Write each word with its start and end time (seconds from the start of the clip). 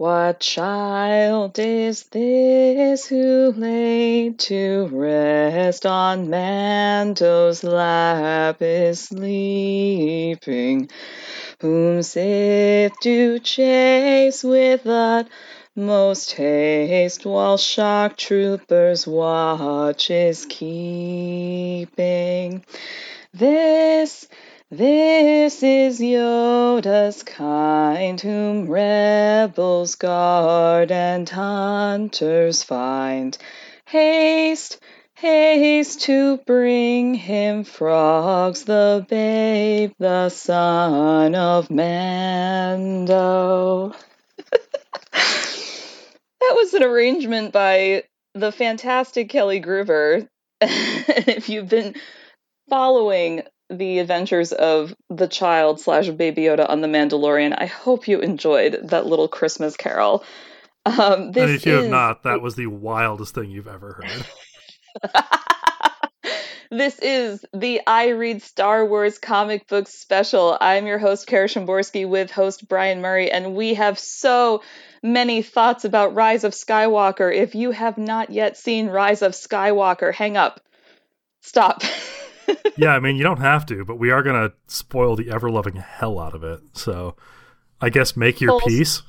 What 0.00 0.40
child 0.40 1.58
is 1.58 2.04
this 2.04 3.06
who 3.06 3.52
laid 3.54 4.38
to 4.38 4.88
rest 4.90 5.84
on 5.84 6.30
Mando's 6.30 7.62
lap 7.62 8.62
is 8.62 9.00
sleeping? 9.00 10.88
Whom 11.60 12.02
Sith 12.02 12.94
do 13.02 13.40
chase 13.40 14.42
with 14.42 14.86
utmost 14.86 16.32
haste, 16.32 17.26
while 17.26 17.58
shock 17.58 18.16
troopers 18.16 19.06
watch 19.06 20.10
is 20.10 20.46
keeping? 20.48 21.84
This 23.34 24.26
this 24.72 25.64
is 25.64 25.98
Yoda's 25.98 27.24
kind, 27.24 28.20
whom 28.20 28.68
rebels 28.68 29.96
guard 29.96 30.92
and 30.92 31.28
hunters 31.28 32.62
find. 32.62 33.36
Haste, 33.86 34.78
haste 35.14 36.02
to 36.02 36.36
bring 36.46 37.14
him 37.14 37.64
frogs, 37.64 38.62
the 38.62 39.04
babe, 39.08 39.90
the 39.98 40.28
son 40.28 41.34
of 41.34 41.68
Mando. 41.68 42.72
that 45.12 46.54
was 46.54 46.74
an 46.74 46.84
arrangement 46.84 47.52
by 47.52 48.04
the 48.34 48.52
fantastic 48.52 49.30
Kelly 49.30 49.60
Groover. 49.60 50.28
if 50.60 51.48
you've 51.48 51.68
been 51.68 51.96
following 52.68 53.42
the 53.70 54.00
adventures 54.00 54.52
of 54.52 54.94
the 55.08 55.28
child 55.28 55.80
slash 55.80 56.08
baby 56.08 56.42
Yoda 56.42 56.68
on 56.68 56.80
the 56.80 56.88
Mandalorian. 56.88 57.54
I 57.56 57.66
hope 57.66 58.08
you 58.08 58.20
enjoyed 58.20 58.78
that 58.84 59.06
little 59.06 59.28
Christmas 59.28 59.76
carol. 59.76 60.24
Um, 60.86 61.32
and 61.34 61.36
if 61.36 61.66
you 61.66 61.76
is... 61.76 61.82
have 61.82 61.90
not, 61.90 62.22
that 62.24 62.40
was 62.40 62.56
the 62.56 62.66
wildest 62.66 63.34
thing 63.34 63.50
you've 63.50 63.68
ever 63.68 64.02
heard. 64.02 65.14
this 66.70 66.98
is 66.98 67.44
the 67.52 67.80
I 67.86 68.08
Read 68.08 68.42
Star 68.42 68.84
Wars 68.84 69.18
comic 69.18 69.68
book 69.68 69.88
special. 69.88 70.56
I'm 70.60 70.86
your 70.86 70.98
host, 70.98 71.26
Kara 71.26 71.48
Szymborski, 71.48 72.08
with 72.08 72.30
host 72.30 72.66
Brian 72.68 73.00
Murray, 73.00 73.30
and 73.30 73.54
we 73.54 73.74
have 73.74 73.98
so 73.98 74.62
many 75.02 75.42
thoughts 75.42 75.84
about 75.84 76.14
Rise 76.14 76.44
of 76.44 76.52
Skywalker. 76.52 77.34
If 77.34 77.54
you 77.54 77.70
have 77.70 77.98
not 77.98 78.30
yet 78.30 78.56
seen 78.56 78.88
Rise 78.88 79.22
of 79.22 79.32
Skywalker, 79.32 80.12
hang 80.12 80.36
up. 80.36 80.60
Stop. 81.42 81.82
yeah, 82.76 82.94
I 82.94 83.00
mean, 83.00 83.16
you 83.16 83.22
don't 83.22 83.40
have 83.40 83.66
to, 83.66 83.84
but 83.84 83.98
we 83.98 84.10
are 84.10 84.22
going 84.22 84.48
to 84.48 84.54
spoil 84.66 85.16
the 85.16 85.30
ever 85.30 85.50
loving 85.50 85.76
hell 85.76 86.18
out 86.18 86.34
of 86.34 86.44
it. 86.44 86.60
So 86.72 87.16
I 87.80 87.90
guess 87.90 88.16
make 88.16 88.40
your 88.40 88.60
full, 88.60 88.60
peace. 88.60 89.02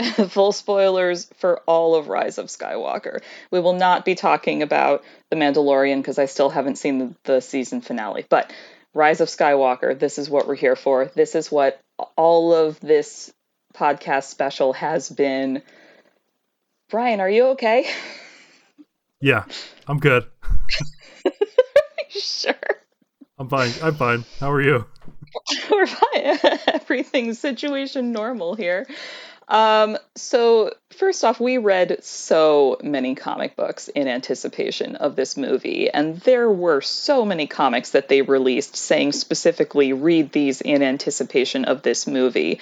full 0.28 0.52
spoilers 0.52 1.30
for 1.36 1.60
all 1.66 1.94
of 1.94 2.08
Rise 2.08 2.38
of 2.38 2.46
Skywalker. 2.46 3.20
We 3.50 3.60
will 3.60 3.74
not 3.74 4.04
be 4.04 4.14
talking 4.14 4.62
about 4.62 5.04
The 5.30 5.36
Mandalorian 5.36 5.98
because 5.98 6.18
I 6.18 6.26
still 6.26 6.50
haven't 6.50 6.76
seen 6.76 6.98
the, 6.98 7.14
the 7.24 7.40
season 7.40 7.80
finale. 7.80 8.26
But 8.28 8.52
Rise 8.92 9.20
of 9.20 9.28
Skywalker, 9.28 9.98
this 9.98 10.18
is 10.18 10.30
what 10.30 10.46
we're 10.46 10.54
here 10.54 10.76
for. 10.76 11.06
This 11.14 11.34
is 11.34 11.50
what 11.50 11.80
all 12.16 12.54
of 12.54 12.80
this 12.80 13.32
podcast 13.74 14.24
special 14.24 14.72
has 14.72 15.08
been. 15.08 15.62
Brian, 16.90 17.20
are 17.20 17.30
you 17.30 17.46
okay? 17.48 17.90
Yeah, 19.20 19.44
I'm 19.88 20.00
good. 20.00 20.26
sure. 22.20 22.54
I'm 23.38 23.48
fine. 23.48 23.72
I'm 23.82 23.94
fine. 23.94 24.24
How 24.38 24.50
are 24.52 24.62
you? 24.62 24.86
We're 25.70 25.86
fine. 25.86 26.38
Everything's 26.68 27.38
situation 27.38 28.12
normal 28.12 28.54
here. 28.54 28.86
Um, 29.48 29.98
so 30.14 30.72
first 30.90 31.24
off, 31.24 31.38
we 31.38 31.58
read 31.58 32.02
so 32.02 32.78
many 32.82 33.14
comic 33.14 33.56
books 33.56 33.88
in 33.88 34.08
anticipation 34.08 34.96
of 34.96 35.16
this 35.16 35.36
movie, 35.36 35.90
and 35.90 36.18
there 36.20 36.50
were 36.50 36.80
so 36.80 37.24
many 37.24 37.46
comics 37.46 37.90
that 37.90 38.08
they 38.08 38.22
released 38.22 38.76
saying 38.76 39.12
specifically, 39.12 39.92
read 39.92 40.32
these 40.32 40.60
in 40.60 40.82
anticipation 40.82 41.66
of 41.66 41.82
this 41.82 42.06
movie. 42.06 42.60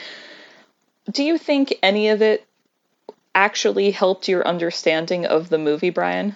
Do 1.11 1.23
you 1.23 1.39
think 1.39 1.75
any 1.83 2.09
of 2.09 2.23
it 2.23 2.45
actually 3.35 3.93
helped 3.93 4.29
your 4.29 4.47
understanding 4.47 5.27
of 5.27 5.49
the 5.49 5.59
movie, 5.59 5.91
Brian? 5.91 6.35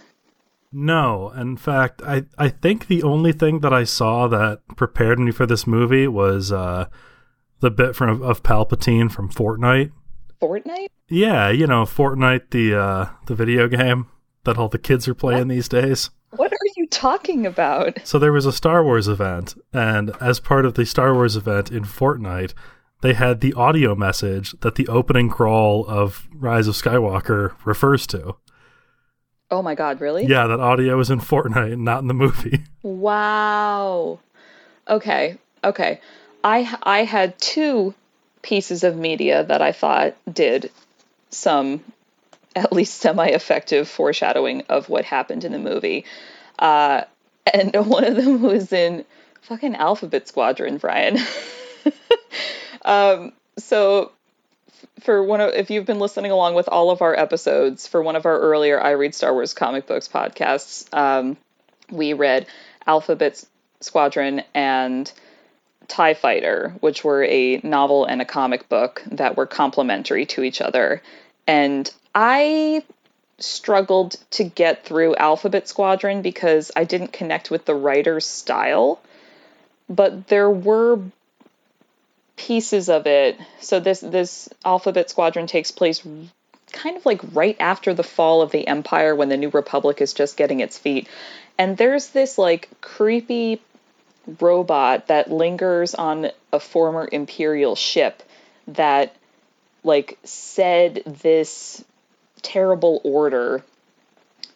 No, 0.72 1.30
in 1.30 1.56
fact, 1.56 2.02
I 2.02 2.24
I 2.38 2.48
think 2.48 2.86
the 2.86 3.02
only 3.02 3.32
thing 3.32 3.60
that 3.60 3.72
I 3.72 3.84
saw 3.84 4.28
that 4.28 4.60
prepared 4.76 5.18
me 5.18 5.32
for 5.32 5.46
this 5.46 5.66
movie 5.66 6.06
was 6.08 6.52
uh, 6.52 6.86
the 7.60 7.70
bit 7.70 7.96
from 7.96 8.22
of 8.22 8.42
Palpatine 8.42 9.10
from 9.10 9.30
Fortnite. 9.30 9.92
Fortnite? 10.40 10.88
Yeah, 11.08 11.50
you 11.50 11.66
know 11.66 11.82
Fortnite, 11.84 12.50
the 12.50 12.74
uh, 12.74 13.06
the 13.26 13.34
video 13.34 13.68
game 13.68 14.06
that 14.44 14.58
all 14.58 14.68
the 14.68 14.78
kids 14.78 15.08
are 15.08 15.14
playing 15.14 15.48
what? 15.48 15.48
these 15.48 15.68
days. 15.68 16.10
What 16.30 16.52
are 16.52 16.70
you 16.76 16.86
talking 16.88 17.46
about? 17.46 17.98
So 18.04 18.18
there 18.18 18.32
was 18.32 18.46
a 18.46 18.52
Star 18.52 18.84
Wars 18.84 19.08
event, 19.08 19.54
and 19.72 20.10
as 20.20 20.40
part 20.40 20.66
of 20.66 20.74
the 20.74 20.84
Star 20.84 21.14
Wars 21.14 21.36
event 21.36 21.70
in 21.70 21.84
Fortnite, 21.84 22.52
they 23.02 23.14
had 23.14 23.40
the 23.40 23.54
audio 23.54 23.94
message 23.94 24.52
that 24.60 24.74
the 24.74 24.88
opening 24.88 25.28
crawl 25.28 25.86
of 25.86 26.28
Rise 26.34 26.66
of 26.66 26.74
Skywalker 26.74 27.54
refers 27.64 28.06
to. 28.08 28.36
Oh 29.50 29.62
my 29.62 29.74
god, 29.74 30.00
really? 30.00 30.26
Yeah, 30.26 30.46
that 30.48 30.60
audio 30.60 30.98
is 30.98 31.10
in 31.10 31.20
Fortnite, 31.20 31.78
not 31.78 32.00
in 32.00 32.08
the 32.08 32.14
movie. 32.14 32.64
Wow. 32.82 34.20
Okay. 34.88 35.38
Okay. 35.64 36.00
I 36.44 36.78
I 36.84 37.02
had 37.02 37.36
two 37.36 37.94
pieces 38.42 38.84
of 38.84 38.96
media 38.96 39.42
that 39.42 39.60
I 39.60 39.72
thought 39.72 40.14
did 40.32 40.70
some 41.30 41.82
at 42.54 42.72
least 42.72 42.94
semi-effective 43.00 43.88
foreshadowing 43.88 44.62
of 44.68 44.88
what 44.88 45.04
happened 45.04 45.44
in 45.44 45.50
the 45.50 45.58
movie. 45.58 46.04
Uh, 46.58 47.02
and 47.52 47.74
one 47.86 48.04
of 48.04 48.16
them 48.16 48.40
was 48.42 48.72
in 48.72 49.04
fucking 49.42 49.74
Alphabet 49.74 50.28
Squadron, 50.28 50.78
Brian. 50.78 51.18
um, 52.84 53.32
so 53.58 54.12
for 55.00 55.22
one 55.22 55.40
of 55.40 55.54
if 55.54 55.70
you've 55.70 55.86
been 55.86 55.98
listening 55.98 56.30
along 56.30 56.54
with 56.54 56.68
all 56.68 56.90
of 56.90 57.02
our 57.02 57.18
episodes 57.18 57.86
for 57.86 58.02
one 58.02 58.16
of 58.16 58.26
our 58.26 58.38
earlier 58.38 58.80
I 58.80 58.92
read 58.92 59.14
Star 59.14 59.32
Wars 59.32 59.54
comic 59.54 59.86
books 59.86 60.08
podcasts, 60.08 60.92
um, 60.96 61.36
we 61.90 62.12
read 62.12 62.46
Alphabet 62.86 63.44
Squadron 63.80 64.42
and 64.54 65.10
TIE 65.88 66.14
Fighter, 66.14 66.74
which 66.80 67.04
were 67.04 67.24
a 67.24 67.60
novel 67.62 68.04
and 68.04 68.20
a 68.20 68.24
comic 68.24 68.68
book 68.68 69.02
that 69.12 69.36
were 69.36 69.46
complementary 69.46 70.26
to 70.26 70.42
each 70.42 70.60
other. 70.60 71.02
And 71.46 71.88
I 72.14 72.82
struggled 73.38 74.16
to 74.30 74.44
get 74.44 74.84
through 74.84 75.14
Alphabet 75.16 75.68
Squadron 75.68 76.22
because 76.22 76.72
I 76.74 76.84
didn't 76.84 77.12
connect 77.12 77.50
with 77.50 77.64
the 77.66 77.74
writer's 77.74 78.26
style. 78.26 79.00
But 79.88 80.28
there 80.28 80.50
were 80.50 81.00
pieces 82.36 82.88
of 82.88 83.06
it. 83.06 83.38
So 83.60 83.80
this 83.80 84.00
this 84.00 84.48
Alphabet 84.64 85.10
Squadron 85.10 85.46
takes 85.46 85.70
place 85.70 86.06
kind 86.72 86.96
of 86.96 87.06
like 87.06 87.20
right 87.32 87.56
after 87.58 87.94
the 87.94 88.02
fall 88.02 88.42
of 88.42 88.50
the 88.50 88.66
Empire 88.66 89.14
when 89.14 89.28
the 89.28 89.36
New 89.36 89.50
Republic 89.50 90.00
is 90.00 90.12
just 90.12 90.36
getting 90.36 90.60
its 90.60 90.78
feet. 90.78 91.08
And 91.58 91.76
there's 91.76 92.08
this 92.08 92.38
like 92.38 92.68
creepy 92.80 93.60
robot 94.40 95.06
that 95.08 95.30
lingers 95.30 95.94
on 95.94 96.30
a 96.52 96.60
former 96.60 97.08
Imperial 97.10 97.76
ship 97.76 98.22
that 98.68 99.14
like 99.84 100.18
said 100.24 101.02
this 101.06 101.84
terrible 102.42 103.00
order 103.04 103.62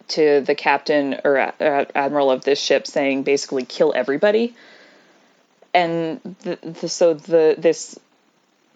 to 0.08 0.40
the 0.40 0.56
captain 0.56 1.20
or 1.24 1.38
admiral 1.38 2.30
of 2.30 2.44
this 2.44 2.60
ship 2.60 2.86
saying 2.86 3.22
basically 3.22 3.64
kill 3.64 3.92
everybody 3.94 4.54
and 5.72 6.20
the, 6.40 6.58
the, 6.62 6.88
so 6.88 7.14
the 7.14 7.54
this 7.56 7.98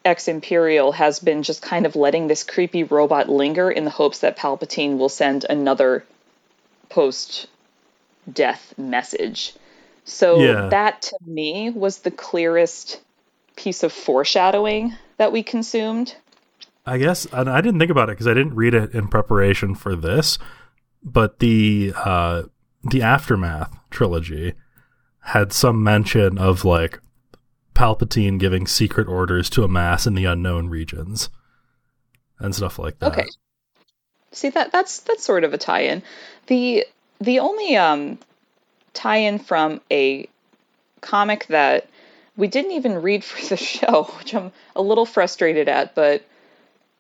ex 0.05 0.29
imperial 0.29 0.93
has 0.93 1.19
been 1.19 1.43
just 1.43 1.63
kind 1.63 1.87
of 1.87 1.97
letting 1.97 2.27
this 2.27 2.45
creepy 2.45 2.85
robot 2.85 3.29
linger 3.29 3.71
in 3.71 3.85
the 3.85 3.91
hopes 3.91 4.21
that 4.21 4.37
Palpatine 4.37 4.99
will 4.99 5.09
send 5.09 5.45
another 5.49 6.05
post 6.89 7.47
death 8.31 8.75
message. 8.77 9.55
So 10.05 10.41
yeah. 10.41 10.69
that 10.69 11.03
to 11.03 11.17
me 11.27 11.71
was 11.71 11.99
the 11.99 12.11
clearest 12.11 13.01
piece 13.57 13.83
of 13.83 13.93
foreshadowing 13.93 14.95
that 15.17 15.33
we 15.33 15.43
consumed. 15.43 16.15
I 16.87 16.99
guess 16.99 17.27
and 17.33 17.49
I 17.49 17.63
didn't 17.63 17.81
think 17.81 17.91
about 17.91 18.11
it 18.11 18.13
because 18.13 18.27
I 18.27 18.35
didn't 18.35 18.55
read 18.55 18.75
it 18.75 18.93
in 18.93 19.09
preparation 19.09 19.75
for 19.75 19.97
this, 19.97 20.39
but 21.03 21.39
the 21.39 21.95
uh, 21.97 22.43
the 22.83 23.01
aftermath 23.01 23.75
trilogy 23.91 24.55
had 25.25 25.53
some 25.53 25.83
mention 25.83 26.39
of 26.39 26.65
like 26.65 27.01
Palpatine 27.75 28.39
giving 28.39 28.67
secret 28.67 29.09
orders 29.09 29.51
to 29.51 29.65
amass 29.65 30.07
in 30.07 30.15
the 30.15 30.27
unknown 30.27 30.69
regions 30.69 31.29
and 32.39 32.55
stuff 32.55 32.79
like 32.79 32.99
that. 32.99 33.13
Okay. 33.13 33.27
See 34.33 34.51
that 34.51 34.73
that's 34.73 35.01
that's 35.01 35.25
sort 35.25 35.45
of 35.45 35.55
a 35.55 35.59
tie-in. 35.59 36.03
The 36.47 36.87
the 37.21 37.41
only 37.41 37.77
um 37.77 38.19
tie-in 38.93 39.39
from 39.39 39.81
a 39.91 40.29
comic 41.01 41.47
that 41.47 41.89
we 42.37 42.49
didn't 42.49 42.73
even 42.73 43.03
read 43.03 43.25
for 43.25 43.45
the 43.49 43.57
show, 43.73 44.05
which 44.19 44.35
I'm 44.35 44.53
a 44.77 44.83
little 44.83 45.07
frustrated 45.07 45.69
at, 45.69 45.95
but 45.95 46.25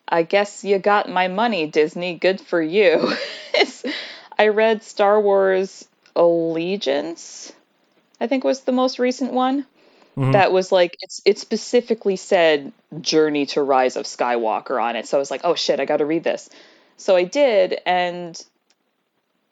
I 0.09 0.23
guess 0.23 0.65
you 0.65 0.79
got 0.79 1.09
my 1.09 1.29
money, 1.29 1.67
Disney. 1.67 2.15
Good 2.19 2.41
for 2.41 2.61
you. 2.61 3.12
I 4.38 4.49
read 4.49 4.82
Star 4.82 5.20
Wars 5.20 5.87
Allegiance, 6.17 7.53
I 8.25 8.26
think 8.26 8.43
was 8.43 8.61
the 8.61 8.73
most 8.73 8.99
recent 8.99 9.35
one. 9.35 9.67
Mm-hmm. 10.17 10.32
That 10.32 10.50
was 10.50 10.73
like 10.73 10.97
it's 11.03 11.21
it 11.26 11.38
specifically 11.38 12.17
said 12.17 12.73
Journey 13.03 13.44
to 13.47 13.62
Rise 13.62 13.97
of 13.97 14.06
Skywalker 14.06 14.82
on 14.82 14.97
it. 14.97 15.06
So 15.06 15.19
I 15.19 15.21
was 15.21 15.31
like, 15.31 15.43
oh 15.44 15.55
shit, 15.55 15.79
I 15.79 15.85
got 15.85 15.99
to 15.99 16.06
read 16.06 16.25
this. 16.25 16.49
So 16.97 17.17
I 17.17 17.25
did, 17.25 17.79
and 17.85 18.43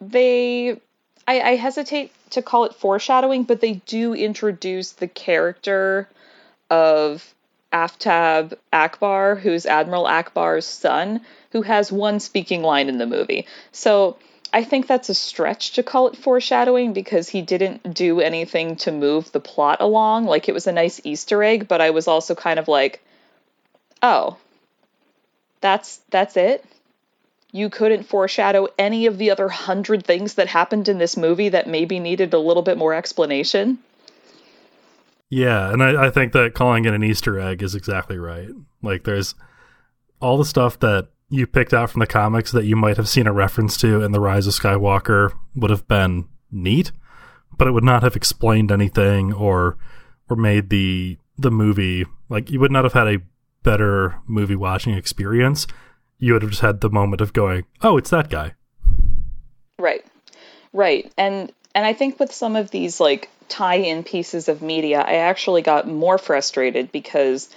they, 0.01 0.81
I, 1.29 1.41
I 1.41 1.57
hesitate 1.57 2.13
to 2.31 2.41
call 2.41 2.65
it 2.65 2.75
foreshadowing, 2.75 3.43
but 3.43 3.61
they 3.61 3.75
do 3.75 4.15
introduce 4.15 4.93
the 4.93 5.09
character 5.09 6.09
of 6.71 7.35
Aftab 7.73 8.55
Ackbar, 8.73 9.39
who's 9.39 9.67
Admiral 9.67 10.05
Ackbar's 10.05 10.65
son, 10.65 11.21
who 11.51 11.61
has 11.61 11.93
one 11.93 12.21
speaking 12.21 12.63
line 12.63 12.89
in 12.89 12.97
the 12.97 13.07
movie. 13.07 13.47
So 13.73 14.17
I 14.53 14.65
think 14.65 14.87
that's 14.87 15.09
a 15.09 15.15
stretch 15.15 15.73
to 15.73 15.83
call 15.83 16.09
it 16.09 16.17
foreshadowing 16.17 16.93
because 16.93 17.29
he 17.29 17.41
didn't 17.41 17.95
do 17.95 18.21
anything 18.21 18.77
to 18.77 18.93
move 18.93 19.33
the 19.33 19.41
plot 19.41 19.81
along. 19.81 20.27
Like 20.27 20.49
it 20.49 20.53
was 20.53 20.67
a 20.67 20.73
nice 20.73 21.01
Easter 21.05 21.43
egg, 21.43 21.69
but 21.69 21.81
I 21.81 21.91
was 21.91 22.07
also 22.07 22.35
kind 22.35 22.59
of 22.59 22.69
like, 22.69 23.03
oh, 24.03 24.37
that's 25.63 26.01
that's 26.11 26.37
it. 26.37 26.65
You 27.51 27.71
couldn't 27.71 28.05
foreshadow 28.05 28.69
any 28.79 29.07
of 29.07 29.19
the 29.19 29.31
other 29.31 29.49
hundred 29.49 30.05
things 30.05 30.35
that 30.35 30.49
happened 30.49 30.89
in 30.89 30.99
this 30.99 31.17
movie 31.17 31.51
that 31.51 31.67
maybe 31.67 31.99
needed 31.99 32.35
a 32.35 32.39
little 32.39 32.63
bit 32.63 32.79
more 32.79 32.95
explanation. 32.95 33.79
Yeah, 35.31 35.73
and 35.73 35.83
I, 35.83 36.07
I 36.07 36.11
think 36.11 36.33
that 36.33 36.53
calling 36.53 36.85
it 36.85 36.93
an 36.93 37.03
Easter 37.03 37.41
egg 37.41 37.63
is 37.63 37.75
exactly 37.75 38.19
right. 38.19 38.51
Like 38.83 39.05
there's 39.05 39.35
all 40.21 40.37
the 40.37 40.45
stuff 40.45 40.79
that 40.81 41.09
you 41.33 41.47
picked 41.47 41.73
out 41.73 41.89
from 41.91 42.01
the 42.01 42.07
comics 42.07 42.53
that 42.53 42.67
you 42.67 42.77
might 42.77 42.99
have 42.99 43.09
seen 43.09 43.27
a 43.27 43.33
reference 43.33 43.79
to 43.79 44.03
in 44.03 44.13
the 44.13 44.21
Rise 44.21 44.47
of 44.47 44.53
Skywalker 44.53 45.33
would 45.55 45.71
have 45.71 45.89
been 45.89 46.29
neat, 46.51 46.93
but 47.57 47.67
it 47.67 47.71
would 47.71 47.83
not 47.83 48.03
have 48.03 48.15
explained 48.15 48.71
anything 48.71 49.33
or 49.33 49.79
or 50.29 50.37
made 50.37 50.69
the 50.69 51.17
the 51.39 51.51
movie 51.51 52.05
like 52.29 52.51
you 52.51 52.61
would 52.61 52.71
not 52.71 52.85
have 52.85 52.93
had 52.93 53.09
a 53.09 53.23
better 53.63 54.21
movie 54.27 54.55
watching 54.57 54.95
experience. 54.95 55.67
You 56.19 56.35
would 56.35 56.43
have 56.43 56.51
just 56.51 56.61
had 56.61 56.83
the 56.83 56.91
moment 56.91 57.23
of 57.23 57.33
going, 57.33 57.65
"Oh, 57.81 57.97
it's 57.97 58.11
that 58.11 58.29
guy." 58.29 58.53
Right. 59.79 60.05
Right. 60.75 61.11
And 61.17 61.51
and 61.75 61.87
I 61.87 61.95
think 61.95 62.21
with 62.21 62.33
some 62.33 62.57
of 62.57 62.71
these 62.71 63.01
like 63.01 63.31
tie-in 63.49 64.05
pieces 64.05 64.49
of 64.49 64.61
media, 64.61 65.01
I 65.01 65.15
actually 65.15 65.63
got 65.63 65.89
more 65.89 66.19
frustrated 66.19 66.93
because 66.93 67.49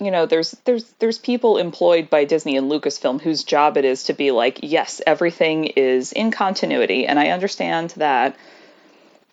you 0.00 0.10
know 0.10 0.26
there's 0.26 0.52
there's 0.64 0.84
there's 0.98 1.18
people 1.18 1.58
employed 1.58 2.10
by 2.10 2.24
Disney 2.24 2.56
and 2.56 2.70
Lucasfilm 2.70 3.20
whose 3.20 3.44
job 3.44 3.76
it 3.76 3.84
is 3.84 4.04
to 4.04 4.12
be 4.12 4.30
like 4.30 4.60
yes 4.62 5.00
everything 5.06 5.64
is 5.64 6.12
in 6.12 6.30
continuity 6.30 7.06
and 7.06 7.18
I 7.18 7.28
understand 7.28 7.90
that 7.90 8.36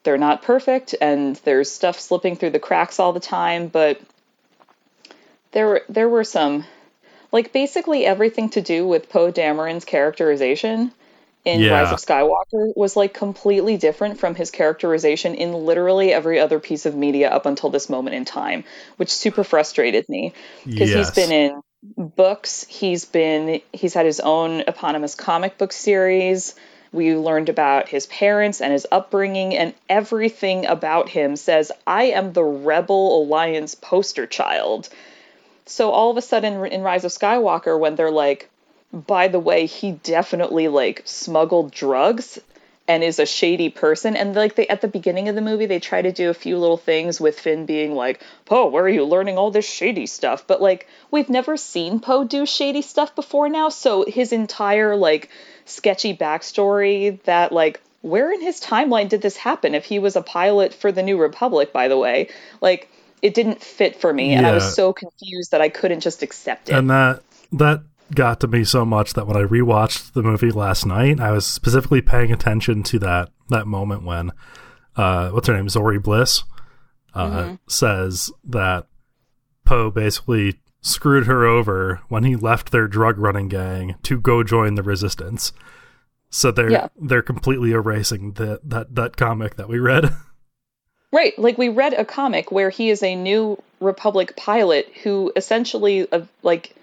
they're 0.04 0.18
not 0.18 0.44
perfect 0.44 0.96
and 1.02 1.36
there's 1.38 1.72
stuff 1.72 2.00
slipping 2.00 2.36
through 2.36 2.52
the 2.52 2.60
cracks 2.60 3.00
all 3.00 3.14
the 3.14 3.20
time 3.20 3.68
but 3.68 4.00
there 5.52 5.82
there 5.90 6.10
were 6.10 6.24
some 6.24 6.66
like 7.32 7.54
basically 7.54 8.06
everything 8.06 8.50
to 8.52 8.62
do 8.62 8.86
with 8.88 9.10
Poe 9.10 9.32
Dameron's 9.32 9.86
characterization 9.86 10.92
in 11.44 11.60
yeah. 11.60 11.72
Rise 11.72 11.92
of 11.92 12.00
Skywalker 12.00 12.76
was 12.76 12.96
like 12.96 13.14
completely 13.14 13.78
different 13.78 14.20
from 14.20 14.36
his 14.36 14.52
characterization 14.52 15.34
in 15.36 15.54
literally 15.54 16.14
every 16.14 16.40
other 16.40 16.60
piece 16.60 16.86
of 16.86 16.96
media 16.96 17.30
up 17.30 17.46
until 17.46 17.70
this 17.70 17.90
moment 17.90 18.16
in 18.16 18.26
time, 18.26 18.64
which 18.98 19.12
super 19.12 19.44
frustrated 19.44 20.08
me 20.08 20.34
because 20.66 20.92
yes. 20.92 21.08
he's 21.08 21.26
been 21.26 21.32
in 21.32 21.62
books, 21.98 22.66
he's 22.70 23.06
been 23.06 23.62
he's 23.74 23.94
had 23.94 24.06
his 24.06 24.20
own 24.20 24.62
eponymous 24.62 25.16
comic 25.16 25.58
book 25.58 25.74
series. 25.74 26.56
We 26.94 27.16
learned 27.16 27.48
about 27.48 27.88
his 27.88 28.06
parents 28.08 28.60
and 28.60 28.74
his 28.74 28.86
upbringing, 28.92 29.56
and 29.56 29.74
everything 29.88 30.66
about 30.66 31.08
him 31.08 31.38
says, 31.38 31.72
I 31.88 32.06
am 32.06 32.34
the 32.34 32.44
Rebel 32.44 33.24
Alliance 33.24 33.76
poster 33.76 34.28
child. 34.28 34.90
So 35.66 35.92
all 35.92 36.12
of 36.12 36.18
a 36.18 36.22
sudden 36.22 36.66
in 36.66 36.82
Rise 36.82 37.06
of 37.06 37.12
Skywalker, 37.12 37.80
when 37.80 37.96
they're 37.96 38.12
like, 38.12 38.50
by 38.94 39.28
the 39.28 39.40
way, 39.40 39.66
he 39.66 39.92
definitely 39.92 40.68
like 40.68 41.04
smuggled 41.06 41.72
drugs 41.72 42.40
and 42.88 43.04
is 43.04 43.20
a 43.20 43.26
shady 43.26 43.70
person. 43.70 44.18
And 44.18 44.36
like 44.36 44.56
they 44.56 44.68
at 44.68 44.82
the 44.82 44.88
beginning 44.88 45.30
of 45.30 45.36
the 45.36 45.42
movie, 45.42 45.66
they 45.66 45.80
try 45.80 46.02
to 46.02 46.12
do 46.12 46.30
a 46.30 46.34
few 46.34 46.58
little 46.58 46.78
things 46.78 47.22
with 47.22 47.40
Finn 47.40 47.66
being 47.66 47.96
like, 47.96 48.22
Poe, 48.46 48.68
where 48.68 48.84
are 48.84 48.90
you 48.90 49.06
learning 49.06 49.38
all 49.38 49.52
this 49.52 49.70
shady 49.70 50.08
stuff? 50.08 50.46
But 50.46 50.62
like 50.62 50.88
we've 51.10 51.30
never 51.30 51.58
seen 51.58 52.00
Poe 52.00 52.26
do 52.26 52.46
shady 52.46 52.82
stuff 52.82 53.16
before 53.16 53.50
now, 53.50 53.70
so 53.70 54.04
his 54.06 54.34
entire 54.34 54.96
like 54.96 55.30
sketchy 55.66 56.16
backstory 56.16 57.22
that 57.24 57.52
like 57.52 57.80
where 58.02 58.32
in 58.32 58.42
his 58.42 58.60
timeline 58.60 59.10
did 59.10 59.22
this 59.22 59.38
happen 59.38 59.76
if 59.76 59.86
he 59.86 60.00
was 60.00 60.16
a 60.16 60.22
pilot 60.22 60.74
for 60.74 60.92
the 60.92 61.04
New 61.04 61.18
Republic, 61.18 61.72
by 61.72 61.88
the 61.88 61.98
way? 61.98 62.30
Like 62.60 62.90
it 63.22 63.36
didn't 63.36 63.62
fit 63.62 64.02
for 64.02 64.12
me, 64.12 64.34
and 64.34 64.46
I 64.46 64.52
was 64.52 64.76
so 64.76 64.92
confused 64.92 65.52
that 65.52 65.62
I 65.62 65.70
couldn't 65.70 66.00
just 66.00 66.24
accept 66.24 66.70
it. 66.70 66.74
And 66.74 66.90
that 66.90 67.22
that 67.54 67.84
got 68.14 68.40
to 68.42 68.48
me 68.48 68.64
so 68.64 68.86
much 68.86 69.14
that 69.14 69.28
when 69.28 69.38
I 69.38 69.42
rewatched 69.42 70.14
the 70.14 70.24
movie 70.24 70.52
last 70.52 70.86
night, 70.86 71.20
I 71.20 71.32
was 71.32 71.46
specifically 71.46 72.02
paying 72.02 72.32
attention 72.32 72.84
to 72.84 73.00
that 73.00 73.30
that 73.50 73.68
moment 73.68 74.04
when 74.04 74.32
uh, 74.96 75.30
what's 75.30 75.48
her 75.48 75.56
name, 75.56 75.68
Zorii 75.68 76.02
Bliss, 76.02 76.44
uh, 77.14 77.30
mm-hmm. 77.30 77.56
says 77.68 78.32
that 78.44 78.88
Poe 79.66 79.90
basically 79.90 80.60
screwed 80.82 81.28
her 81.28 81.46
over 81.46 82.02
when 82.10 82.24
he 82.24 82.36
left 82.36 82.72
their 82.72 82.88
drug 82.88 83.18
running 83.18 83.48
gang 83.48 83.96
to 84.04 84.20
go 84.20 84.44
join 84.44 84.76
the 84.76 84.84
resistance. 84.84 85.54
So 86.30 86.52
they're 86.52 86.72
yeah. 86.72 86.88
they're 87.00 87.22
completely 87.22 87.72
erasing 87.72 88.34
the, 88.34 88.60
that 88.64 88.96
that 88.96 89.18
comic 89.18 89.56
that 89.56 89.70
we 89.70 89.80
read. 89.80 90.10
Right, 91.14 91.38
like 91.38 91.58
we 91.58 91.68
read 91.68 91.94
a 91.94 92.06
comic 92.06 92.54
where 92.54 92.70
he 92.70 92.90
is 92.90 93.04
a 93.04 93.16
new 93.16 93.62
Republic 93.82 94.38
pilot 94.38 94.90
who 95.04 95.34
essentially, 95.36 96.10
uh, 96.10 96.22
like, 96.42 96.74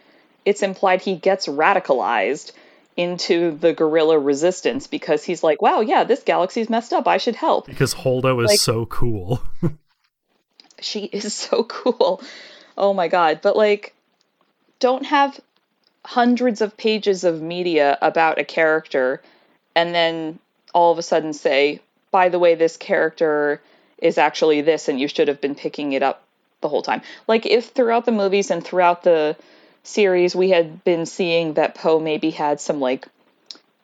it's 0.48 0.62
implied 0.62 1.02
he 1.02 1.14
gets 1.14 1.46
radicalized 1.46 2.52
into 2.96 3.50
the 3.58 3.74
guerrilla 3.74 4.18
resistance 4.18 4.86
because 4.86 5.22
he's 5.22 5.42
like, 5.42 5.60
wow, 5.60 5.80
yeah, 5.80 6.04
this 6.04 6.22
galaxy's 6.22 6.70
messed 6.70 6.94
up. 6.94 7.06
I 7.06 7.18
should 7.18 7.36
help. 7.36 7.66
Because 7.66 7.92
Holdo 7.92 8.42
is 8.42 8.48
like, 8.48 8.58
so 8.58 8.86
cool. 8.86 9.42
she 10.80 11.00
is 11.04 11.34
so 11.44 11.64
cool. 11.64 12.22
Oh 12.78 12.94
my 12.94 13.08
god. 13.08 13.40
But 13.42 13.56
like, 13.56 13.94
don't 14.80 15.04
have 15.04 15.38
hundreds 16.02 16.62
of 16.62 16.78
pages 16.78 17.24
of 17.24 17.42
media 17.42 17.98
about 18.00 18.38
a 18.38 18.44
character 18.44 19.20
and 19.76 19.94
then 19.94 20.38
all 20.72 20.92
of 20.92 20.98
a 20.98 21.02
sudden 21.02 21.34
say, 21.34 21.82
by 22.10 22.30
the 22.30 22.38
way, 22.38 22.54
this 22.54 22.78
character 22.78 23.60
is 23.98 24.16
actually 24.16 24.62
this 24.62 24.88
and 24.88 24.98
you 24.98 25.08
should 25.08 25.28
have 25.28 25.42
been 25.42 25.54
picking 25.54 25.92
it 25.92 26.02
up 26.02 26.24
the 26.62 26.70
whole 26.70 26.80
time. 26.82 27.02
Like, 27.26 27.44
if 27.44 27.66
throughout 27.66 28.06
the 28.06 28.12
movies 28.12 28.50
and 28.50 28.64
throughout 28.64 29.02
the 29.02 29.36
series, 29.88 30.36
we 30.36 30.50
had 30.50 30.84
been 30.84 31.06
seeing 31.06 31.54
that 31.54 31.74
Poe 31.74 31.98
maybe 31.98 32.30
had 32.30 32.60
some 32.60 32.80
like 32.80 33.08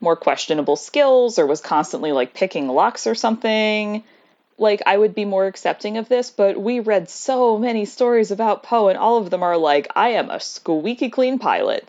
more 0.01 0.17
questionable 0.17 0.77
skills 0.77 1.39
or 1.39 1.47
was 1.47 1.61
constantly 1.61 2.13
like 2.13 2.35
picking 2.35 2.69
locks 2.69 3.07
or 3.07 3.15
something. 3.15 4.05
Like 4.57 4.83
I 4.87 4.97
would 4.97 5.15
be 5.15 5.25
more 5.25 5.47
accepting 5.47 5.97
of 5.97 6.09
this, 6.09 6.31
but 6.31 6.61
we 6.61 6.79
read 6.79 7.11
so 7.11 7.59
many 7.59 7.87
stories 7.87 8.31
about 8.31 8.63
Poe 8.63 8.89
and 8.89 8.99
all 8.99 9.19
of 9.19 9.31
them 9.31 9.43
are 9.43 9.57
like 9.57 9.89
I 9.97 10.11
am 10.11 10.31
a 10.31 10.39
squeaky 10.39 11.11
clean 11.11 11.39
pilot. 11.39 11.89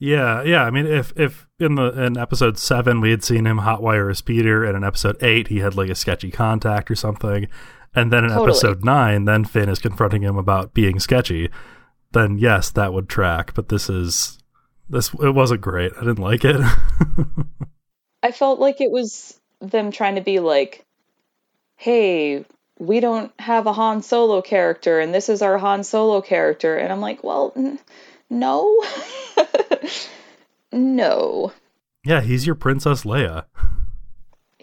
Yeah, 0.00 0.42
yeah. 0.42 0.64
I 0.64 0.70
mean, 0.70 0.86
if 0.86 1.12
if 1.14 1.46
in 1.60 1.76
the 1.76 1.90
in 1.90 2.18
episode 2.18 2.58
seven 2.58 3.00
we 3.00 3.12
had 3.12 3.22
seen 3.22 3.46
him 3.46 3.60
hotwire 3.60 4.10
a 4.10 4.16
speeder, 4.16 4.64
and 4.64 4.76
in 4.76 4.82
episode 4.82 5.16
eight 5.22 5.46
he 5.46 5.60
had 5.60 5.76
like 5.76 5.90
a 5.90 5.94
sketchy 5.94 6.32
contact 6.32 6.90
or 6.90 6.96
something, 6.96 7.46
and 7.94 8.12
then 8.12 8.24
in 8.24 8.30
totally. 8.30 8.48
episode 8.48 8.84
nine, 8.84 9.26
then 9.26 9.44
Finn 9.44 9.68
is 9.68 9.78
confronting 9.78 10.22
him 10.22 10.36
about 10.36 10.74
being 10.74 10.98
sketchy 10.98 11.50
then 12.12 12.38
yes, 12.38 12.70
that 12.70 12.92
would 12.92 13.08
track. 13.08 13.54
But 13.54 13.68
this 13.68 13.88
is 13.88 14.38
this 14.88 15.12
it 15.14 15.34
wasn't 15.34 15.60
great. 15.60 15.92
I 15.96 16.00
didn't 16.00 16.18
like 16.18 16.44
it. 16.44 16.60
I 18.22 18.30
felt 18.32 18.60
like 18.60 18.80
it 18.80 18.90
was 18.90 19.38
them 19.60 19.90
trying 19.90 20.16
to 20.16 20.20
be 20.20 20.38
like, 20.38 20.84
"Hey, 21.76 22.44
we 22.78 23.00
don't 23.00 23.32
have 23.38 23.66
a 23.66 23.72
Han 23.72 24.02
Solo 24.02 24.42
character, 24.42 25.00
and 25.00 25.14
this 25.14 25.28
is 25.28 25.42
our 25.42 25.58
Han 25.58 25.84
Solo 25.84 26.20
character," 26.20 26.76
and 26.76 26.92
I'm 26.92 27.00
like, 27.00 27.24
"Well, 27.24 27.52
n- 27.56 27.78
no, 28.30 28.84
no." 30.72 31.52
Yeah, 32.04 32.20
he's 32.20 32.46
your 32.46 32.56
Princess 32.56 33.04
Leia. 33.04 33.44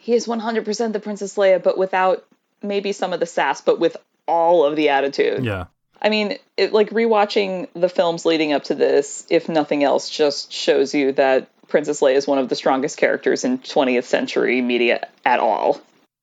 He 0.01 0.13
is 0.13 0.27
100% 0.27 0.93
the 0.93 0.99
Princess 1.01 1.35
Leia, 1.35 1.61
but 1.61 1.77
without 1.77 2.25
maybe 2.63 2.93
some 2.93 3.11
of 3.11 3.19
the 3.19 3.25
sass, 3.25 3.59
but 3.59 3.79
with 3.81 3.97
all 4.27 4.63
of 4.63 4.77
the 4.77 4.89
attitude. 4.89 5.43
Yeah. 5.43 5.65
I 6.01 6.09
mean, 6.09 6.37
it, 6.57 6.73
like 6.73 6.89
rewatching 6.91 7.67
the 7.73 7.89
films 7.89 8.25
leading 8.25 8.53
up 8.53 8.65
to 8.65 8.75
this, 8.75 9.25
if 9.29 9.49
nothing 9.49 9.83
else, 9.83 10.09
just 10.09 10.51
shows 10.51 10.93
you 10.93 11.11
that 11.13 11.49
Princess 11.67 12.01
Leia 12.01 12.15
is 12.15 12.27
one 12.27 12.39
of 12.39 12.49
the 12.49 12.55
strongest 12.55 12.97
characters 12.97 13.43
in 13.43 13.59
20th 13.59 14.05
century 14.05 14.61
media 14.61 15.07
at 15.25 15.39
all. 15.39 15.81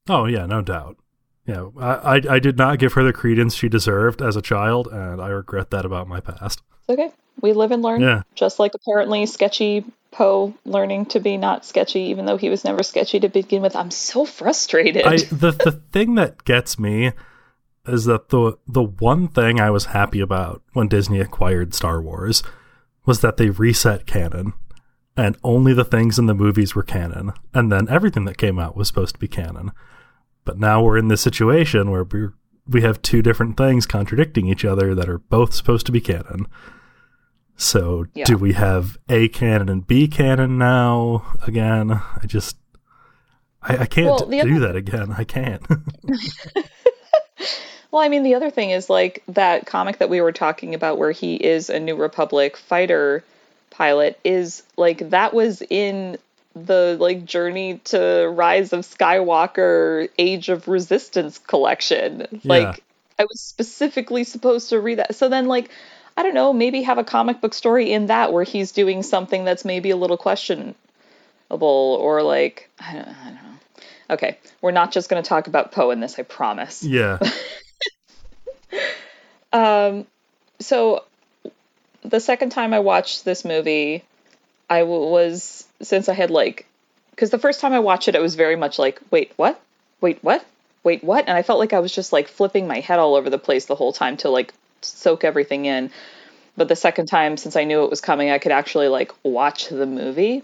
Oh 0.08 0.26
yeah, 0.26 0.46
no 0.46 0.62
doubt. 0.62 0.96
Yeah, 1.46 1.68
I, 1.78 2.16
I, 2.16 2.20
I 2.30 2.38
did 2.38 2.58
not 2.58 2.78
give 2.78 2.94
her 2.94 3.04
the 3.04 3.12
credence 3.12 3.54
she 3.54 3.68
deserved 3.68 4.20
as 4.20 4.34
a 4.34 4.42
child, 4.42 4.88
and 4.88 5.20
I 5.20 5.28
regret 5.28 5.70
that 5.70 5.84
about 5.84 6.08
my 6.08 6.20
past. 6.20 6.62
It's 6.80 6.90
okay. 6.90 7.12
We 7.40 7.52
live 7.52 7.70
and 7.70 7.82
learn. 7.82 8.00
Yeah. 8.00 8.22
Just 8.34 8.58
like 8.58 8.72
apparently 8.74 9.26
sketchy 9.26 9.84
Poe 10.10 10.54
learning 10.64 11.06
to 11.06 11.20
be 11.20 11.36
not 11.36 11.66
sketchy, 11.66 12.00
even 12.04 12.24
though 12.24 12.38
he 12.38 12.48
was 12.48 12.64
never 12.64 12.82
sketchy 12.82 13.20
to 13.20 13.28
begin 13.28 13.60
with. 13.60 13.76
I'm 13.76 13.90
so 13.90 14.24
frustrated. 14.24 15.04
I 15.04 15.18
the 15.18 15.50
the 15.52 15.80
thing 15.92 16.14
that 16.14 16.44
gets 16.44 16.78
me 16.78 17.12
is 17.88 18.04
that 18.06 18.28
the 18.30 18.58
the 18.66 18.82
one 18.82 19.28
thing 19.28 19.60
I 19.60 19.70
was 19.70 19.86
happy 19.86 20.20
about 20.20 20.62
when 20.72 20.88
Disney 20.88 21.20
acquired 21.20 21.74
Star 21.74 22.00
Wars 22.00 22.42
was 23.04 23.20
that 23.20 23.36
they 23.36 23.50
reset 23.50 24.06
canon. 24.06 24.52
And 25.18 25.36
only 25.42 25.72
the 25.72 25.84
things 25.84 26.18
in 26.18 26.26
the 26.26 26.34
movies 26.34 26.74
were 26.74 26.82
canon. 26.82 27.32
And 27.54 27.72
then 27.72 27.88
everything 27.88 28.26
that 28.26 28.36
came 28.36 28.58
out 28.58 28.76
was 28.76 28.86
supposed 28.88 29.14
to 29.14 29.18
be 29.20 29.28
canon. 29.28 29.72
But 30.44 30.58
now 30.58 30.82
we're 30.82 30.98
in 30.98 31.08
this 31.08 31.22
situation 31.22 31.90
where 31.90 32.04
we 32.04 32.28
we 32.68 32.82
have 32.82 33.00
two 33.00 33.22
different 33.22 33.56
things 33.56 33.86
contradicting 33.86 34.46
each 34.48 34.64
other 34.64 34.94
that 34.94 35.08
are 35.08 35.18
both 35.18 35.54
supposed 35.54 35.86
to 35.86 35.92
be 35.92 36.00
canon. 36.00 36.46
So 37.56 38.06
Yeah. 38.14 38.24
do 38.26 38.36
we 38.36 38.52
have 38.52 38.98
A 39.08 39.28
canon 39.28 39.68
and 39.70 39.86
B 39.86 40.06
canon 40.08 40.58
now 40.58 41.24
again? 41.46 41.92
I 41.92 42.26
just 42.26 42.56
I, 43.62 43.78
I 43.78 43.86
can't 43.86 44.06
Well, 44.08 44.18
do 44.28 44.38
other- 44.40 44.60
that 44.66 44.76
again. 44.76 45.12
I 45.16 45.24
can't. 45.24 45.62
Well, 47.96 48.04
I 48.04 48.10
mean, 48.10 48.24
the 48.24 48.34
other 48.34 48.50
thing 48.50 48.72
is 48.72 48.90
like 48.90 49.22
that 49.28 49.64
comic 49.64 50.00
that 50.00 50.10
we 50.10 50.20
were 50.20 50.30
talking 50.30 50.74
about 50.74 50.98
where 50.98 51.12
he 51.12 51.34
is 51.34 51.70
a 51.70 51.80
New 51.80 51.96
Republic 51.96 52.58
fighter 52.58 53.24
pilot 53.70 54.20
is 54.22 54.62
like 54.76 55.08
that 55.08 55.32
was 55.32 55.62
in 55.62 56.18
the 56.54 56.98
like 57.00 57.24
Journey 57.24 57.78
to 57.84 58.28
Rise 58.28 58.74
of 58.74 58.80
Skywalker 58.80 60.10
Age 60.18 60.50
of 60.50 60.68
Resistance 60.68 61.38
collection. 61.38 62.26
Like 62.44 62.84
I 63.18 63.24
was 63.24 63.40
specifically 63.40 64.24
supposed 64.24 64.68
to 64.68 64.78
read 64.78 64.98
that. 64.98 65.14
So 65.14 65.30
then 65.30 65.46
like 65.46 65.70
I 66.18 66.22
don't 66.22 66.34
know, 66.34 66.52
maybe 66.52 66.82
have 66.82 66.98
a 66.98 67.04
comic 67.04 67.40
book 67.40 67.54
story 67.54 67.90
in 67.90 68.08
that 68.08 68.30
where 68.30 68.44
he's 68.44 68.72
doing 68.72 69.04
something 69.04 69.46
that's 69.46 69.64
maybe 69.64 69.88
a 69.88 69.96
little 69.96 70.18
questionable 70.18 70.76
or 71.48 72.22
like 72.22 72.68
I 72.78 72.92
don't, 72.92 73.08
I 73.08 73.24
don't 73.24 73.34
know. 73.36 73.40
Okay, 74.10 74.36
we're 74.60 74.72
not 74.72 74.92
just 74.92 75.08
going 75.08 75.22
to 75.22 75.26
talk 75.26 75.46
about 75.46 75.72
Poe 75.72 75.92
in 75.92 76.00
this, 76.00 76.18
I 76.18 76.24
promise. 76.24 76.84
yeah. 76.84 77.18
Um, 79.52 80.06
so 80.60 81.04
the 82.02 82.20
second 82.20 82.50
time 82.50 82.74
I 82.74 82.80
watched 82.80 83.24
this 83.24 83.44
movie, 83.44 84.02
I 84.68 84.82
was 84.82 85.66
since 85.82 86.08
I 86.08 86.14
had 86.14 86.30
like, 86.30 86.66
because 87.10 87.30
the 87.30 87.38
first 87.38 87.60
time 87.60 87.72
I 87.72 87.80
watched 87.80 88.08
it, 88.08 88.16
I 88.16 88.20
was 88.20 88.34
very 88.34 88.56
much 88.56 88.78
like, 88.78 89.00
wait, 89.10 89.32
what? 89.36 89.60
Wait, 90.00 90.18
what? 90.22 90.44
Wait, 90.84 91.02
what? 91.02 91.26
And 91.26 91.36
I 91.36 91.42
felt 91.42 91.58
like 91.58 91.72
I 91.72 91.80
was 91.80 91.94
just 91.94 92.12
like 92.12 92.28
flipping 92.28 92.66
my 92.66 92.80
head 92.80 92.98
all 92.98 93.14
over 93.14 93.30
the 93.30 93.38
place 93.38 93.66
the 93.66 93.74
whole 93.74 93.92
time 93.92 94.16
to 94.18 94.30
like 94.30 94.52
soak 94.82 95.24
everything 95.24 95.64
in. 95.64 95.90
But 96.56 96.68
the 96.68 96.76
second 96.76 97.06
time, 97.06 97.36
since 97.36 97.56
I 97.56 97.64
knew 97.64 97.84
it 97.84 97.90
was 97.90 98.00
coming, 98.00 98.30
I 98.30 98.38
could 98.38 98.52
actually 98.52 98.88
like 98.88 99.12
watch 99.22 99.68
the 99.68 99.86
movie. 99.86 100.42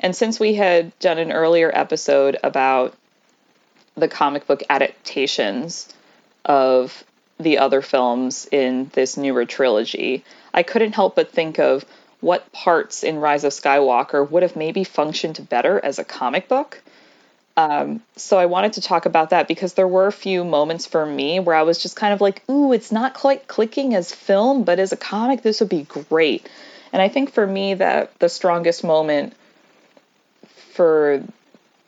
And 0.00 0.16
since 0.16 0.40
we 0.40 0.54
had 0.54 0.98
done 0.98 1.18
an 1.18 1.32
earlier 1.32 1.70
episode 1.72 2.36
about 2.42 2.94
the 3.96 4.08
comic 4.08 4.46
book 4.46 4.62
adaptations 4.70 5.88
of 6.44 7.04
the 7.42 7.58
other 7.58 7.82
films 7.82 8.48
in 8.50 8.90
this 8.92 9.16
newer 9.16 9.44
trilogy, 9.44 10.24
I 10.54 10.62
couldn't 10.62 10.94
help 10.94 11.16
but 11.16 11.30
think 11.30 11.58
of 11.58 11.84
what 12.20 12.52
parts 12.52 13.02
in 13.02 13.18
Rise 13.18 13.44
of 13.44 13.52
Skywalker 13.52 14.28
would 14.30 14.42
have 14.42 14.56
maybe 14.56 14.84
functioned 14.84 15.48
better 15.48 15.80
as 15.84 15.98
a 15.98 16.04
comic 16.04 16.48
book. 16.48 16.80
Um, 17.56 18.00
so 18.16 18.38
I 18.38 18.46
wanted 18.46 18.74
to 18.74 18.80
talk 18.80 19.04
about 19.04 19.30
that 19.30 19.48
because 19.48 19.74
there 19.74 19.88
were 19.88 20.06
a 20.06 20.12
few 20.12 20.44
moments 20.44 20.86
for 20.86 21.04
me 21.04 21.40
where 21.40 21.56
I 21.56 21.62
was 21.62 21.82
just 21.82 21.96
kind 21.96 22.14
of 22.14 22.20
like, 22.20 22.42
ooh, 22.48 22.72
it's 22.72 22.92
not 22.92 23.14
quite 23.14 23.46
clicking 23.46 23.94
as 23.94 24.12
film, 24.12 24.64
but 24.64 24.78
as 24.78 24.92
a 24.92 24.96
comic, 24.96 25.42
this 25.42 25.60
would 25.60 25.68
be 25.68 25.82
great. 25.82 26.48
And 26.92 27.02
I 27.02 27.08
think 27.08 27.32
for 27.32 27.46
me, 27.46 27.74
that 27.74 28.18
the 28.20 28.28
strongest 28.28 28.84
moment 28.84 29.34
for 30.72 31.22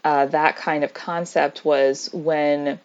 uh, 0.02 0.26
that 0.26 0.56
kind 0.56 0.84
of 0.84 0.92
concept 0.92 1.64
was 1.64 2.12
when 2.12 2.78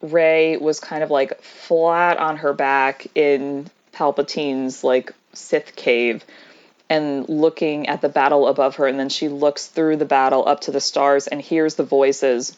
Rey 0.00 0.56
was 0.56 0.80
kind 0.80 1.02
of 1.02 1.10
like 1.10 1.40
flat 1.42 2.18
on 2.18 2.38
her 2.38 2.52
back 2.52 3.06
in 3.14 3.70
Palpatine's 3.92 4.82
like 4.82 5.12
Sith 5.32 5.76
cave 5.76 6.24
and 6.88 7.28
looking 7.28 7.88
at 7.88 8.00
the 8.00 8.08
battle 8.08 8.48
above 8.48 8.76
her 8.76 8.86
and 8.86 8.98
then 8.98 9.08
she 9.08 9.28
looks 9.28 9.66
through 9.66 9.96
the 9.96 10.04
battle 10.04 10.46
up 10.48 10.62
to 10.62 10.70
the 10.70 10.80
stars 10.80 11.26
and 11.26 11.40
hears 11.40 11.74
the 11.74 11.84
voices 11.84 12.56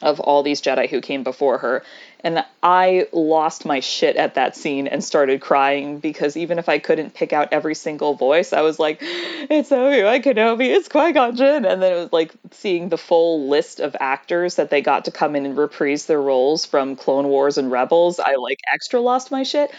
of 0.00 0.20
all 0.20 0.42
these 0.42 0.62
Jedi 0.62 0.88
who 0.88 1.00
came 1.00 1.22
before 1.24 1.58
her. 1.58 1.82
And 2.24 2.42
I 2.62 3.06
lost 3.12 3.66
my 3.66 3.80
shit 3.80 4.16
at 4.16 4.36
that 4.36 4.56
scene 4.56 4.86
and 4.86 5.04
started 5.04 5.42
crying 5.42 5.98
because 5.98 6.38
even 6.38 6.58
if 6.58 6.70
I 6.70 6.78
couldn't 6.78 7.12
pick 7.12 7.34
out 7.34 7.52
every 7.52 7.74
single 7.74 8.14
voice, 8.14 8.54
I 8.54 8.62
was 8.62 8.78
like, 8.78 8.98
it's 9.02 9.70
Obi-Wan 9.70 10.22
Kenobi, 10.22 10.74
it's 10.74 10.88
Qui-Gon 10.88 11.36
Jinn. 11.36 11.66
And 11.66 11.82
then 11.82 11.92
it 11.92 11.96
was 11.96 12.12
like 12.14 12.32
seeing 12.50 12.88
the 12.88 12.96
full 12.96 13.46
list 13.50 13.78
of 13.78 13.94
actors 14.00 14.54
that 14.54 14.70
they 14.70 14.80
got 14.80 15.04
to 15.04 15.10
come 15.10 15.36
in 15.36 15.44
and 15.44 15.54
reprise 15.54 16.06
their 16.06 16.20
roles 16.20 16.64
from 16.64 16.96
Clone 16.96 17.28
Wars 17.28 17.58
and 17.58 17.70
Rebels. 17.70 18.18
I 18.18 18.36
like 18.36 18.58
extra 18.72 19.00
lost 19.00 19.30
my 19.30 19.42
shit. 19.42 19.70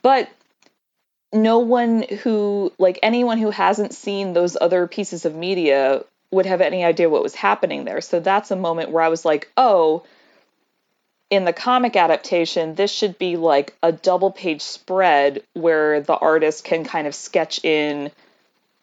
But 0.00 0.30
no 1.30 1.58
one 1.58 2.04
who, 2.22 2.72
like 2.78 3.00
anyone 3.02 3.36
who 3.36 3.50
hasn't 3.50 3.92
seen 3.92 4.32
those 4.32 4.56
other 4.58 4.86
pieces 4.86 5.26
of 5.26 5.34
media 5.34 6.04
would 6.30 6.46
have 6.46 6.62
any 6.62 6.84
idea 6.84 7.10
what 7.10 7.22
was 7.22 7.34
happening 7.34 7.84
there. 7.84 8.00
So 8.00 8.18
that's 8.18 8.50
a 8.50 8.56
moment 8.56 8.90
where 8.90 9.02
I 9.02 9.08
was 9.08 9.26
like, 9.26 9.50
oh, 9.58 10.04
in 11.32 11.46
the 11.46 11.52
comic 11.54 11.96
adaptation, 11.96 12.74
this 12.74 12.92
should 12.92 13.18
be 13.18 13.38
like 13.38 13.74
a 13.82 13.90
double 13.90 14.30
page 14.30 14.60
spread 14.60 15.42
where 15.54 16.02
the 16.02 16.14
artist 16.14 16.62
can 16.62 16.84
kind 16.84 17.06
of 17.06 17.14
sketch 17.14 17.64
in 17.64 18.10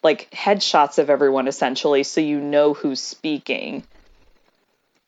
like 0.02 0.32
headshots 0.32 0.98
of 0.98 1.12
everyone 1.12 1.48
essentially 1.48 2.02
so 2.02 2.20
you 2.20 2.40
know 2.42 2.74
who's 2.74 3.00
speaking. 3.00 3.84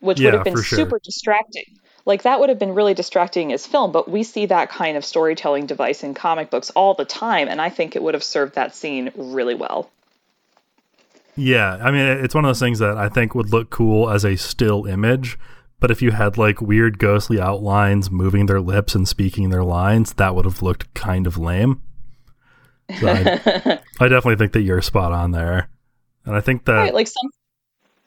Which 0.02 0.20
Yeah, 0.20 0.26
would 0.26 0.34
have 0.36 0.44
been 0.44 0.54
sure. 0.54 0.78
super 0.78 1.00
distracting. 1.04 1.80
Like 2.06 2.22
that 2.24 2.40
would 2.40 2.50
have 2.50 2.60
been 2.60 2.76
really 2.76 2.94
distracting 2.94 3.52
as 3.52 3.66
film, 3.66 3.92
but 3.92 4.08
we 4.08 4.22
see 4.22 4.46
that 4.46 4.70
kind 4.70 4.96
of 4.96 5.04
storytelling 5.04 5.66
device 5.66 6.04
in 6.04 6.14
comic 6.14 6.52
books 6.52 6.70
all 6.70 6.94
the 6.94 7.06
time, 7.06 7.48
and 7.48 7.60
I 7.60 7.70
think 7.70 7.96
it 7.96 8.04
would 8.04 8.14
have 8.14 8.24
served 8.24 8.54
that 8.54 8.76
scene 8.76 9.12
really 9.16 9.56
well. 9.56 9.90
Yeah, 11.36 11.78
I 11.82 11.90
mean, 11.90 12.06
it's 12.06 12.36
one 12.36 12.46
of 12.46 12.50
those 12.50 12.60
things 12.60 12.78
that 12.80 12.98
I 12.98 13.10
think 13.10 13.34
would 13.34 13.52
look 13.52 13.72
cool 13.72 14.12
as 14.12 14.26
a 14.26 14.36
still 14.36 14.86
image, 14.86 15.40
but 15.82 15.92
if 15.92 16.02
you 16.02 16.12
had 16.12 16.38
like 16.38 16.62
weird 16.62 17.00
ghostly 17.00 17.42
outlines 17.42 18.10
moving 18.10 18.46
their 18.46 18.62
lips 18.62 18.96
and 18.96 19.06
speaking 19.06 19.50
their 19.50 19.64
lines, 19.64 20.14
that 20.14 20.36
would 20.36 20.46
have 20.46 20.62
looked 20.62 20.94
kind 20.94 21.28
of 21.28 21.38
lame. 21.38 21.82
So 23.00 23.10
I, 23.10 23.80
I 24.00 24.08
definitely 24.08 24.38
think 24.38 24.54
that 24.54 24.62
you're 24.62 24.82
spot 24.82 25.12
on 25.12 25.32
there, 25.32 25.70
and 26.26 26.36
I 26.36 26.40
think 26.40 26.66
that 26.66 26.78
right, 26.78 26.94
like 26.94 27.08
some 27.08 27.32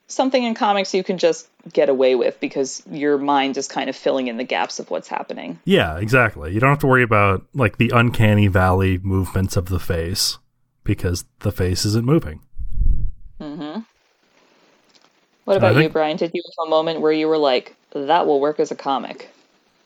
something 0.07 0.43
in 0.43 0.55
comics 0.55 0.95
you 0.95 1.03
can 1.03 1.19
just 1.19 1.49
get 1.73 1.89
away 1.89 2.15
with 2.15 2.39
because 2.39 2.83
your 2.91 3.19
mind 3.19 3.57
is 3.57 3.67
kind 3.67 3.91
of 3.91 3.97
filling 3.97 4.29
in 4.29 4.37
the 4.37 4.45
gaps 4.45 4.79
of 4.79 4.91
what's 4.91 5.09
happening. 5.09 5.59
yeah, 5.65 5.99
exactly. 5.99 6.53
You 6.53 6.61
don't 6.61 6.71
have 6.71 6.79
to 6.81 6.87
worry 6.87 7.03
about 7.03 7.45
like 7.55 7.79
the 7.79 7.91
uncanny 7.95 8.47
valley 8.47 8.99
movements 9.03 9.57
of 9.57 9.67
the 9.67 9.81
face 9.81 10.39
because 10.85 11.25
the 11.41 11.51
face 11.51 11.85
isn't 11.85 12.05
moving. 12.05 12.41
What 15.45 15.57
about 15.57 15.77
you, 15.77 15.89
Brian? 15.89 16.17
Did 16.17 16.31
you 16.33 16.43
have 16.45 16.67
a 16.67 16.71
moment 16.71 17.01
where 17.01 17.13
you 17.13 17.29
were 17.29 17.39
like, 17.39 17.77
"That 17.93 18.27
will 18.27 18.41
work 18.41 18.59
as 18.61 18.71
a 18.71 18.75
comic"? 18.75 19.31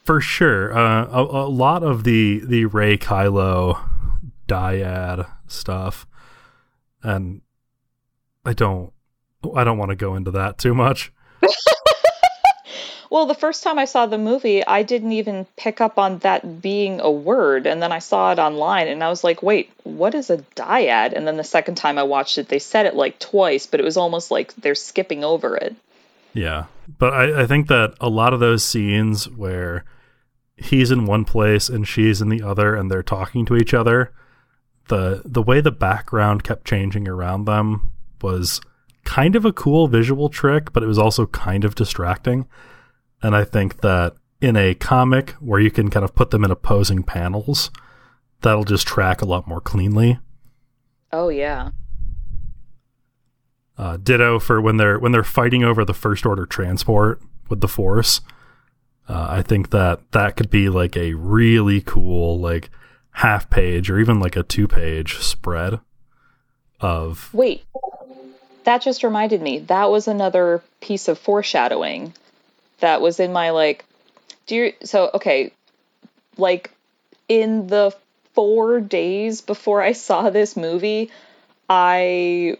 For 0.03 0.21
sure, 0.21 0.75
uh, 0.75 1.05
a, 1.11 1.21
a 1.21 1.49
lot 1.49 1.83
of 1.83 2.03
the 2.03 2.41
the 2.45 2.65
Rey 2.65 2.97
Kylo 2.97 3.79
dyad 4.47 5.29
stuff, 5.47 6.07
and 7.03 7.41
I 8.45 8.53
don't 8.53 8.93
I 9.55 9.63
don't 9.63 9.77
want 9.77 9.89
to 9.89 9.95
go 9.95 10.15
into 10.15 10.31
that 10.31 10.57
too 10.57 10.73
much. 10.73 11.11
Well, 13.09 13.25
the 13.25 13.33
first 13.33 13.63
time 13.63 13.79
I 13.79 13.85
saw 13.85 14.05
the 14.05 14.19
movie, 14.19 14.65
I 14.65 14.83
didn't 14.83 15.13
even 15.13 15.47
pick 15.55 15.81
up 15.81 15.97
on 15.97 16.19
that 16.19 16.61
being 16.61 16.99
a 16.99 17.09
word, 17.09 17.65
and 17.65 17.81
then 17.81 17.91
I 17.91 17.99
saw 17.99 18.31
it 18.31 18.39
online, 18.39 18.87
and 18.87 19.03
I 19.03 19.09
was 19.09 19.23
like, 19.23 19.41
"Wait, 19.41 19.71
what 19.83 20.13
is 20.13 20.29
a 20.29 20.37
dyad?" 20.55 21.13
And 21.13 21.27
then 21.27 21.37
the 21.37 21.43
second 21.43 21.75
time 21.75 21.97
I 21.97 22.03
watched 22.03 22.37
it, 22.37 22.49
they 22.49 22.59
said 22.59 22.85
it 22.85 22.95
like 22.95 23.17
twice, 23.17 23.65
but 23.65 23.79
it 23.79 23.83
was 23.83 23.97
almost 23.97 24.29
like 24.29 24.53
they're 24.55 24.75
skipping 24.75 25.23
over 25.23 25.57
it. 25.57 25.75
Yeah, 26.33 26.65
but 26.99 27.13
I, 27.13 27.43
I 27.43 27.47
think 27.47 27.67
that 27.67 27.95
a 27.99 28.09
lot 28.09 28.33
of 28.33 28.39
those 28.39 28.63
scenes 28.63 29.27
where 29.27 29.85
he's 30.55 30.91
in 30.91 31.05
one 31.05 31.25
place 31.25 31.69
and 31.69 31.87
she's 31.87 32.21
in 32.21 32.29
the 32.29 32.43
other, 32.43 32.75
and 32.75 32.91
they're 32.91 33.01
talking 33.01 33.43
to 33.47 33.57
each 33.57 33.73
other, 33.73 34.11
the 34.89 35.23
the 35.25 35.41
way 35.41 35.61
the 35.61 35.71
background 35.71 36.43
kept 36.43 36.67
changing 36.67 37.07
around 37.07 37.45
them 37.45 37.91
was 38.21 38.61
kind 39.03 39.35
of 39.35 39.45
a 39.45 39.53
cool 39.53 39.87
visual 39.87 40.29
trick, 40.29 40.71
but 40.73 40.83
it 40.83 40.87
was 40.87 40.99
also 40.99 41.25
kind 41.25 41.63
of 41.63 41.73
distracting. 41.73 42.45
And 43.21 43.35
I 43.35 43.43
think 43.43 43.81
that 43.81 44.15
in 44.41 44.55
a 44.55 44.73
comic 44.73 45.31
where 45.39 45.59
you 45.59 45.71
can 45.71 45.89
kind 45.89 46.03
of 46.03 46.15
put 46.15 46.31
them 46.31 46.43
in 46.43 46.51
opposing 46.51 47.03
panels, 47.03 47.71
that'll 48.41 48.63
just 48.63 48.87
track 48.87 49.21
a 49.21 49.25
lot 49.25 49.47
more 49.47 49.61
cleanly. 49.61 50.19
Oh 51.11 51.29
yeah. 51.29 51.71
Uh, 53.77 53.97
ditto 53.97 54.39
for 54.39 54.59
when 54.61 54.77
they're 54.77 54.99
when 54.99 55.11
they're 55.11 55.23
fighting 55.23 55.63
over 55.63 55.85
the 55.85 55.93
first 55.93 56.25
order 56.25 56.45
transport 56.45 57.21
with 57.49 57.61
the 57.61 57.67
force. 57.67 58.21
Uh, 59.07 59.27
I 59.29 59.41
think 59.41 59.71
that 59.71 60.11
that 60.11 60.35
could 60.35 60.49
be 60.49 60.69
like 60.69 60.95
a 60.95 61.13
really 61.13 61.81
cool 61.81 62.39
like 62.39 62.69
half 63.11 63.49
page 63.49 63.89
or 63.89 63.99
even 63.99 64.19
like 64.19 64.35
a 64.35 64.43
two 64.43 64.67
page 64.67 65.17
spread 65.17 65.79
of 66.79 67.33
Wait. 67.33 67.63
That 68.65 68.81
just 68.81 69.03
reminded 69.03 69.41
me. 69.41 69.59
That 69.59 69.89
was 69.89 70.07
another 70.07 70.61
piece 70.79 71.07
of 71.07 71.17
foreshadowing 71.17 72.13
that 72.79 73.01
was 73.01 73.19
in 73.19 73.33
my 73.33 73.51
like 73.51 73.85
do 74.47 74.55
you 74.55 74.73
so 74.83 75.09
okay, 75.13 75.51
like 76.37 76.71
in 77.27 77.67
the 77.67 77.95
4 78.33 78.79
days 78.81 79.41
before 79.41 79.81
I 79.81 79.91
saw 79.93 80.29
this 80.29 80.57
movie, 80.57 81.11
I 81.69 82.57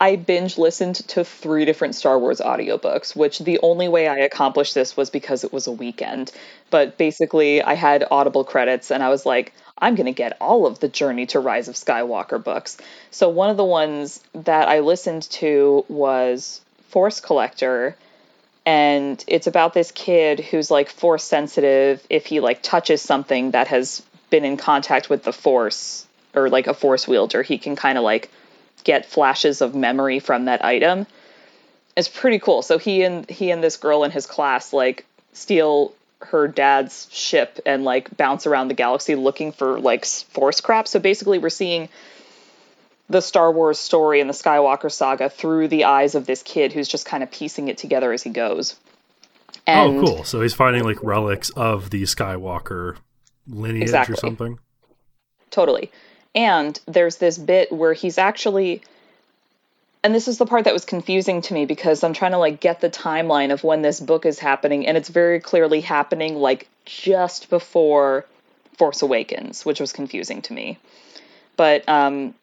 I 0.00 0.16
binge 0.16 0.58
listened 0.58 0.96
to 1.08 1.22
three 1.24 1.64
different 1.64 1.94
Star 1.94 2.18
Wars 2.18 2.40
audiobooks, 2.40 3.14
which 3.14 3.38
the 3.38 3.60
only 3.62 3.86
way 3.88 4.08
I 4.08 4.18
accomplished 4.18 4.74
this 4.74 4.96
was 4.96 5.10
because 5.10 5.44
it 5.44 5.52
was 5.52 5.68
a 5.68 5.72
weekend. 5.72 6.32
But 6.70 6.98
basically, 6.98 7.62
I 7.62 7.74
had 7.74 8.04
Audible 8.10 8.42
credits 8.42 8.90
and 8.90 9.02
I 9.02 9.10
was 9.10 9.24
like, 9.24 9.52
I'm 9.78 9.94
going 9.94 10.06
to 10.06 10.12
get 10.12 10.36
all 10.40 10.66
of 10.66 10.80
the 10.80 10.88
Journey 10.88 11.26
to 11.26 11.40
Rise 11.40 11.68
of 11.68 11.76
Skywalker 11.76 12.42
books. 12.42 12.78
So 13.12 13.28
one 13.28 13.48
of 13.50 13.56
the 13.56 13.64
ones 13.64 14.20
that 14.34 14.68
I 14.68 14.80
listened 14.80 15.22
to 15.40 15.84
was 15.88 16.60
Force 16.88 17.20
Collector 17.20 17.96
and 18.64 19.22
it's 19.26 19.46
about 19.46 19.74
this 19.74 19.90
kid 19.90 20.40
who's 20.40 20.70
like 20.70 20.88
force 20.88 21.24
sensitive 21.24 22.04
if 22.08 22.26
he 22.26 22.40
like 22.40 22.62
touches 22.62 23.02
something 23.02 23.52
that 23.52 23.68
has 23.68 24.02
been 24.30 24.44
in 24.44 24.56
contact 24.56 25.10
with 25.10 25.24
the 25.24 25.32
force 25.32 26.06
or 26.34 26.48
like 26.48 26.66
a 26.66 26.74
force 26.74 27.06
wielder, 27.08 27.42
he 27.42 27.58
can 27.58 27.76
kind 27.76 27.98
of 27.98 28.04
like 28.04 28.30
get 28.84 29.06
flashes 29.06 29.60
of 29.60 29.74
memory 29.74 30.18
from 30.18 30.46
that 30.46 30.64
item. 30.64 31.06
It's 31.96 32.08
pretty 32.08 32.38
cool. 32.38 32.62
So 32.62 32.78
he 32.78 33.02
and 33.02 33.28
he 33.28 33.50
and 33.50 33.62
this 33.62 33.76
girl 33.76 34.04
in 34.04 34.10
his 34.10 34.26
class 34.26 34.72
like 34.72 35.04
steal 35.32 35.92
her 36.20 36.46
dad's 36.46 37.08
ship 37.10 37.58
and 37.66 37.84
like 37.84 38.16
bounce 38.16 38.46
around 38.46 38.68
the 38.68 38.74
galaxy 38.74 39.16
looking 39.16 39.52
for 39.52 39.80
like 39.80 40.06
force 40.06 40.60
crap. 40.60 40.86
So 40.86 41.00
basically 41.00 41.38
we're 41.38 41.50
seeing 41.50 41.88
the 43.12 43.20
Star 43.20 43.52
Wars 43.52 43.78
story 43.78 44.20
and 44.20 44.28
the 44.28 44.34
Skywalker 44.34 44.90
saga 44.90 45.28
through 45.28 45.68
the 45.68 45.84
eyes 45.84 46.14
of 46.14 46.26
this 46.26 46.42
kid 46.42 46.72
who's 46.72 46.88
just 46.88 47.04
kind 47.06 47.22
of 47.22 47.30
piecing 47.30 47.68
it 47.68 47.76
together 47.76 48.10
as 48.12 48.22
he 48.22 48.30
goes. 48.30 48.74
And 49.66 49.98
oh, 49.98 50.04
cool. 50.04 50.24
So 50.24 50.40
he's 50.40 50.54
finding 50.54 50.82
like 50.82 50.96
relics 51.02 51.50
of 51.50 51.90
the 51.90 52.02
Skywalker 52.04 52.96
lineage 53.46 53.82
exactly. 53.82 54.14
or 54.14 54.16
something. 54.16 54.58
Totally. 55.50 55.92
And 56.34 56.80
there's 56.86 57.16
this 57.16 57.36
bit 57.36 57.70
where 57.70 57.92
he's 57.92 58.16
actually 58.16 58.82
and 60.04 60.12
this 60.12 60.26
is 60.26 60.38
the 60.38 60.46
part 60.46 60.64
that 60.64 60.72
was 60.72 60.84
confusing 60.84 61.42
to 61.42 61.54
me 61.54 61.64
because 61.64 62.02
I'm 62.02 62.14
trying 62.14 62.32
to 62.32 62.38
like 62.38 62.60
get 62.60 62.80
the 62.80 62.90
timeline 62.90 63.52
of 63.52 63.62
when 63.62 63.82
this 63.82 64.00
book 64.00 64.26
is 64.26 64.38
happening 64.38 64.86
and 64.86 64.96
it's 64.96 65.10
very 65.10 65.38
clearly 65.38 65.80
happening 65.80 66.34
like 66.34 66.66
just 66.86 67.50
before 67.50 68.24
Force 68.78 69.02
Awakens, 69.02 69.64
which 69.64 69.78
was 69.78 69.92
confusing 69.92 70.40
to 70.42 70.54
me. 70.54 70.78
But 71.56 71.86
um 71.88 72.34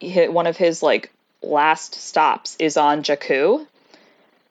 one 0.00 0.46
of 0.46 0.56
his 0.56 0.82
like 0.82 1.10
last 1.42 1.94
stops 1.94 2.56
is 2.58 2.76
on 2.76 3.02
Jakku 3.02 3.66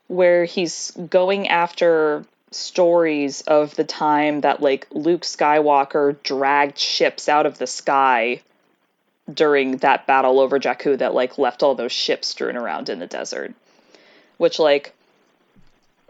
where 0.07 0.45
he's 0.45 0.91
going 1.09 1.49
after 1.49 2.25
stories 2.51 3.41
of 3.41 3.75
the 3.75 3.83
time 3.83 4.41
that 4.41 4.61
like 4.61 4.87
Luke 4.91 5.21
Skywalker 5.21 6.21
dragged 6.23 6.77
ships 6.77 7.27
out 7.27 7.45
of 7.45 7.57
the 7.57 7.67
sky 7.67 8.41
during 9.31 9.77
that 9.77 10.07
battle 10.07 10.39
over 10.39 10.59
Jakku 10.59 10.97
that 10.97 11.13
like 11.13 11.37
left 11.37 11.61
all 11.61 11.75
those 11.75 11.91
ships 11.91 12.29
strewn 12.29 12.55
around 12.55 12.89
in 12.89 12.99
the 12.99 13.07
desert. 13.07 13.53
Which 14.37 14.59
like 14.59 14.93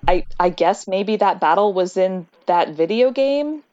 I 0.08 0.26
I 0.40 0.50
guess 0.50 0.88
maybe 0.88 1.16
that 1.18 1.40
battle 1.40 1.74
was 1.74 1.98
in 1.98 2.28
that 2.46 2.70
video 2.70 3.12
game. 3.12 3.64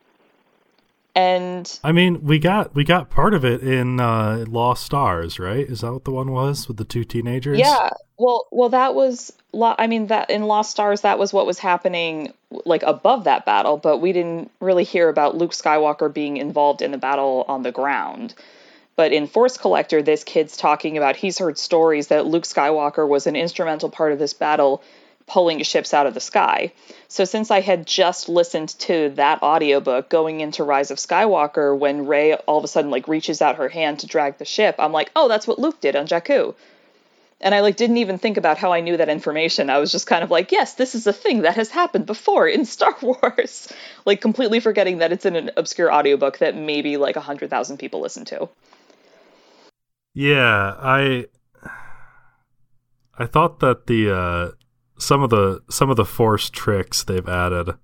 And 1.14 1.78
I 1.84 1.92
mean, 1.92 2.24
we 2.24 2.40
got 2.40 2.74
we 2.74 2.82
got 2.82 3.08
part 3.08 3.34
of 3.34 3.44
it 3.44 3.62
in 3.62 4.00
uh 4.00 4.44
Lost 4.48 4.84
Stars, 4.84 5.38
right? 5.38 5.64
Is 5.66 5.82
that 5.82 5.92
what 5.92 6.04
the 6.04 6.10
one 6.10 6.32
was 6.32 6.66
with 6.66 6.76
the 6.76 6.84
two 6.84 7.04
teenagers? 7.04 7.58
Yeah. 7.58 7.90
Well, 8.18 8.48
well 8.50 8.68
that 8.70 8.94
was 8.94 9.32
I 9.62 9.86
mean 9.86 10.08
that 10.08 10.30
in 10.30 10.44
Lost 10.44 10.72
Stars 10.72 11.02
that 11.02 11.18
was 11.18 11.32
what 11.32 11.46
was 11.46 11.60
happening 11.60 12.32
like 12.64 12.82
above 12.82 13.24
that 13.24 13.46
battle, 13.46 13.76
but 13.76 13.98
we 13.98 14.12
didn't 14.12 14.50
really 14.60 14.84
hear 14.84 15.08
about 15.08 15.36
Luke 15.36 15.52
Skywalker 15.52 16.12
being 16.12 16.36
involved 16.36 16.82
in 16.82 16.90
the 16.90 16.98
battle 16.98 17.44
on 17.46 17.62
the 17.62 17.72
ground. 17.72 18.34
But 18.96 19.12
in 19.12 19.26
Force 19.26 19.56
Collector, 19.56 20.02
this 20.02 20.24
kid's 20.24 20.56
talking 20.56 20.96
about 20.96 21.16
he's 21.16 21.38
heard 21.38 21.58
stories 21.58 22.08
that 22.08 22.26
Luke 22.26 22.44
Skywalker 22.44 23.08
was 23.08 23.26
an 23.26 23.36
instrumental 23.36 23.88
part 23.88 24.12
of 24.12 24.18
this 24.18 24.34
battle 24.34 24.82
pulling 25.26 25.62
ships 25.62 25.94
out 25.94 26.06
of 26.06 26.14
the 26.14 26.20
sky. 26.20 26.72
So 27.08 27.24
since 27.24 27.50
I 27.50 27.60
had 27.60 27.86
just 27.86 28.28
listened 28.28 28.70
to 28.80 29.10
that 29.10 29.42
audiobook 29.42 30.10
going 30.10 30.40
into 30.40 30.64
Rise 30.64 30.90
of 30.90 30.98
Skywalker 30.98 31.76
when 31.78 32.06
Rey 32.06 32.34
all 32.34 32.58
of 32.58 32.64
a 32.64 32.68
sudden 32.68 32.90
like 32.90 33.08
reaches 33.08 33.40
out 33.40 33.56
her 33.56 33.68
hand 33.68 34.00
to 34.00 34.06
drag 34.06 34.38
the 34.38 34.44
ship, 34.44 34.76
I'm 34.78 34.92
like, 34.92 35.10
"Oh, 35.16 35.28
that's 35.28 35.46
what 35.46 35.58
Luke 35.58 35.80
did 35.80 35.96
on 35.96 36.06
Jakku." 36.06 36.54
and 37.44 37.54
I 37.54 37.60
like 37.60 37.76
didn't 37.76 37.98
even 37.98 38.18
think 38.18 38.38
about 38.38 38.58
how 38.58 38.72
I 38.72 38.80
knew 38.80 38.96
that 38.96 39.10
information. 39.10 39.68
I 39.68 39.78
was 39.78 39.92
just 39.92 40.06
kind 40.06 40.24
of 40.24 40.30
like, 40.30 40.50
yes, 40.50 40.74
this 40.74 40.94
is 40.94 41.06
a 41.06 41.12
thing 41.12 41.42
that 41.42 41.56
has 41.56 41.68
happened 41.68 42.06
before 42.06 42.48
in 42.48 42.64
Star 42.64 42.96
Wars. 43.02 43.72
like 44.06 44.20
completely 44.20 44.60
forgetting 44.60 44.98
that 44.98 45.12
it's 45.12 45.26
in 45.26 45.36
an 45.36 45.50
obscure 45.56 45.92
audiobook 45.92 46.38
that 46.38 46.56
maybe 46.56 46.96
like 46.96 47.16
a 47.16 47.20
100,000 47.20 47.76
people 47.76 48.00
listen 48.00 48.24
to. 48.26 48.48
Yeah, 50.14 50.74
I 50.78 51.26
I 53.18 53.26
thought 53.26 53.60
that 53.60 53.86
the 53.86 54.10
uh 54.10 54.50
some 55.04 55.22
of 55.22 55.30
the 55.30 55.62
some 55.70 55.90
of 55.90 55.96
the 55.96 56.04
force 56.04 56.50
tricks 56.50 57.04
they've 57.04 57.28
added 57.28 57.74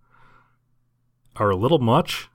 are 1.37 1.51
a 1.51 1.57
little 1.57 1.79
much. 1.79 2.29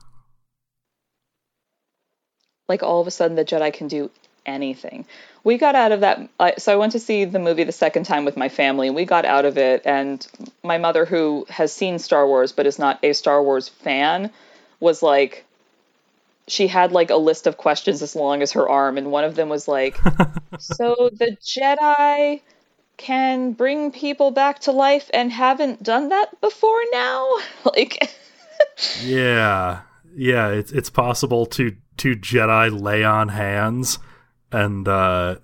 Like 2.67 2.83
all 2.83 3.01
of 3.01 3.07
a 3.07 3.11
sudden 3.11 3.35
the 3.35 3.45
Jedi 3.45 3.73
can 3.73 3.87
do 3.87 4.09
anything. 4.45 5.05
We 5.43 5.57
got 5.57 5.75
out 5.75 5.91
of 5.91 6.01
that. 6.01 6.29
Uh, 6.39 6.51
so 6.57 6.73
I 6.73 6.75
went 6.77 6.93
to 6.93 6.99
see 6.99 7.25
the 7.25 7.39
movie 7.39 7.63
the 7.63 7.71
second 7.71 8.05
time 8.05 8.25
with 8.25 8.37
my 8.37 8.49
family, 8.49 8.87
and 8.87 8.95
we 8.95 9.05
got 9.05 9.25
out 9.25 9.45
of 9.45 9.57
it. 9.57 9.83
And 9.85 10.25
my 10.63 10.77
mother, 10.77 11.05
who 11.05 11.45
has 11.49 11.71
seen 11.71 11.99
Star 11.99 12.25
Wars 12.27 12.51
but 12.51 12.65
is 12.65 12.79
not 12.79 12.99
a 13.03 13.13
Star 13.13 13.43
Wars 13.43 13.69
fan, 13.69 14.31
was 14.79 15.03
like, 15.03 15.45
she 16.47 16.67
had 16.67 16.91
like 16.91 17.09
a 17.09 17.15
list 17.15 17.47
of 17.47 17.57
questions 17.57 18.01
as 18.01 18.15
long 18.15 18.41
as 18.41 18.53
her 18.53 18.67
arm, 18.67 18.97
and 18.97 19.11
one 19.11 19.23
of 19.23 19.35
them 19.35 19.49
was 19.49 19.67
like, 19.67 19.99
"So 20.59 21.09
the 21.11 21.37
Jedi 21.41 22.41
can 22.97 23.53
bring 23.53 23.91
people 23.91 24.31
back 24.31 24.59
to 24.59 24.71
life 24.71 25.09
and 25.13 25.31
haven't 25.31 25.83
done 25.83 26.09
that 26.09 26.39
before 26.41 26.81
now?" 26.91 27.29
like, 27.65 28.11
yeah, 29.03 29.81
yeah, 30.15 30.49
it's 30.49 30.71
it's 30.71 30.89
possible 30.89 31.45
to 31.47 31.75
to 31.97 32.15
Jedi 32.15 32.81
lay 32.81 33.03
on 33.03 33.29
hands 33.29 33.99
and 34.55 34.87
uh, 34.87 35.35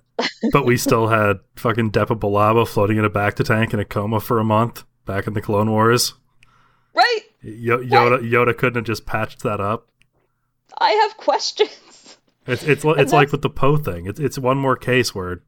but 0.52 0.64
we 0.64 0.76
still 0.76 1.08
had 1.08 1.40
fucking 1.56 1.90
Depa 1.90 2.18
Billaba 2.18 2.66
floating 2.66 2.98
in 2.98 3.04
a 3.04 3.10
bacta 3.10 3.44
tank 3.44 3.74
in 3.74 3.80
a 3.80 3.84
coma 3.84 4.20
for 4.20 4.38
a 4.38 4.44
month 4.44 4.84
back 5.04 5.26
in 5.26 5.34
the 5.34 5.42
Clone 5.42 5.70
Wars. 5.70 6.14
Right. 6.94 7.20
Yoda 7.44 8.20
Yoda 8.20 8.56
couldn't 8.56 8.76
have 8.76 8.84
just 8.84 9.06
patched 9.06 9.42
that 9.42 9.60
up. 9.60 9.88
I 10.78 10.90
have 10.90 11.16
questions. 11.16 12.18
It's 12.46 12.62
it's 12.64 12.84
it's 12.84 13.12
like 13.12 13.32
with 13.32 13.42
the 13.42 13.50
Poe 13.50 13.76
thing. 13.76 14.06
It's 14.06 14.18
it's 14.20 14.38
one 14.38 14.58
more 14.58 14.76
case 14.76 15.14
where 15.14 15.42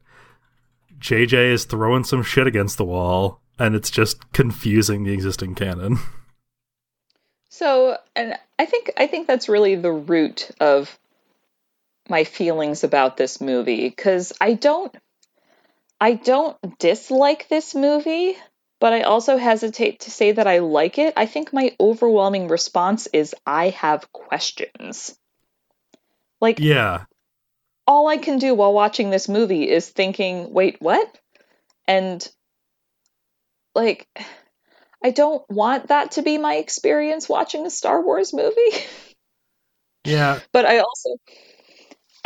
JJ 0.99 1.53
is 1.53 1.65
throwing 1.65 2.05
some 2.05 2.23
shit 2.23 2.47
against 2.47 2.79
the 2.79 2.85
wall, 2.85 3.41
and 3.59 3.75
it's 3.75 3.91
just 3.91 4.33
confusing 4.33 5.05
the 5.05 5.13
existing 5.13 5.55
canon. 5.55 5.99
So, 7.55 7.97
and 8.17 8.37
I 8.59 8.67
think 8.67 8.91
I 8.97 9.07
think 9.07 9.29
that's 9.29 9.49
really 9.49 9.77
the 9.77 9.93
root 9.93 10.51
of 10.59 10.99
my 12.09 12.25
feelings 12.25 12.83
about 12.83 13.17
this 13.17 13.41
movie 13.41 13.93
cuz 13.93 14.33
I 14.41 14.55
don't 14.55 14.93
I 16.01 16.15
don't 16.15 16.59
dislike 16.81 17.47
this 17.47 17.73
movie, 17.77 18.37
but 18.81 18.93
I 18.93 19.03
also 19.03 19.37
hesitate 19.37 20.01
to 20.01 20.11
say 20.11 20.33
that 20.33 20.49
I 20.49 20.59
like 20.59 20.99
it. 20.99 21.15
I 21.17 21.27
think 21.27 21.53
my 21.53 21.77
overwhelming 21.79 22.49
response 22.49 23.07
is 23.13 23.37
I 23.47 23.69
have 23.69 24.13
questions. 24.13 25.17
Like 26.41 26.59
Yeah. 26.59 27.05
All 27.87 28.07
I 28.09 28.17
can 28.17 28.39
do 28.39 28.55
while 28.55 28.73
watching 28.73 29.11
this 29.11 29.29
movie 29.29 29.69
is 29.69 29.89
thinking, 29.89 30.53
"Wait, 30.53 30.77
what?" 30.81 31.19
And 31.87 32.27
like 33.75 34.09
I 35.03 35.11
don't 35.11 35.43
want 35.51 35.89
that 35.89 36.13
to 36.13 36.23
be 36.23 36.39
my 36.39 36.55
experience 36.57 37.29
watching 37.29 37.67
a 37.67 37.71
Star 37.71 38.03
Wars 38.03 38.33
movie. 38.33 38.55
Yeah. 40.07 40.41
but 40.53 40.67
I 40.67 40.81
also 40.81 41.17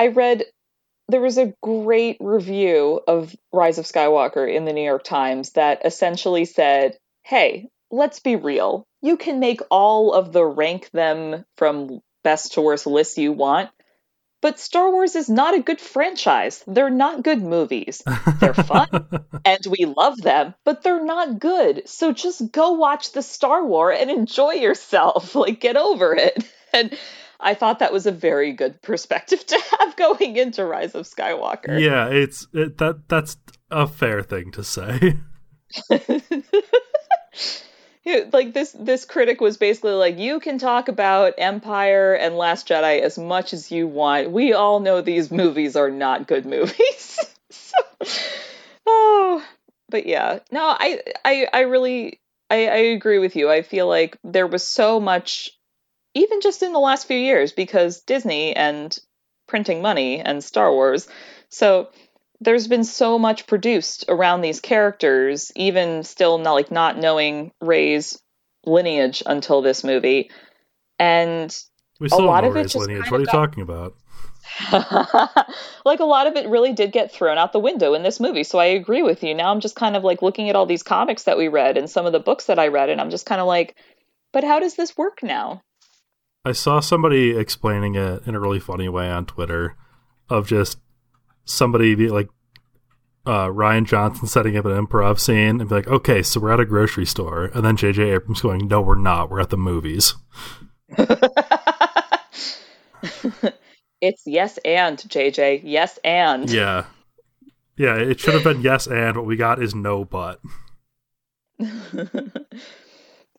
I 0.00 0.08
read 0.08 0.44
there 1.08 1.20
was 1.20 1.38
a 1.38 1.54
great 1.62 2.16
review 2.18 3.00
of 3.06 3.34
Rise 3.52 3.78
of 3.78 3.84
Skywalker 3.84 4.52
in 4.52 4.64
the 4.64 4.72
New 4.72 4.82
York 4.82 5.04
Times 5.04 5.52
that 5.52 5.86
essentially 5.86 6.44
said, 6.44 6.98
"Hey, 7.22 7.68
let's 7.90 8.20
be 8.20 8.34
real. 8.36 8.84
You 9.00 9.16
can 9.16 9.38
make 9.38 9.60
all 9.70 10.12
of 10.12 10.32
the 10.32 10.44
rank 10.44 10.90
them 10.90 11.44
from 11.56 12.00
best 12.24 12.54
to 12.54 12.60
worst 12.60 12.86
lists 12.86 13.16
you 13.16 13.32
want, 13.32 13.70
but 14.40 14.58
Star 14.58 14.90
Wars 14.90 15.16
is 15.16 15.28
not 15.28 15.54
a 15.54 15.62
good 15.62 15.80
franchise. 15.80 16.62
They're 16.66 16.90
not 16.90 17.22
good 17.22 17.42
movies. 17.42 18.02
They're 18.40 18.54
fun 18.54 18.88
and 19.44 19.66
we 19.66 19.84
love 19.84 20.20
them, 20.20 20.54
but 20.64 20.82
they're 20.82 21.04
not 21.04 21.38
good. 21.38 21.88
So 21.88 22.12
just 22.12 22.52
go 22.52 22.72
watch 22.72 23.12
the 23.12 23.22
Star 23.22 23.64
War 23.64 23.92
and 23.92 24.10
enjoy 24.10 24.52
yourself. 24.52 25.34
Like 25.38 25.60
get 25.60 25.76
over 25.76 26.14
it." 26.14 26.44
And 26.74 26.98
I 27.40 27.54
thought 27.54 27.78
that 27.78 27.94
was 27.94 28.04
a 28.04 28.12
very 28.12 28.52
good 28.52 28.82
perspective 28.82 29.44
to 29.46 29.58
have 29.78 29.96
going 29.96 30.36
into 30.36 30.66
Rise 30.66 30.94
of 30.94 31.06
Skywalker. 31.06 31.80
Yeah, 31.80 32.08
it's 32.08 32.46
it, 32.52 32.76
that 32.76 33.08
that's 33.08 33.38
a 33.70 33.86
fair 33.86 34.22
thing 34.22 34.52
to 34.52 34.62
say. 34.62 35.16
Like 38.32 38.52
this 38.52 38.72
this 38.78 39.04
critic 39.04 39.40
was 39.40 39.56
basically 39.56 39.92
like 39.92 40.18
you 40.18 40.40
can 40.40 40.58
talk 40.58 40.88
about 40.88 41.34
empire 41.38 42.14
and 42.14 42.36
last 42.36 42.68
jedi 42.68 43.00
as 43.00 43.18
much 43.18 43.52
as 43.52 43.70
you 43.70 43.86
want. 43.86 44.30
We 44.30 44.52
all 44.52 44.80
know 44.80 45.00
these 45.00 45.30
movies 45.42 45.76
are 45.76 45.90
not 45.90 46.26
good 46.26 46.46
movies. 46.46 47.18
So, 47.50 47.72
oh 48.86 49.44
but 49.88 50.04
yeah. 50.04 50.40
No 50.50 50.60
I, 50.78 51.00
I 51.24 51.48
i 51.52 51.60
really 51.60 52.20
I, 52.50 52.66
I 52.66 52.76
agree 52.76 53.18
with 53.18 53.36
you. 53.36 53.50
I 53.50 53.62
feel 53.62 53.88
like 53.88 54.18
there 54.22 54.46
was 54.46 54.62
so 54.66 55.00
much 55.00 55.50
even 56.14 56.42
just 56.42 56.62
in 56.62 56.72
the 56.74 56.78
last 56.78 57.06
few 57.06 57.16
years 57.18 57.52
because 57.52 58.00
disney 58.02 58.54
and 58.54 58.96
printing 59.46 59.80
money 59.80 60.20
and 60.20 60.44
star 60.44 60.70
wars. 60.70 61.08
So 61.48 61.88
there's 62.40 62.68
been 62.68 62.84
so 62.84 63.18
much 63.18 63.46
produced 63.46 64.04
around 64.08 64.40
these 64.40 64.60
characters, 64.60 65.50
even 65.56 66.02
still 66.04 66.38
not 66.38 66.52
like 66.52 66.70
not 66.70 66.98
knowing 66.98 67.52
Rey's 67.60 68.20
lineage 68.64 69.22
until 69.26 69.62
this 69.62 69.82
movie, 69.84 70.30
and 70.98 71.56
We 72.00 72.08
still 72.08 72.24
a 72.24 72.26
lot 72.26 72.42
don't 72.42 72.50
of 72.50 72.54
know 72.56 72.60
it 72.62 72.74
lineage. 72.74 73.10
What 73.10 73.18
are 73.18 73.20
you 73.20 73.26
got- 73.26 73.32
talking 73.32 73.62
about? 73.62 73.94
like 75.84 76.00
a 76.00 76.04
lot 76.04 76.26
of 76.26 76.34
it 76.34 76.48
really 76.48 76.72
did 76.72 76.90
get 76.90 77.12
thrown 77.12 77.36
out 77.36 77.52
the 77.52 77.58
window 77.58 77.92
in 77.92 78.02
this 78.02 78.18
movie. 78.18 78.44
So 78.44 78.58
I 78.58 78.64
agree 78.64 79.02
with 79.02 79.22
you. 79.22 79.34
Now 79.34 79.50
I'm 79.52 79.60
just 79.60 79.76
kind 79.76 79.94
of 79.94 80.04
like 80.04 80.22
looking 80.22 80.48
at 80.48 80.56
all 80.56 80.64
these 80.64 80.82
comics 80.82 81.24
that 81.24 81.36
we 81.36 81.48
read 81.48 81.76
and 81.76 81.88
some 81.88 82.06
of 82.06 82.12
the 82.12 82.18
books 82.20 82.46
that 82.46 82.58
I 82.58 82.68
read, 82.68 82.88
and 82.88 83.00
I'm 83.00 83.10
just 83.10 83.26
kind 83.26 83.40
of 83.40 83.46
like, 83.46 83.76
but 84.32 84.44
how 84.44 84.58
does 84.58 84.74
this 84.74 84.96
work 84.96 85.22
now? 85.22 85.60
I 86.44 86.52
saw 86.52 86.80
somebody 86.80 87.36
explaining 87.36 87.94
it 87.94 88.26
in 88.26 88.34
a 88.34 88.40
really 88.40 88.60
funny 88.60 88.88
way 88.88 89.10
on 89.10 89.26
Twitter 89.26 89.76
of 90.30 90.46
just 90.46 90.78
somebody 91.48 91.94
be 91.94 92.08
like 92.08 92.28
uh, 93.26 93.48
Rian 93.48 93.86
Johnson 93.86 94.26
setting 94.26 94.56
up 94.56 94.64
an 94.64 94.86
improv 94.86 95.20
scene 95.20 95.60
and 95.60 95.68
be 95.68 95.74
like, 95.74 95.88
okay, 95.88 96.22
so 96.22 96.40
we're 96.40 96.52
at 96.52 96.60
a 96.60 96.64
grocery 96.64 97.04
store. 97.06 97.46
And 97.54 97.64
then 97.64 97.76
JJ 97.76 98.14
Abrams 98.14 98.40
going, 98.40 98.68
no, 98.68 98.80
we're 98.80 98.94
not. 98.94 99.30
We're 99.30 99.40
at 99.40 99.50
the 99.50 99.58
movies. 99.58 100.14
it's 104.00 104.22
yes 104.24 104.58
and 104.64 104.98
JJ, 104.98 105.60
yes 105.64 105.98
and. 106.04 106.50
Yeah. 106.50 106.84
Yeah, 107.76 107.96
it 107.96 108.18
should 108.18 108.34
have 108.34 108.44
been 108.44 108.62
yes 108.62 108.86
and 108.86 109.16
what 109.16 109.26
we 109.26 109.36
got 109.36 109.62
is 109.62 109.74
no 109.74 110.04
but. 110.04 110.40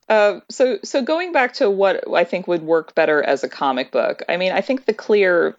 Uh, 0.09 0.39
so 0.49 0.79
so 0.83 1.03
going 1.03 1.31
back 1.31 1.53
to 1.53 1.69
what 1.69 2.11
I 2.11 2.23
think 2.23 2.47
would 2.47 2.63
work 2.63 2.95
better 2.95 3.21
as 3.21 3.43
a 3.43 3.47
comic 3.47 3.91
book. 3.91 4.23
I 4.27 4.37
mean, 4.37 4.51
I 4.51 4.61
think 4.61 4.85
the 4.85 4.93
clear 4.93 5.55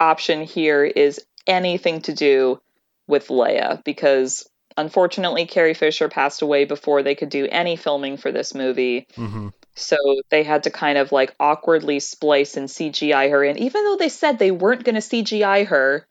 option 0.00 0.42
here 0.42 0.84
is 0.84 1.24
anything 1.46 2.00
to 2.02 2.12
do 2.12 2.60
with 3.06 3.28
Leia 3.28 3.82
because 3.84 4.48
unfortunately 4.76 5.46
Carrie 5.46 5.74
Fisher 5.74 6.08
passed 6.08 6.42
away 6.42 6.64
before 6.64 7.02
they 7.02 7.14
could 7.14 7.28
do 7.28 7.46
any 7.50 7.76
filming 7.76 8.16
for 8.16 8.32
this 8.32 8.54
movie. 8.54 9.06
hmm 9.14 9.48
So 9.74 9.96
they 10.30 10.42
had 10.42 10.64
to 10.64 10.70
kind 10.70 10.98
of 10.98 11.12
like 11.12 11.34
awkwardly 11.40 12.00
splice 12.00 12.56
and 12.56 12.68
CGI 12.68 13.30
her 13.30 13.42
in, 13.44 13.58
even 13.58 13.84
though 13.84 13.96
they 13.96 14.08
said 14.08 14.38
they 14.38 14.50
weren't 14.50 14.84
going 14.84 14.94
to 14.94 15.00
CGI 15.00 15.66
her. 15.66 16.06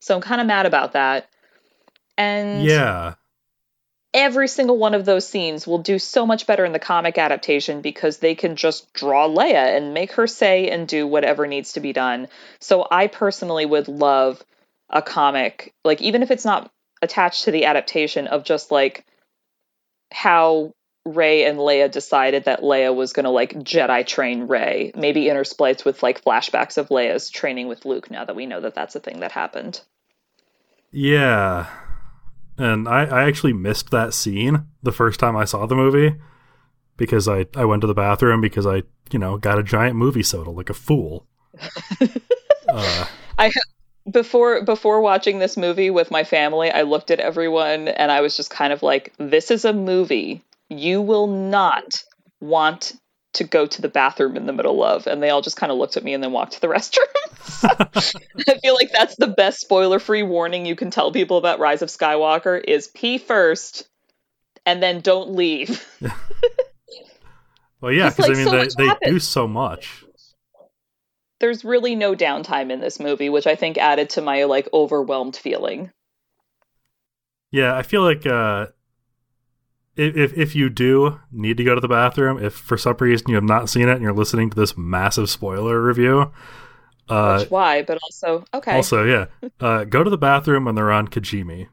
So 0.00 0.14
I'm 0.14 0.20
kind 0.22 0.40
of 0.40 0.46
mad 0.46 0.66
about 0.66 0.92
that. 0.92 1.28
And 2.18 2.66
Yeah. 2.66 3.14
every 4.14 4.48
single 4.48 4.78
one 4.78 4.94
of 4.94 5.04
those 5.04 5.28
scenes 5.28 5.66
will 5.66 5.78
do 5.78 5.98
so 5.98 6.26
much 6.26 6.46
better 6.46 6.64
in 6.64 6.72
the 6.72 6.78
comic 6.78 7.18
adaptation 7.18 7.82
because 7.82 8.18
they 8.18 8.34
can 8.34 8.56
just 8.56 8.92
draw 8.94 9.28
Leia 9.28 9.76
and 9.76 9.92
make 9.92 10.12
her 10.12 10.26
say 10.26 10.68
and 10.70 10.88
do 10.88 11.06
whatever 11.06 11.46
needs 11.46 11.72
to 11.72 11.80
be 11.80 11.92
done. 11.92 12.28
So 12.60 12.86
I 12.90 13.08
personally 13.08 13.66
would 13.66 13.88
love 13.88 14.42
a 14.90 15.02
comic, 15.02 15.74
like 15.84 16.00
even 16.00 16.22
if 16.22 16.30
it's 16.30 16.44
not 16.44 16.70
attached 17.02 17.44
to 17.44 17.50
the 17.50 17.64
adaptation 17.66 18.26
of 18.26 18.44
just 18.44 18.70
like 18.70 19.04
how 20.12 20.72
Rey 21.04 21.44
and 21.44 21.58
Leia 21.58 21.90
decided 21.90 22.44
that 22.44 22.62
Leia 22.62 22.94
was 22.94 23.12
going 23.12 23.24
to 23.24 23.30
like 23.30 23.54
Jedi 23.54 24.06
train 24.06 24.48
Rey, 24.48 24.92
maybe 24.96 25.24
interspliced 25.24 25.84
with 25.84 26.02
like 26.02 26.24
flashbacks 26.24 26.78
of 26.78 26.88
Leia's 26.88 27.30
training 27.30 27.68
with 27.68 27.84
Luke 27.84 28.10
now 28.10 28.24
that 28.24 28.36
we 28.36 28.46
know 28.46 28.60
that 28.60 28.74
that's 28.74 28.96
a 28.96 29.00
thing 29.00 29.20
that 29.20 29.32
happened. 29.32 29.80
Yeah. 30.90 31.66
And 32.58 32.88
I, 32.88 33.04
I 33.04 33.28
actually 33.28 33.52
missed 33.52 33.90
that 33.90 34.14
scene 34.14 34.66
the 34.82 34.92
first 34.92 35.20
time 35.20 35.36
I 35.36 35.44
saw 35.44 35.66
the 35.66 35.76
movie 35.76 36.16
because 36.96 37.28
I, 37.28 37.46
I 37.54 37.64
went 37.66 37.82
to 37.82 37.86
the 37.86 37.94
bathroom 37.94 38.40
because 38.40 38.66
I, 38.66 38.82
you 39.12 39.18
know, 39.18 39.36
got 39.36 39.58
a 39.58 39.62
giant 39.62 39.96
movie 39.96 40.22
soda 40.22 40.50
like 40.50 40.70
a 40.70 40.74
fool. 40.74 41.26
uh, 42.68 43.06
I 43.38 43.50
before 44.10 44.62
before 44.62 45.00
watching 45.00 45.38
this 45.38 45.56
movie 45.56 45.90
with 45.90 46.10
my 46.10 46.24
family, 46.24 46.70
I 46.70 46.82
looked 46.82 47.10
at 47.10 47.20
everyone 47.20 47.88
and 47.88 48.12
I 48.12 48.20
was 48.20 48.36
just 48.36 48.50
kind 48.50 48.72
of 48.72 48.82
like, 48.82 49.12
"This 49.18 49.50
is 49.50 49.64
a 49.64 49.72
movie 49.72 50.42
you 50.68 51.00
will 51.00 51.26
not 51.26 52.04
want 52.40 52.94
to 53.34 53.44
go 53.44 53.66
to 53.66 53.82
the 53.82 53.88
bathroom 53.88 54.36
in 54.36 54.46
the 54.46 54.52
middle 54.52 54.82
of." 54.84 55.06
And 55.06 55.22
they 55.22 55.30
all 55.30 55.42
just 55.42 55.56
kind 55.56 55.72
of 55.72 55.78
looked 55.78 55.96
at 55.96 56.04
me 56.04 56.14
and 56.14 56.22
then 56.22 56.32
walked 56.32 56.52
to 56.52 56.60
the 56.60 56.66
restroom. 56.68 57.02
I 58.48 58.58
feel 58.58 58.74
like 58.74 58.92
that's 58.92 59.16
the 59.16 59.28
best 59.28 59.60
spoiler-free 59.60 60.22
warning 60.22 60.66
you 60.66 60.76
can 60.76 60.90
tell 60.90 61.10
people 61.12 61.38
about 61.38 61.58
Rise 61.58 61.82
of 61.82 61.88
Skywalker: 61.88 62.62
is 62.62 62.88
pee 62.88 63.18
first, 63.18 63.88
and 64.64 64.82
then 64.82 65.00
don't 65.00 65.30
leave. 65.32 65.84
well, 67.80 67.92
yeah, 67.92 68.10
because 68.10 68.28
like 68.28 68.36
I 68.36 68.44
mean, 68.44 68.68
so 68.68 68.82
they, 68.82 68.86
they 68.88 69.10
do 69.10 69.18
so 69.18 69.48
much. 69.48 70.05
There's 71.38 71.64
really 71.64 71.94
no 71.94 72.14
downtime 72.14 72.70
in 72.70 72.80
this 72.80 72.98
movie, 72.98 73.28
which 73.28 73.46
I 73.46 73.54
think 73.56 73.78
added 73.78 74.10
to 74.10 74.22
my 74.22 74.44
like 74.44 74.68
overwhelmed 74.72 75.36
feeling. 75.36 75.90
Yeah, 77.50 77.76
I 77.76 77.82
feel 77.82 78.02
like 78.02 78.26
uh, 78.26 78.66
if, 79.96 80.16
if 80.16 80.36
if 80.36 80.56
you 80.56 80.68
do 80.68 81.20
need 81.30 81.56
to 81.58 81.64
go 81.64 81.74
to 81.74 81.80
the 81.80 81.88
bathroom, 81.88 82.42
if 82.42 82.54
for 82.54 82.76
some 82.76 82.96
reason 82.98 83.28
you 83.28 83.34
have 83.34 83.44
not 83.44 83.68
seen 83.68 83.88
it 83.88 83.92
and 83.94 84.02
you're 84.02 84.12
listening 84.12 84.50
to 84.50 84.56
this 84.56 84.76
massive 84.76 85.28
spoiler 85.30 85.80
review, 85.82 86.32
uh, 87.08 87.38
Which 87.38 87.50
why, 87.50 87.82
but 87.82 87.98
also 88.02 88.44
okay. 88.52 88.74
Also, 88.74 89.04
yeah, 89.04 89.26
uh, 89.60 89.84
go 89.84 90.02
to 90.02 90.10
the 90.10 90.18
bathroom 90.18 90.64
when 90.64 90.74
they're 90.74 90.92
on 90.92 91.08
Kijimi. 91.08 91.68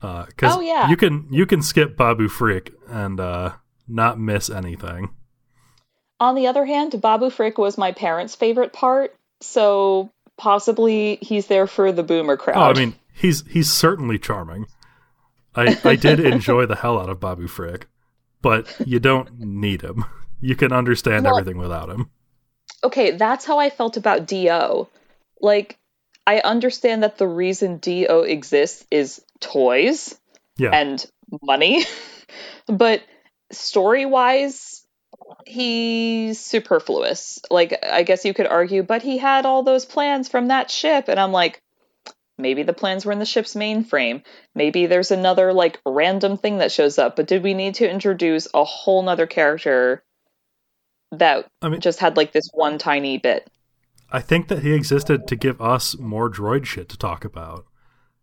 Because 0.00 0.56
Oh, 0.56 0.60
yeah. 0.60 0.88
you 0.90 0.96
can 0.96 1.28
you 1.30 1.46
can 1.46 1.62
skip 1.62 1.96
Babu 1.96 2.28
Frick 2.28 2.72
and 2.88 3.20
uh, 3.20 3.52
not 3.86 4.18
miss 4.18 4.50
anything. 4.50 5.10
On 6.22 6.34
the 6.36 6.46
other 6.46 6.64
hand, 6.64 7.00
Babu 7.00 7.30
Frick 7.30 7.58
was 7.58 7.76
my 7.76 7.90
parents' 7.92 8.36
favorite 8.36 8.72
part, 8.72 9.14
so 9.40 10.10
possibly 10.38 11.16
he's 11.20 11.46
there 11.48 11.66
for 11.66 11.90
the 11.90 12.02
boomer 12.04 12.36
crowd. 12.36 12.56
Oh, 12.56 12.70
I 12.70 12.74
mean, 12.74 12.94
he's 13.12 13.44
he's 13.48 13.72
certainly 13.72 14.18
charming. 14.18 14.66
I 15.54 15.76
I 15.84 15.96
did 15.96 16.20
enjoy 16.34 16.66
the 16.66 16.76
hell 16.76 16.98
out 17.00 17.08
of 17.08 17.18
Babu 17.18 17.48
Frick, 17.48 17.88
but 18.40 18.72
you 18.86 19.00
don't 19.00 19.38
need 19.40 19.82
him. 19.82 20.04
You 20.40 20.54
can 20.54 20.72
understand 20.72 21.24
Well- 21.24 21.38
everything 21.38 21.58
without 21.60 21.88
him. 21.90 22.10
okay, 22.84 23.12
that's 23.12 23.44
how 23.44 23.58
I 23.58 23.70
felt 23.70 23.96
about 23.96 24.26
D-O. 24.26 24.88
Like, 25.40 25.76
I 26.26 26.38
understand 26.40 27.02
that 27.02 27.18
the 27.18 27.26
reason 27.28 27.78
D-O 27.78 28.22
exists 28.22 28.84
is 28.90 29.20
toys 29.40 30.16
Yeah, 30.56 30.70
and 30.70 31.04
money, 31.42 31.84
but 32.68 33.02
story 33.50 34.06
wise, 34.06 34.81
he's 35.46 36.40
superfluous. 36.40 37.40
Like, 37.50 37.84
I 37.84 38.02
guess 38.02 38.24
you 38.24 38.34
could 38.34 38.46
argue, 38.46 38.82
but 38.82 39.02
he 39.02 39.18
had 39.18 39.46
all 39.46 39.62
those 39.62 39.84
plans 39.84 40.28
from 40.28 40.48
that 40.48 40.70
ship, 40.70 41.06
and 41.08 41.18
I'm 41.18 41.32
like, 41.32 41.60
maybe 42.38 42.62
the 42.62 42.72
plans 42.72 43.04
were 43.04 43.12
in 43.12 43.18
the 43.18 43.24
ship's 43.24 43.54
mainframe. 43.54 44.22
Maybe 44.54 44.86
there's 44.86 45.10
another, 45.10 45.52
like, 45.52 45.80
random 45.86 46.36
thing 46.36 46.58
that 46.58 46.72
shows 46.72 46.98
up, 46.98 47.16
but 47.16 47.26
did 47.26 47.42
we 47.42 47.54
need 47.54 47.76
to 47.76 47.90
introduce 47.90 48.48
a 48.54 48.64
whole 48.64 49.02
nother 49.02 49.26
character 49.26 50.02
that 51.12 51.46
I 51.60 51.68
mean- 51.68 51.80
just 51.80 52.00
had, 52.00 52.16
like, 52.16 52.32
this 52.32 52.48
one 52.52 52.78
tiny 52.78 53.18
bit? 53.18 53.48
I 54.10 54.20
think 54.20 54.48
that 54.48 54.60
he 54.60 54.72
existed 54.72 55.26
to 55.28 55.36
give 55.36 55.60
us 55.60 55.96
more 55.98 56.30
droid 56.30 56.66
shit 56.66 56.88
to 56.90 56.98
talk 56.98 57.24
about. 57.24 57.64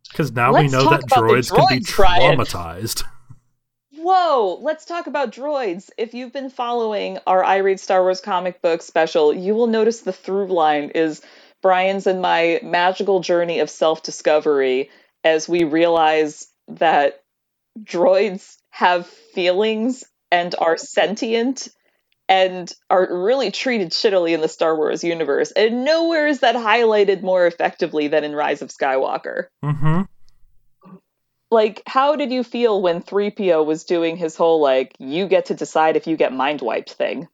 Because 0.09 0.31
now 0.31 0.51
Let's 0.51 0.71
we 0.71 0.77
know 0.77 0.89
that 0.89 1.01
the 1.01 1.15
droids 1.15 1.53
can 1.53 1.65
be 1.67 1.83
droids, 1.83 2.35
traumatized. 2.35 3.03
Whoa, 4.01 4.59
let's 4.61 4.85
talk 4.85 5.07
about 5.07 5.33
droids. 5.33 5.89
If 5.97 6.13
you've 6.13 6.31
been 6.31 6.49
following 6.49 7.17
our 7.27 7.43
I 7.43 7.57
Read 7.57 7.81
Star 7.81 8.01
Wars 8.01 8.21
comic 8.21 8.61
book 8.61 8.81
special, 8.81 9.33
you 9.33 9.55
will 9.55 9.67
notice 9.67 9.99
the 9.99 10.13
through 10.13 10.47
line 10.47 10.91
is 10.91 11.21
Brian's 11.61 12.07
and 12.07 12.21
my 12.21 12.61
magical 12.63 13.19
journey 13.19 13.59
of 13.59 13.69
self 13.69 14.01
discovery 14.01 14.89
as 15.25 15.49
we 15.49 15.65
realize 15.65 16.47
that 16.69 17.21
droids 17.83 18.55
have 18.69 19.05
feelings 19.05 20.05
and 20.31 20.55
are 20.57 20.77
sentient 20.77 21.67
and 22.29 22.71
are 22.89 23.05
really 23.11 23.51
treated 23.51 23.89
shittily 23.89 24.31
in 24.31 24.39
the 24.39 24.47
Star 24.47 24.77
Wars 24.77 25.03
universe. 25.03 25.51
And 25.51 25.83
nowhere 25.83 26.27
is 26.27 26.39
that 26.39 26.55
highlighted 26.55 27.21
more 27.21 27.45
effectively 27.47 28.07
than 28.07 28.23
in 28.23 28.33
Rise 28.33 28.61
of 28.61 28.69
Skywalker 28.69 29.47
hmm 29.61 30.03
like 31.51 31.81
how 31.85 32.15
did 32.15 32.31
you 32.31 32.43
feel 32.43 32.81
when 32.81 33.01
3PO 33.01 33.65
was 33.65 33.83
doing 33.83 34.17
his 34.17 34.35
whole 34.35 34.61
like 34.61 34.95
you 34.99 35.27
get 35.27 35.45
to 35.45 35.55
decide 35.55 35.95
if 35.95 36.07
you 36.07 36.17
get 36.17 36.33
mind 36.33 36.61
wiped 36.61 36.93
thing? 36.93 37.27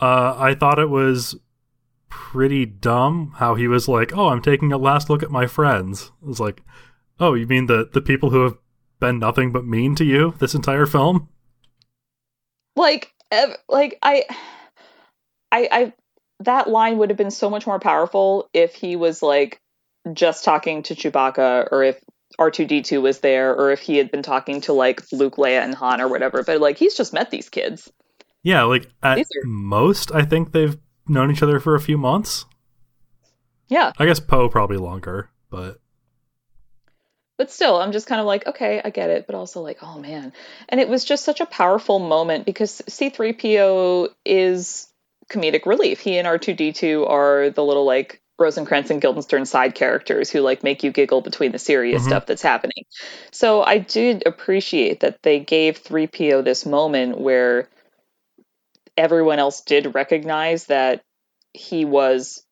Uh, 0.00 0.34
I 0.38 0.54
thought 0.54 0.78
it 0.78 0.90
was 0.90 1.36
pretty 2.08 2.66
dumb 2.66 3.34
how 3.36 3.54
he 3.54 3.68
was 3.68 3.88
like, 3.88 4.16
"Oh, 4.16 4.28
I'm 4.28 4.42
taking 4.42 4.72
a 4.72 4.78
last 4.78 5.10
look 5.10 5.22
at 5.22 5.30
my 5.30 5.46
friends." 5.46 6.10
It 6.22 6.28
was 6.28 6.40
like, 6.40 6.62
"Oh, 7.18 7.34
you 7.34 7.46
mean 7.46 7.66
the 7.66 7.88
the 7.92 8.00
people 8.00 8.30
who 8.30 8.42
have 8.42 8.56
been 9.00 9.18
nothing 9.18 9.52
but 9.52 9.66
mean 9.66 9.94
to 9.96 10.04
you 10.04 10.34
this 10.38 10.54
entire 10.54 10.86
film?" 10.86 11.28
Like 12.76 13.12
ev- 13.30 13.56
like 13.68 13.98
I 14.02 14.24
I 15.50 15.68
I 15.70 15.92
that 16.40 16.68
line 16.68 16.98
would 16.98 17.10
have 17.10 17.16
been 17.18 17.30
so 17.30 17.50
much 17.50 17.66
more 17.66 17.80
powerful 17.80 18.48
if 18.52 18.74
he 18.74 18.96
was 18.96 19.22
like 19.22 19.60
just 20.12 20.44
talking 20.44 20.84
to 20.84 20.94
Chewbacca 20.94 21.68
or 21.72 21.82
if 21.82 22.00
R2D2 22.38 23.02
was 23.02 23.20
there 23.20 23.54
or 23.54 23.72
if 23.72 23.80
he 23.80 23.96
had 23.96 24.10
been 24.10 24.22
talking 24.22 24.60
to 24.62 24.72
like 24.72 25.02
Luke, 25.12 25.36
Leia 25.36 25.62
and 25.62 25.74
Han 25.74 26.00
or 26.00 26.08
whatever, 26.08 26.42
but 26.42 26.60
like 26.60 26.78
he's 26.78 26.94
just 26.94 27.12
met 27.12 27.30
these 27.30 27.48
kids. 27.48 27.90
Yeah, 28.42 28.62
like 28.64 28.86
at 29.02 29.18
are- 29.18 29.24
most 29.44 30.12
I 30.14 30.24
think 30.24 30.52
they've 30.52 30.76
known 31.08 31.30
each 31.30 31.42
other 31.42 31.58
for 31.58 31.74
a 31.74 31.80
few 31.80 31.98
months. 31.98 32.44
Yeah. 33.68 33.92
I 33.98 34.06
guess 34.06 34.20
Poe 34.20 34.48
probably 34.48 34.76
longer, 34.78 35.30
but 35.50 35.78
But 37.36 37.50
still, 37.50 37.76
I'm 37.76 37.92
just 37.92 38.06
kind 38.06 38.20
of 38.20 38.26
like, 38.26 38.46
okay, 38.46 38.80
I 38.84 38.90
get 38.90 39.10
it, 39.10 39.26
but 39.26 39.34
also 39.34 39.60
like, 39.60 39.78
oh 39.82 39.98
man. 39.98 40.32
And 40.68 40.80
it 40.80 40.88
was 40.88 41.04
just 41.04 41.24
such 41.24 41.40
a 41.40 41.46
powerful 41.46 41.98
moment 41.98 42.46
because 42.46 42.82
C3PO 42.88 44.08
is 44.24 44.88
comedic 45.28 45.66
relief. 45.66 46.00
He 46.00 46.16
and 46.18 46.26
R2D2 46.26 47.08
are 47.08 47.50
the 47.50 47.64
little 47.64 47.84
like 47.84 48.22
Rosencrantz 48.38 48.90
and 48.90 49.00
Guildenstern 49.00 49.46
side 49.46 49.74
characters 49.74 50.30
who 50.30 50.40
like 50.40 50.62
make 50.62 50.84
you 50.84 50.92
giggle 50.92 51.20
between 51.20 51.52
the 51.52 51.58
serious 51.58 52.02
Mhm. 52.02 52.06
stuff 52.06 52.26
that's 52.26 52.42
happening. 52.42 52.84
So 53.32 53.62
I 53.62 53.78
did 53.78 54.26
appreciate 54.26 55.00
that 55.00 55.22
they 55.22 55.40
gave 55.40 55.78
3PO 55.78 56.42
this 56.42 56.64
moment 56.64 57.18
where 57.18 57.68
everyone 58.96 59.38
else 59.38 59.60
did 59.62 59.94
recognize 59.94 60.66
that 60.66 61.02
he 61.52 61.84
was 61.84 62.44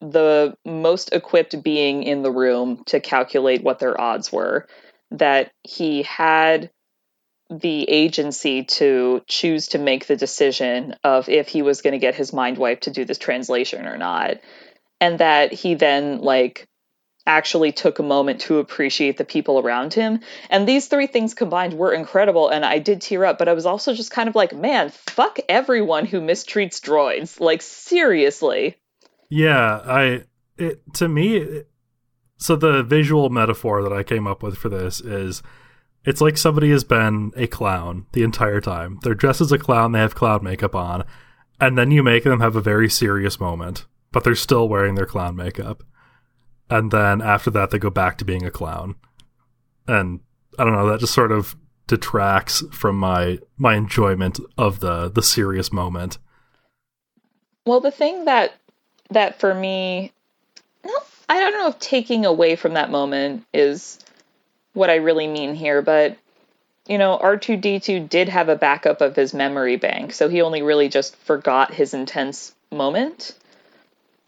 the 0.00 0.56
most 0.64 1.12
equipped 1.12 1.62
being 1.62 2.02
in 2.02 2.22
the 2.22 2.30
room 2.30 2.82
to 2.86 3.00
calculate 3.00 3.62
what 3.62 3.78
their 3.78 4.00
odds 4.00 4.32
were, 4.32 4.66
that 5.10 5.52
he 5.62 6.02
had 6.02 6.70
the 7.50 7.88
agency 7.90 8.62
to 8.62 9.22
choose 9.26 9.68
to 9.68 9.78
make 9.78 10.06
the 10.06 10.16
decision 10.16 10.94
of 11.02 11.28
if 11.28 11.48
he 11.48 11.62
was 11.62 11.82
going 11.82 11.92
to 11.92 11.98
get 11.98 12.14
his 12.14 12.32
mind 12.32 12.56
wiped 12.56 12.84
to 12.84 12.92
do 12.92 13.04
this 13.04 13.18
translation 13.18 13.86
or 13.86 13.98
not. 13.98 14.38
And 15.00 15.18
that 15.18 15.52
he 15.52 15.74
then, 15.74 16.20
like, 16.20 16.66
actually 17.26 17.72
took 17.72 17.98
a 17.98 18.02
moment 18.02 18.40
to 18.40 18.58
appreciate 18.58 19.16
the 19.16 19.24
people 19.24 19.58
around 19.58 19.94
him. 19.94 20.20
And 20.48 20.66
these 20.66 20.88
three 20.88 21.06
things 21.06 21.34
combined 21.34 21.74
were 21.74 21.92
incredible. 21.92 22.48
And 22.48 22.64
I 22.64 22.78
did 22.78 23.00
tear 23.00 23.24
up, 23.24 23.38
but 23.38 23.48
I 23.48 23.52
was 23.52 23.66
also 23.66 23.94
just 23.94 24.10
kind 24.10 24.28
of 24.28 24.34
like, 24.34 24.54
man, 24.54 24.90
fuck 24.90 25.38
everyone 25.48 26.06
who 26.06 26.20
mistreats 26.20 26.80
droids. 26.80 27.38
Like, 27.38 27.62
seriously. 27.62 28.76
yeah, 29.30 29.80
I 29.84 30.24
it 30.58 30.82
to 30.94 31.08
me 31.08 31.36
it, 31.36 31.70
so 32.36 32.56
the 32.56 32.82
visual 32.82 33.30
metaphor 33.30 33.82
that 33.82 33.92
I 33.92 34.02
came 34.02 34.26
up 34.26 34.42
with 34.42 34.58
for 34.58 34.68
this 34.68 35.00
is 35.00 35.42
it's 36.04 36.20
like 36.20 36.36
somebody 36.36 36.70
has 36.70 36.84
been 36.84 37.32
a 37.36 37.46
clown 37.46 38.06
the 38.12 38.22
entire 38.24 38.60
time. 38.60 38.98
They're 39.02 39.14
dressed 39.14 39.40
as 39.40 39.52
a 39.52 39.58
clown, 39.58 39.92
they 39.92 40.00
have 40.00 40.14
clown 40.14 40.42
makeup 40.42 40.74
on, 40.74 41.04
and 41.60 41.78
then 41.78 41.90
you 41.90 42.02
make 42.02 42.24
them 42.24 42.40
have 42.40 42.56
a 42.56 42.60
very 42.60 42.90
serious 42.90 43.38
moment, 43.38 43.86
but 44.12 44.24
they're 44.24 44.34
still 44.34 44.68
wearing 44.68 44.94
their 44.94 45.06
clown 45.06 45.36
makeup. 45.36 45.82
And 46.68 46.90
then 46.90 47.20
after 47.20 47.50
that 47.50 47.70
they 47.70 47.78
go 47.78 47.90
back 47.90 48.18
to 48.18 48.24
being 48.24 48.44
a 48.44 48.50
clown. 48.50 48.96
And 49.86 50.20
I 50.58 50.64
don't 50.64 50.72
know, 50.72 50.88
that 50.88 51.00
just 51.00 51.14
sort 51.14 51.32
of 51.32 51.56
detracts 51.86 52.62
from 52.70 52.96
my 52.96 53.38
my 53.56 53.74
enjoyment 53.74 54.38
of 54.56 54.78
the 54.78 55.08
the 55.08 55.22
serious 55.22 55.72
moment. 55.72 56.18
Well, 57.66 57.80
the 57.80 57.90
thing 57.90 58.26
that 58.26 58.54
that 59.10 59.40
for 59.40 59.52
me, 59.52 60.12
I 61.28 61.40
don't 61.40 61.52
know 61.52 61.68
if 61.68 61.78
taking 61.80 62.24
away 62.24 62.54
from 62.56 62.74
that 62.74 62.90
moment 62.90 63.44
is 63.52 63.98
what 64.72 64.88
I 64.90 64.96
really 64.96 65.26
mean 65.26 65.54
here, 65.54 65.82
but 65.82 66.16
you 66.86 66.98
know, 66.98 67.18
R2D2 67.22 68.08
did 68.08 68.28
have 68.28 68.48
a 68.48 68.56
backup 68.56 69.00
of 69.00 69.14
his 69.14 69.34
memory 69.34 69.76
bank, 69.76 70.12
so 70.12 70.28
he 70.28 70.42
only 70.42 70.62
really 70.62 70.88
just 70.88 71.14
forgot 71.16 71.74
his 71.74 71.94
intense 71.94 72.54
moment. 72.72 73.36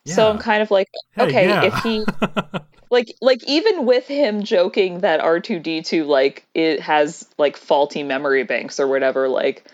So 0.05 0.29
I'm 0.29 0.39
kind 0.39 0.63
of 0.63 0.71
like, 0.71 0.89
Hey, 1.15 1.25
okay, 1.25 1.49
yeah. 1.49 1.65
if 1.65 1.83
he 1.85 2.05
like 2.91 3.15
like 3.21 3.43
even 3.49 3.87
with 3.87 4.07
him 4.07 4.45
joking 4.45 5.01
that 5.01 5.21
R2D2 5.21 6.07
like 6.07 6.45
it 6.55 6.81
has 6.81 7.27
like 7.39 7.57
faulty 7.57 8.03
memory 8.03 8.45
banks 8.45 8.79
or 8.79 8.87
whatever 8.87 9.29
like 9.29 9.65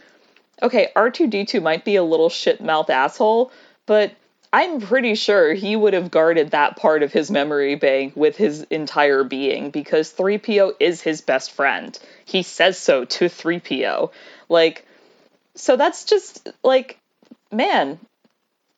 okay 0.63 0.89
R2D2 0.95 1.61
might 1.61 1.85
be 1.85 1.97
a 1.97 2.05
little 2.05 2.29
shit 2.29 2.61
mouth 2.61 2.89
asshole 2.91 3.51
but 3.87 4.13
I'm 4.53 4.81
pretty 4.81 5.15
sure 5.15 5.53
he 5.53 5.77
would 5.77 5.93
have 5.93 6.11
guarded 6.11 6.53
that 6.53 6.77
part 6.77 7.03
of 7.03 7.13
his 7.13 7.31
memory 7.31 7.75
bank 7.75 8.17
with 8.17 8.37
his 8.37 8.63
entire 8.71 9.23
being 9.25 9.71
because 9.71 10.13
3PO 10.13 10.73
is 10.81 11.03
his 11.03 11.21
best 11.21 11.51
friend. 11.51 11.99
He 12.25 12.43
says 12.43 12.79
so 12.79 13.05
to 13.05 13.27
3PO. 13.27 14.11
Like 14.49 14.87
so 15.55 15.77
that's 15.77 16.05
just 16.05 16.49
like 16.63 16.99
man, 17.53 17.99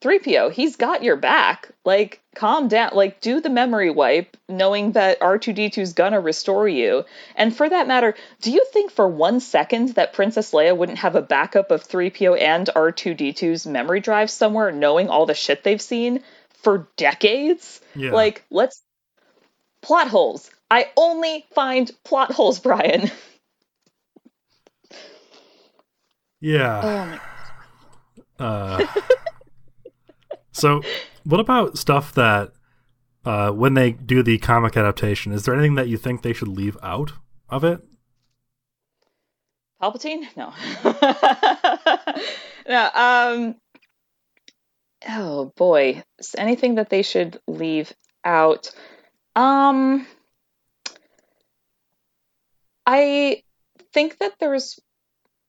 3PO, 0.00 0.52
he's 0.52 0.76
got 0.76 1.02
your 1.02 1.16
back. 1.16 1.70
Like, 1.84 2.20
calm 2.34 2.68
down. 2.68 2.92
Like, 2.94 3.20
do 3.20 3.40
the 3.40 3.50
memory 3.50 3.90
wipe, 3.90 4.36
knowing 4.48 4.92
that 4.92 5.20
R2D2's 5.20 5.92
gonna 5.92 6.20
restore 6.20 6.66
you. 6.68 7.04
And 7.36 7.54
for 7.54 7.68
that 7.68 7.86
matter, 7.86 8.14
do 8.40 8.50
you 8.50 8.64
think 8.72 8.90
for 8.90 9.06
one 9.06 9.40
second 9.40 9.90
that 9.96 10.12
Princess 10.14 10.52
Leia 10.52 10.76
wouldn't 10.76 10.98
have 10.98 11.16
a 11.16 11.22
backup 11.22 11.70
of 11.70 11.86
3PO 11.86 12.40
and 12.40 12.68
R2D2's 12.74 13.66
memory 13.66 14.00
drive 14.00 14.30
somewhere, 14.30 14.72
knowing 14.72 15.08
all 15.10 15.26
the 15.26 15.34
shit 15.34 15.64
they've 15.64 15.82
seen 15.82 16.22
for 16.62 16.88
decades? 16.96 17.80
Yeah. 17.94 18.12
Like, 18.12 18.44
let's. 18.50 18.82
Plot 19.82 20.08
holes. 20.08 20.50
I 20.70 20.88
only 20.96 21.46
find 21.54 21.90
plot 22.04 22.32
holes, 22.32 22.58
Brian. 22.60 23.10
yeah. 26.40 26.80
Oh 26.82 27.06
my 27.06 27.20
Uh, 28.38 28.86
so, 30.60 30.82
what 31.24 31.40
about 31.40 31.78
stuff 31.78 32.14
that 32.14 32.52
uh, 33.24 33.50
when 33.50 33.74
they 33.74 33.92
do 33.92 34.22
the 34.22 34.38
comic 34.38 34.76
adaptation, 34.76 35.32
is 35.32 35.44
there 35.44 35.54
anything 35.54 35.74
that 35.74 35.88
you 35.88 35.96
think 35.96 36.22
they 36.22 36.32
should 36.32 36.48
leave 36.48 36.76
out 36.82 37.12
of 37.48 37.64
it? 37.64 37.80
Palpatine? 39.82 40.26
No. 40.36 40.52
no, 42.68 42.90
um 42.94 43.54
Oh 45.08 45.52
boy. 45.56 46.02
Is 46.18 46.34
anything 46.36 46.74
that 46.74 46.90
they 46.90 47.00
should 47.02 47.40
leave 47.46 47.92
out? 48.22 48.70
Um 49.34 50.06
I 52.86 53.42
think 53.94 54.18
that 54.18 54.34
there's 54.38 54.78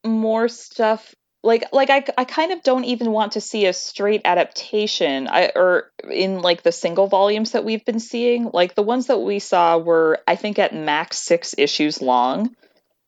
more 0.06 0.48
stuff 0.48 1.14
like 1.44 1.66
like 1.72 1.90
I, 1.90 2.04
I 2.18 2.26
kind 2.26 2.52
of 2.52 2.64
don't 2.64 2.84
even 2.86 3.12
want 3.12 3.34
to 3.34 3.42
see 3.42 3.66
a 3.66 3.74
straight 3.74 4.22
adaptation 4.26 5.28
I, 5.28 5.52
or 5.56 5.92
in 6.10 6.42
like 6.42 6.64
the 6.64 6.72
single 6.72 7.08
volumes 7.08 7.52
that 7.52 7.64
we've 7.64 7.84
been 7.84 8.00
seeing 8.00 8.50
like 8.54 8.76
the 8.76 8.84
ones 8.84 9.08
that 9.08 9.20
we 9.20 9.40
saw 9.40 9.78
were 9.78 10.20
i 10.28 10.36
think 10.36 10.60
at 10.60 10.74
max 10.74 11.18
six 11.18 11.56
issues 11.58 12.02
long 12.02 12.56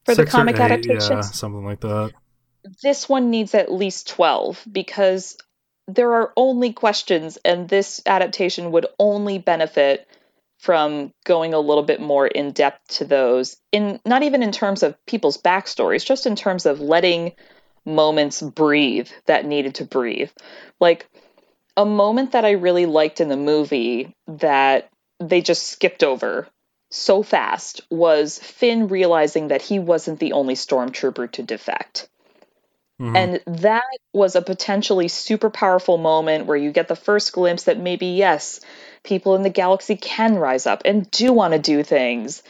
for 0.06 0.16
the 0.16 0.24
Six 0.24 0.34
or 0.34 0.38
comic 0.38 0.56
eight, 0.56 0.62
adaptations 0.62 1.10
yeah, 1.10 1.22
something 1.22 1.64
like 1.64 1.82
that. 1.82 2.12
this 2.82 3.08
one 3.08 3.30
needs 3.30 3.54
at 3.54 3.72
least 3.72 4.10
12 4.10 4.66
because 4.72 5.38
there 5.88 6.14
are 6.14 6.32
only 6.36 6.74
questions 6.74 7.38
and 7.44 7.68
this 7.68 8.02
adaptation 8.06 8.72
would 8.72 8.88
only 9.00 9.38
benefit 9.38 10.08
from 10.60 11.12
going 11.26 11.54
a 11.54 11.60
little 11.60 11.84
bit 11.84 12.00
more 12.00 12.26
in 12.26 12.52
depth 12.52 12.88
to 12.88 13.06
those 13.06 13.58
in 13.72 14.00
not 14.06 14.24
even 14.24 14.42
in 14.42 14.52
terms 14.52 14.82
of 14.82 14.96
people's 15.06 15.38
backstories 15.38 16.06
just 16.06 16.26
in 16.26 16.36
terms 16.36 16.66
of 16.66 16.80
letting 16.80 17.34
moments 17.86 18.42
breathe 18.42 19.10
that 19.26 19.46
needed 19.46 19.76
to 19.76 19.86
breathe 19.86 20.32
like 20.80 21.08
a 21.78 21.86
moment 21.86 22.32
that 22.34 22.46
i 22.46 22.52
really 22.52 22.86
liked 22.86 23.20
in 23.22 23.30
the 23.30 23.38
movie 23.38 24.16
that 24.28 24.90
they 25.20 25.42
just 25.42 25.68
skipped 25.68 26.04
over 26.04 26.48
so 26.90 27.24
fast 27.24 27.82
was 27.90 28.40
finn 28.40 28.88
realizing 28.88 29.50
that 29.50 29.62
he 29.62 29.80
wasn't 29.80 30.20
the 30.20 30.34
only 30.34 30.56
stormtrooper 30.56 31.30
to 31.32 31.44
defect 31.44 32.08
Mhm. 33.00 33.16
and 33.46 33.62
that 33.62 33.84
was 34.14 34.36
a 34.36 34.42
potentially 34.42 35.08
super 35.08 35.50
powerful 35.50 35.98
moment 35.98 36.46
where 36.46 36.58
you 36.58 36.72
get 36.72 36.88
the 36.88 36.96
first 36.96 37.34
glimpse 37.34 37.64
that 37.64 37.80
maybe, 37.80 38.08
yes, 38.08 38.60
people 39.04 39.36
in 39.36 39.42
the 39.42 39.50
galaxy 39.50 39.96
can 39.96 40.36
rise 40.36 40.68
up 40.68 40.84
and 40.86 41.10
do 41.12 41.34
want 41.34 41.54
to 41.54 41.60
do 41.60 41.84
things 41.84 42.44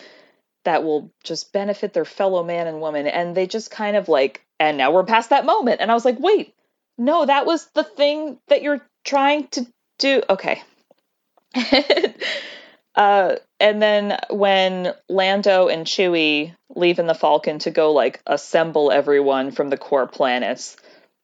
that 0.65 0.83
will 0.83 1.11
just 1.23 1.53
benefit 1.53 1.93
their 1.93 2.05
fellow 2.05 2.43
man 2.43 2.67
and 2.67 2.81
woman. 2.81 3.07
And 3.07 3.35
they 3.35 3.47
just 3.47 3.71
kind 3.71 3.97
of 3.97 4.09
like, 4.09 4.42
and 4.63 4.77
now 4.77 4.91
we're 4.91 5.03
past 5.03 5.31
that 5.31 5.45
moment. 5.45 5.81
And 5.81 5.91
I 5.91 5.93
was 5.93 6.05
like, 6.05 6.19
wait, 6.19 6.53
no, 6.97 7.25
that 7.25 7.45
was 7.45 7.67
the 7.73 7.83
thing 7.83 8.37
that 8.47 8.61
you're 8.61 8.81
trying 9.03 9.47
to 9.49 9.67
do. 9.99 10.21
Okay. 10.29 10.63
uh, 12.95 13.35
and 13.59 13.81
then 13.81 14.17
when 14.29 14.93
Lando 15.09 15.67
and 15.67 15.85
Chewie 15.85 16.55
leave 16.75 16.99
in 16.99 17.07
the 17.07 17.13
Falcon 17.13 17.59
to 17.59 17.71
go 17.71 17.91
like 17.91 18.21
assemble 18.25 18.91
everyone 18.91 19.51
from 19.51 19.69
the 19.69 19.77
core 19.77 20.07
planets, 20.07 20.77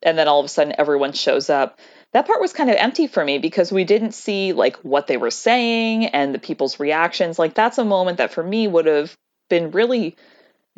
and 0.03 0.17
then 0.17 0.27
all 0.27 0.39
of 0.39 0.45
a 0.45 0.49
sudden 0.49 0.75
everyone 0.77 1.13
shows 1.13 1.49
up. 1.49 1.79
that 2.11 2.27
part 2.27 2.41
was 2.41 2.53
kind 2.53 2.69
of 2.69 2.75
empty 2.75 3.07
for 3.07 3.23
me 3.23 3.37
because 3.37 3.71
we 3.71 3.85
didn't 3.85 4.13
see 4.13 4.51
like 4.51 4.75
what 4.77 5.07
they 5.07 5.17
were 5.17 5.31
saying 5.31 6.07
and 6.07 6.33
the 6.33 6.39
people's 6.39 6.79
reactions. 6.79 7.39
Like 7.39 7.53
that's 7.53 7.77
a 7.77 7.85
moment 7.85 8.17
that 8.17 8.33
for 8.33 8.43
me 8.43 8.67
would 8.67 8.85
have 8.85 9.15
been 9.49 9.71
really 9.71 10.17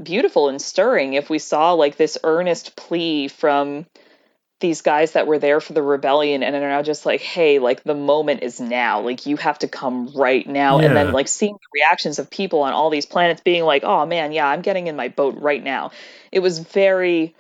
beautiful 0.02 0.50
and 0.50 0.62
stirring 0.62 1.14
if 1.14 1.30
we 1.30 1.40
saw 1.40 1.74
like 1.74 1.98
this 1.98 2.18
earnest 2.24 2.76
plea 2.76 3.28
from 3.28 3.86
these 4.62 4.82
guys 4.82 5.14
that 5.14 5.28
were 5.28 5.40
there 5.40 5.60
for 5.60 5.74
the 5.74 5.82
rebellion 5.82 6.44
and 6.44 6.56
are 6.56 6.70
now 6.70 6.84
just 6.84 7.06
like, 7.06 7.20
hey, 7.20 7.60
like 7.60 7.84
the 7.84 7.96
moment 7.96 8.44
is 8.44 8.62
now. 8.62 9.02
Like 9.02 9.26
you 9.26 9.36
have 9.38 9.60
to 9.60 9.68
come 9.68 10.12
right 10.16 10.48
now. 10.48 10.80
Yeah. 10.80 10.86
And 10.86 10.96
then 10.96 11.12
like 11.12 11.28
seeing 11.28 11.54
the 11.54 11.80
reactions 11.82 12.20
of 12.20 12.30
people 12.30 12.62
on 12.62 12.72
all 12.72 12.90
these 12.90 13.06
planets 13.06 13.42
being 13.42 13.64
like, 13.64 13.84
oh 13.84 14.06
man, 14.06 14.32
yeah, 14.32 14.48
I'm 14.48 14.62
getting 14.62 14.88
in 14.88 14.96
my 14.96 15.10
boat 15.10 15.36
right 15.40 15.62
now. 15.62 15.92
It 16.32 16.40
was 16.40 16.60
very, 16.60 17.36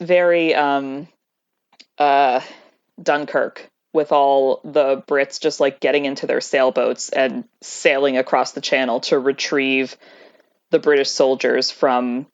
very 0.00 0.54
um 0.54 1.08
uh 1.98 2.40
Dunkirk 3.02 3.68
with 3.92 4.12
all 4.12 4.60
the 4.64 5.02
Brits 5.08 5.40
just 5.40 5.60
like 5.60 5.80
getting 5.80 6.04
into 6.04 6.26
their 6.26 6.40
sailboats 6.40 7.10
and 7.10 7.44
sailing 7.60 8.18
across 8.18 8.52
the 8.52 8.60
channel 8.60 9.00
to 9.00 9.18
retrieve 9.18 9.96
the 10.74 10.80
British 10.80 11.10
soldiers 11.10 11.70
from 11.70 12.26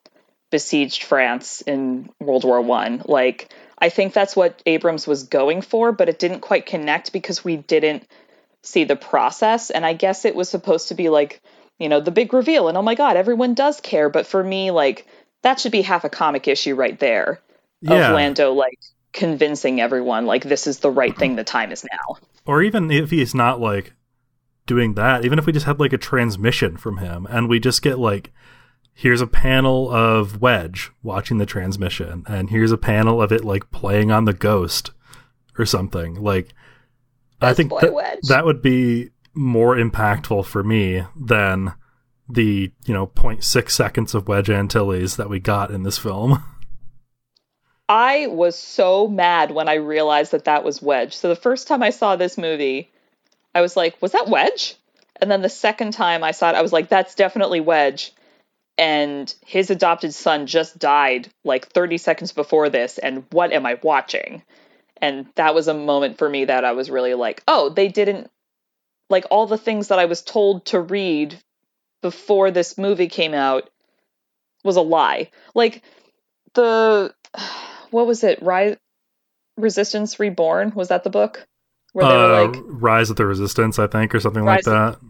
besieged 0.50 1.04
France 1.04 1.60
in 1.60 2.08
World 2.18 2.44
War 2.44 2.60
One. 2.62 3.02
Like 3.04 3.52
I 3.78 3.90
think 3.90 4.14
that's 4.14 4.34
what 4.34 4.62
Abrams 4.66 5.06
was 5.06 5.24
going 5.24 5.60
for, 5.62 5.92
but 5.92 6.08
it 6.08 6.18
didn't 6.18 6.40
quite 6.40 6.64
connect 6.66 7.12
because 7.12 7.44
we 7.44 7.56
didn't 7.56 8.06
see 8.62 8.84
the 8.84 8.96
process. 8.96 9.70
And 9.70 9.84
I 9.86 9.92
guess 9.92 10.24
it 10.24 10.34
was 10.34 10.48
supposed 10.48 10.88
to 10.88 10.94
be 10.94 11.08
like, 11.10 11.40
you 11.78 11.88
know, 11.88 12.00
the 12.00 12.10
big 12.10 12.32
reveal 12.32 12.68
and 12.68 12.76
oh 12.78 12.82
my 12.82 12.94
god, 12.94 13.16
everyone 13.16 13.54
does 13.54 13.80
care. 13.80 14.08
But 14.08 14.26
for 14.26 14.42
me, 14.42 14.70
like 14.70 15.06
that 15.42 15.60
should 15.60 15.72
be 15.72 15.82
half 15.82 16.04
a 16.04 16.10
comic 16.10 16.48
issue 16.48 16.74
right 16.74 16.98
there 16.98 17.40
Yeah. 17.82 18.08
of 18.08 18.14
Lando 18.14 18.52
like 18.52 18.78
convincing 19.12 19.80
everyone 19.80 20.24
like 20.24 20.44
this 20.44 20.66
is 20.66 20.78
the 20.78 20.90
right 20.90 21.16
thing, 21.16 21.36
the 21.36 21.44
time 21.44 21.72
is 21.72 21.84
now. 21.84 22.16
or 22.46 22.62
even 22.62 22.90
if 22.90 23.10
he's 23.10 23.34
not 23.34 23.60
like 23.60 23.92
doing 24.70 24.94
that, 24.94 25.24
even 25.24 25.36
if 25.36 25.46
we 25.46 25.52
just 25.52 25.66
had 25.66 25.80
like 25.80 25.92
a 25.92 25.98
transmission 25.98 26.76
from 26.76 26.98
him 26.98 27.26
and 27.28 27.48
we 27.48 27.58
just 27.58 27.82
get 27.82 27.98
like 27.98 28.32
here's 28.94 29.20
a 29.20 29.26
panel 29.26 29.90
of 29.90 30.40
Wedge 30.40 30.92
watching 31.02 31.38
the 31.38 31.46
transmission 31.46 32.22
and 32.28 32.50
here's 32.50 32.70
a 32.70 32.78
panel 32.78 33.20
of 33.20 33.32
it 33.32 33.44
like 33.44 33.72
playing 33.72 34.12
on 34.12 34.26
the 34.26 34.32
ghost 34.32 34.92
or 35.58 35.66
something. 35.66 36.14
Like 36.14 36.54
I 37.40 37.52
think 37.52 37.72
that, 37.80 38.20
that 38.28 38.44
would 38.44 38.62
be 38.62 39.10
more 39.34 39.74
impactful 39.74 40.46
for 40.46 40.62
me 40.62 41.02
than 41.20 41.74
the, 42.28 42.70
you 42.86 42.94
know, 42.94 43.08
0.6 43.08 43.70
seconds 43.72 44.14
of 44.14 44.28
Wedge 44.28 44.50
Antilles 44.50 45.16
that 45.16 45.28
we 45.28 45.40
got 45.40 45.72
in 45.72 45.82
this 45.82 45.98
film. 45.98 46.44
I 47.88 48.28
was 48.28 48.56
so 48.56 49.08
mad 49.08 49.50
when 49.50 49.68
I 49.68 49.74
realized 49.74 50.30
that 50.30 50.44
that 50.44 50.62
was 50.62 50.80
Wedge. 50.80 51.16
So 51.16 51.28
the 51.28 51.34
first 51.34 51.66
time 51.66 51.82
I 51.82 51.90
saw 51.90 52.14
this 52.14 52.38
movie, 52.38 52.89
I 53.54 53.60
was 53.60 53.76
like, 53.76 54.00
was 54.00 54.12
that 54.12 54.28
Wedge? 54.28 54.76
And 55.20 55.30
then 55.30 55.42
the 55.42 55.48
second 55.48 55.92
time 55.92 56.24
I 56.24 56.30
saw 56.30 56.50
it, 56.50 56.56
I 56.56 56.62
was 56.62 56.72
like, 56.72 56.88
that's 56.88 57.14
definitely 57.14 57.60
Wedge. 57.60 58.12
And 58.78 59.32
his 59.44 59.70
adopted 59.70 60.14
son 60.14 60.46
just 60.46 60.78
died 60.78 61.28
like 61.44 61.68
30 61.68 61.98
seconds 61.98 62.32
before 62.32 62.70
this. 62.70 62.98
And 62.98 63.24
what 63.30 63.52
am 63.52 63.66
I 63.66 63.78
watching? 63.82 64.42
And 64.96 65.26
that 65.34 65.54
was 65.54 65.68
a 65.68 65.74
moment 65.74 66.18
for 66.18 66.28
me 66.28 66.46
that 66.46 66.64
I 66.64 66.72
was 66.72 66.90
really 66.90 67.14
like, 67.14 67.42
oh, 67.46 67.68
they 67.68 67.88
didn't 67.88 68.30
like 69.10 69.26
all 69.30 69.46
the 69.46 69.58
things 69.58 69.88
that 69.88 69.98
I 69.98 70.04
was 70.06 70.22
told 70.22 70.66
to 70.66 70.80
read 70.80 71.36
before 72.00 72.50
this 72.50 72.78
movie 72.78 73.08
came 73.08 73.34
out 73.34 73.68
was 74.64 74.76
a 74.76 74.82
lie. 74.82 75.30
Like 75.54 75.82
the 76.54 77.14
what 77.90 78.06
was 78.06 78.24
it? 78.24 78.42
Rise 78.42 78.76
Resistance 79.56 80.18
Reborn 80.18 80.72
was 80.74 80.88
that 80.88 81.04
the 81.04 81.10
book 81.10 81.46
where 81.92 82.06
they 82.06 82.14
were 82.14 82.34
Uh, 82.34 82.46
like 82.48 82.56
Rise 82.66 83.10
of 83.10 83.16
the 83.16 83.26
Resistance, 83.26 83.78
I 83.78 83.86
think, 83.86 84.14
or 84.14 84.20
something 84.20 84.42
Rise 84.44 84.66
like 84.66 84.74
of- 84.74 85.00
that. 85.00 85.08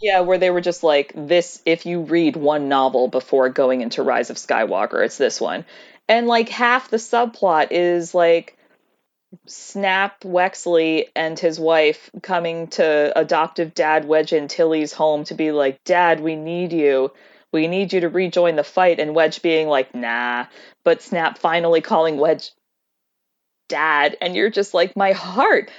yeah, 0.00 0.20
where 0.20 0.38
they 0.38 0.50
were 0.50 0.60
just 0.60 0.82
like 0.82 1.12
this 1.14 1.62
if 1.66 1.86
you 1.86 2.00
read 2.00 2.36
one 2.36 2.68
novel 2.68 3.08
before 3.08 3.48
going 3.48 3.80
into 3.80 4.02
Rise 4.02 4.30
of 4.30 4.36
Skywalker, 4.36 5.04
it's 5.04 5.18
this 5.18 5.40
one. 5.40 5.64
And 6.08 6.26
like 6.26 6.48
half 6.48 6.90
the 6.90 6.96
subplot 6.96 7.68
is 7.70 8.14
like 8.14 8.56
Snap 9.46 10.20
Wexley 10.24 11.06
and 11.16 11.38
his 11.38 11.58
wife 11.58 12.10
coming 12.22 12.66
to 12.68 13.18
adoptive 13.18 13.72
dad 13.74 14.04
Wedge 14.06 14.32
Antilles' 14.34 14.92
home 14.92 15.24
to 15.24 15.34
be 15.34 15.52
like, 15.52 15.82
Dad, 15.84 16.20
we 16.20 16.36
need 16.36 16.72
you. 16.72 17.12
We 17.50 17.66
need 17.66 17.92
you 17.92 18.00
to 18.00 18.08
rejoin 18.08 18.56
the 18.56 18.64
fight. 18.64 18.98
And 19.00 19.14
Wedge 19.14 19.40
being 19.40 19.68
like, 19.68 19.94
nah. 19.94 20.46
But 20.84 21.00
Snap 21.02 21.38
finally 21.38 21.80
calling 21.80 22.18
Wedge 22.18 22.50
dad. 23.68 24.16
And 24.20 24.34
you're 24.34 24.50
just 24.50 24.74
like, 24.74 24.96
my 24.96 25.12
heart. 25.12 25.70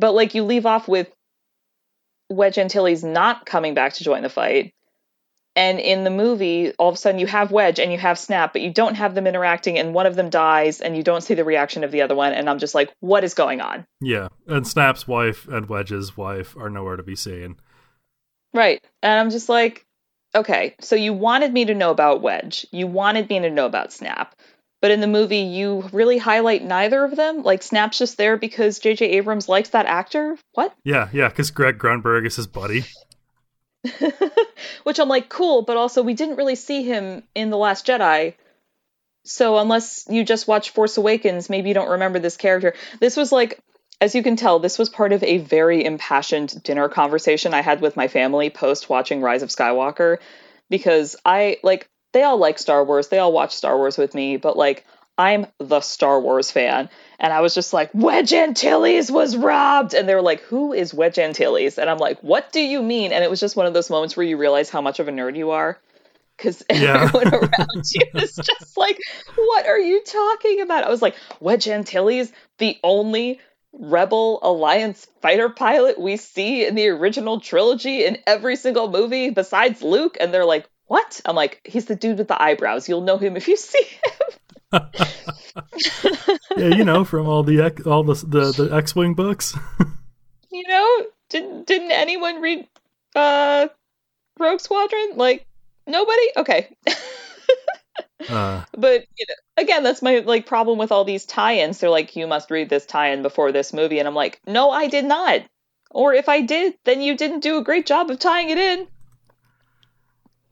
But 0.00 0.14
like, 0.14 0.34
you 0.34 0.42
leave 0.42 0.66
off 0.66 0.88
with 0.88 1.08
Wedge 2.28 2.58
Antilles 2.58 3.04
not 3.04 3.46
coming 3.46 3.74
back 3.74 3.92
to 3.94 4.04
join 4.04 4.22
the 4.22 4.28
fight. 4.28 4.72
And 5.56 5.80
in 5.80 6.04
the 6.04 6.10
movie, 6.10 6.72
all 6.78 6.88
of 6.88 6.94
a 6.94 6.98
sudden 6.98 7.18
you 7.18 7.26
have 7.26 7.50
Wedge 7.50 7.80
and 7.80 7.90
you 7.90 7.98
have 7.98 8.18
Snap, 8.18 8.52
but 8.52 8.62
you 8.62 8.72
don't 8.72 8.94
have 8.94 9.16
them 9.16 9.26
interacting, 9.26 9.78
and 9.78 9.92
one 9.92 10.06
of 10.06 10.14
them 10.14 10.30
dies, 10.30 10.80
and 10.80 10.96
you 10.96 11.02
don't 11.02 11.22
see 11.22 11.34
the 11.34 11.44
reaction 11.44 11.82
of 11.82 11.90
the 11.90 12.02
other 12.02 12.14
one. 12.14 12.32
And 12.32 12.48
I'm 12.48 12.60
just 12.60 12.74
like, 12.74 12.94
what 13.00 13.24
is 13.24 13.34
going 13.34 13.60
on? 13.60 13.84
Yeah, 14.00 14.28
and 14.46 14.66
Snap's 14.66 15.08
wife 15.08 15.48
and 15.48 15.68
Wedge's 15.68 16.16
wife 16.16 16.56
are 16.56 16.70
nowhere 16.70 16.96
to 16.96 17.02
be 17.02 17.16
seen. 17.16 17.56
Right. 18.54 18.80
And 19.02 19.18
I'm 19.18 19.30
just 19.30 19.48
like, 19.48 19.84
okay, 20.34 20.76
so 20.80 20.94
you 20.94 21.12
wanted 21.12 21.52
me 21.52 21.64
to 21.64 21.74
know 21.74 21.90
about 21.90 22.22
Wedge. 22.22 22.64
You 22.70 22.86
wanted 22.86 23.28
me 23.28 23.40
to 23.40 23.50
know 23.50 23.66
about 23.66 23.92
Snap. 23.92 24.36
But 24.80 24.90
in 24.90 25.00
the 25.00 25.06
movie, 25.06 25.38
you 25.38 25.88
really 25.92 26.16
highlight 26.16 26.64
neither 26.64 27.04
of 27.04 27.14
them. 27.14 27.42
Like, 27.42 27.62
Snap's 27.62 27.98
just 27.98 28.16
there 28.16 28.36
because 28.38 28.78
J.J. 28.78 29.04
Abrams 29.10 29.48
likes 29.48 29.70
that 29.70 29.86
actor. 29.86 30.38
What? 30.52 30.74
Yeah, 30.84 31.08
yeah, 31.12 31.28
because 31.28 31.50
Greg 31.50 31.78
Grunberg 31.78 32.26
is 32.26 32.36
his 32.36 32.46
buddy. 32.46 32.84
Which 34.84 34.98
I'm 34.98 35.08
like, 35.08 35.28
cool, 35.28 35.62
but 35.62 35.76
also 35.76 36.02
we 36.02 36.14
didn't 36.14 36.36
really 36.36 36.54
see 36.54 36.82
him 36.82 37.22
in 37.34 37.50
The 37.50 37.58
Last 37.58 37.86
Jedi. 37.86 38.34
So 39.24 39.58
unless 39.58 40.06
you 40.08 40.24
just 40.24 40.48
watch 40.48 40.70
Force 40.70 40.96
Awakens, 40.96 41.50
maybe 41.50 41.68
you 41.68 41.74
don't 41.74 41.90
remember 41.90 42.18
this 42.18 42.38
character. 42.38 42.74
This 43.00 43.16
was 43.16 43.32
like, 43.32 43.60
as 44.00 44.14
you 44.14 44.22
can 44.22 44.36
tell, 44.36 44.58
this 44.58 44.78
was 44.78 44.88
part 44.88 45.12
of 45.12 45.22
a 45.22 45.38
very 45.38 45.84
impassioned 45.84 46.62
dinner 46.62 46.88
conversation 46.88 47.52
I 47.52 47.60
had 47.60 47.82
with 47.82 47.96
my 47.96 48.08
family 48.08 48.48
post 48.48 48.88
watching 48.88 49.20
Rise 49.20 49.42
of 49.42 49.50
Skywalker. 49.50 50.18
Because 50.70 51.16
I, 51.24 51.58
like, 51.62 51.88
they 52.12 52.22
all 52.22 52.38
like 52.38 52.58
Star 52.58 52.84
Wars, 52.84 53.08
they 53.08 53.18
all 53.18 53.32
watch 53.32 53.54
Star 53.54 53.76
Wars 53.76 53.96
with 53.98 54.14
me, 54.14 54.36
but 54.36 54.56
like, 54.56 54.84
I'm 55.18 55.46
the 55.58 55.80
Star 55.82 56.18
Wars 56.20 56.50
fan. 56.50 56.88
And 57.18 57.30
I 57.32 57.42
was 57.42 57.54
just 57.54 57.74
like, 57.74 57.90
Wedge 57.92 58.32
Antilles 58.32 59.10
was 59.10 59.36
robbed. 59.36 59.92
And 59.92 60.08
they 60.08 60.14
were 60.14 60.22
like, 60.22 60.40
Who 60.42 60.72
is 60.72 60.94
Wedge 60.94 61.18
Antilles? 61.18 61.76
And 61.78 61.90
I'm 61.90 61.98
like, 61.98 62.20
What 62.22 62.52
do 62.52 62.60
you 62.60 62.82
mean? 62.82 63.12
And 63.12 63.22
it 63.22 63.28
was 63.28 63.40
just 63.40 63.54
one 63.56 63.66
of 63.66 63.74
those 63.74 63.90
moments 63.90 64.16
where 64.16 64.24
you 64.24 64.38
realize 64.38 64.70
how 64.70 64.80
much 64.80 64.98
of 64.98 65.08
a 65.08 65.10
nerd 65.10 65.36
you 65.36 65.50
are. 65.50 65.78
Because 66.38 66.62
Yeah. 66.70 67.02
everyone 67.12 67.34
around 67.34 67.82
you 67.92 68.00
is 68.14 68.34
just 68.34 68.78
like, 68.78 68.96
What 69.36 69.66
are 69.66 69.78
you 69.78 70.02
talking 70.04 70.62
about? 70.62 70.84
I 70.84 70.88
was 70.88 71.02
like, 71.02 71.16
Wedge 71.38 71.68
Antilles, 71.68 72.32
the 72.56 72.78
only 72.82 73.40
Rebel 73.74 74.38
Alliance 74.42 75.06
fighter 75.20 75.50
pilot 75.50 76.00
we 76.00 76.16
see 76.16 76.64
in 76.66 76.74
the 76.76 76.88
original 76.88 77.40
trilogy 77.40 78.06
in 78.06 78.16
every 78.26 78.56
single 78.56 78.90
movie 78.90 79.28
besides 79.28 79.82
Luke. 79.82 80.16
And 80.18 80.32
they're 80.32 80.46
like, 80.46 80.66
What? 80.90 81.20
I'm 81.24 81.36
like, 81.36 81.60
He's 81.64 81.84
the 81.84 81.94
dude 81.94 82.18
with 82.18 82.26
the 82.26 82.42
eyebrows. 82.42 82.88
You'll 82.88 83.02
know 83.02 83.16
him 83.16 83.36
if 83.36 83.46
you 83.46 83.56
see 83.56 83.78
him. 84.72 84.80
yeah, 86.56 86.66
you 86.74 86.84
know, 86.84 87.04
from 87.12 87.28
all 87.28 87.44
the 87.44 87.60
X- 87.60 87.86
all 87.86 88.02
the 88.02 88.14
the, 88.14 88.50
the 88.64 88.74
X-wing 88.76 89.14
books. 89.14 89.56
you 90.50 90.64
know 90.66 91.06
didn't 91.28 91.64
didn't 91.68 91.92
anyone 91.92 92.40
read 92.42 92.66
uh 93.14 93.68
rogue 94.40 94.58
squadron 94.58 95.12
like 95.14 95.46
nobody 95.86 96.26
okay 96.36 96.68
Uh, 98.28 98.64
but 98.76 99.06
you 99.16 99.26
know, 99.28 99.34
again 99.62 99.82
that's 99.84 100.02
my 100.02 100.18
like 100.18 100.44
problem 100.44 100.76
with 100.76 100.90
all 100.92 101.04
these 101.04 101.24
tie-ins 101.24 101.78
they're 101.78 101.88
like 101.88 102.16
you 102.16 102.26
must 102.26 102.50
read 102.50 102.68
this 102.68 102.84
tie-in 102.84 103.22
before 103.22 103.50
this 103.52 103.72
movie 103.72 103.98
and 103.98 104.06
i'm 104.06 104.14
like 104.14 104.40
no 104.46 104.70
i 104.70 104.88
did 104.88 105.04
not 105.06 105.40
or 105.90 106.12
if 106.12 106.28
i 106.28 106.40
did 106.42 106.74
then 106.84 107.00
you 107.00 107.16
didn't 107.16 107.40
do 107.40 107.56
a 107.58 107.64
great 107.64 107.86
job 107.86 108.10
of 108.10 108.18
tying 108.18 108.50
it 108.50 108.58
in 108.58 108.86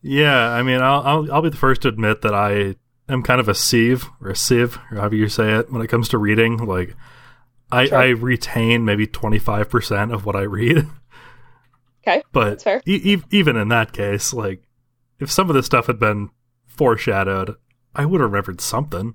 yeah, 0.02 0.50
I 0.50 0.62
mean, 0.62 0.80
I'll, 0.80 1.00
I'll 1.02 1.32
I'll 1.32 1.42
be 1.42 1.50
the 1.50 1.56
first 1.56 1.82
to 1.82 1.88
admit 1.88 2.22
that 2.22 2.34
I 2.34 2.76
am 3.08 3.22
kind 3.22 3.40
of 3.40 3.48
a 3.48 3.54
sieve 3.54 4.06
or 4.20 4.30
a 4.30 4.36
sieve, 4.36 4.76
or 4.90 4.96
however 4.98 5.16
you 5.16 5.28
say 5.28 5.54
it, 5.54 5.70
when 5.72 5.82
it 5.82 5.88
comes 5.88 6.08
to 6.10 6.18
reading. 6.18 6.58
Like, 6.58 6.94
I 7.72 7.86
Sure. 7.86 7.98
I 7.98 8.06
retain 8.08 8.84
maybe 8.84 9.06
twenty 9.06 9.38
five 9.38 9.68
percent 9.70 10.12
of 10.12 10.24
what 10.24 10.36
I 10.36 10.42
read. 10.42 10.86
okay 12.06 12.22
But 12.32 12.66
e- 12.86 13.14
e- 13.14 13.22
even 13.30 13.56
in 13.56 13.68
that 13.68 13.92
case, 13.92 14.32
like 14.32 14.62
if 15.20 15.30
some 15.30 15.48
of 15.50 15.54
this 15.56 15.66
stuff 15.66 15.86
had 15.86 15.98
been 15.98 16.30
foreshadowed, 16.66 17.56
I 17.94 18.06
would 18.06 18.20
have 18.20 18.30
remembered 18.30 18.60
something. 18.60 19.14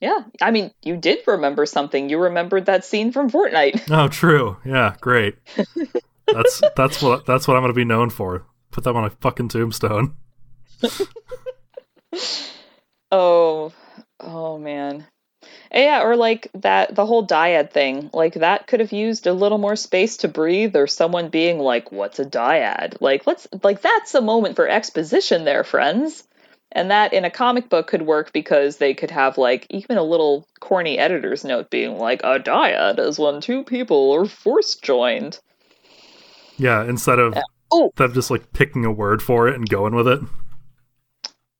yeah 0.00 0.20
i 0.40 0.50
mean 0.50 0.70
you 0.82 0.96
did 0.96 1.18
remember 1.26 1.66
something 1.66 2.08
you 2.08 2.18
remembered 2.18 2.66
that 2.66 2.84
scene 2.84 3.10
from 3.12 3.28
fortnite 3.30 3.80
Oh, 3.90 4.08
true. 4.08 4.56
Yeah, 4.64 4.94
great. 5.00 5.34
That's 6.32 6.62
that's 6.76 7.02
what 7.02 7.26
that's 7.26 7.46
what 7.48 7.56
I'm 7.56 7.62
going 7.62 7.72
to 7.74 7.76
be 7.76 7.84
known 7.84 8.08
for. 8.08 8.46
Put 8.72 8.84
that 8.84 8.96
on 8.96 9.04
a 9.04 9.10
fucking 9.10 9.48
tombstone. 9.48 10.16
oh 13.12 13.72
oh 14.20 14.58
man 14.58 15.06
Yeah, 15.72 16.02
or 16.02 16.16
like 16.16 16.48
that 16.54 16.94
the 16.94 17.06
whole 17.06 17.26
dyad 17.26 17.70
thing. 17.70 18.10
Like 18.12 18.34
that 18.34 18.66
could 18.66 18.80
have 18.80 18.92
used 18.92 19.26
a 19.26 19.32
little 19.32 19.58
more 19.58 19.76
space 19.76 20.16
to 20.18 20.28
breathe 20.28 20.74
or 20.74 20.86
someone 20.86 21.28
being 21.28 21.58
like, 21.58 21.92
"What's 21.92 22.18
a 22.18 22.24
dyad?" 22.24 22.96
Like 23.00 23.26
let's 23.26 23.46
like 23.62 23.82
that's 23.82 24.14
a 24.14 24.20
moment 24.20 24.56
for 24.56 24.68
exposition 24.68 25.44
there, 25.44 25.64
friends. 25.64 26.24
And 26.74 26.90
that 26.90 27.12
in 27.12 27.26
a 27.26 27.30
comic 27.30 27.68
book 27.68 27.86
could 27.88 28.02
work 28.02 28.32
because 28.32 28.78
they 28.78 28.94
could 28.94 29.10
have 29.10 29.36
like 29.36 29.66
even 29.68 29.98
a 29.98 30.02
little 30.02 30.48
corny 30.58 30.98
editor's 30.98 31.44
note 31.44 31.70
being 31.70 31.98
like, 31.98 32.22
"A 32.24 32.40
dyad 32.40 32.98
is 32.98 33.18
when 33.18 33.40
two 33.42 33.62
people 33.62 34.12
are 34.12 34.24
force 34.24 34.74
joined." 34.76 35.38
Yeah, 36.56 36.82
instead 36.84 37.18
of 37.18 37.34
Yeah. 37.34 37.42
Oh. 37.72 37.92
just 38.12 38.30
like 38.30 38.52
picking 38.52 38.84
a 38.84 38.92
word 38.92 39.22
for 39.22 39.48
it 39.48 39.54
and 39.54 39.68
going 39.68 39.94
with 39.94 40.06
it. 40.08 40.20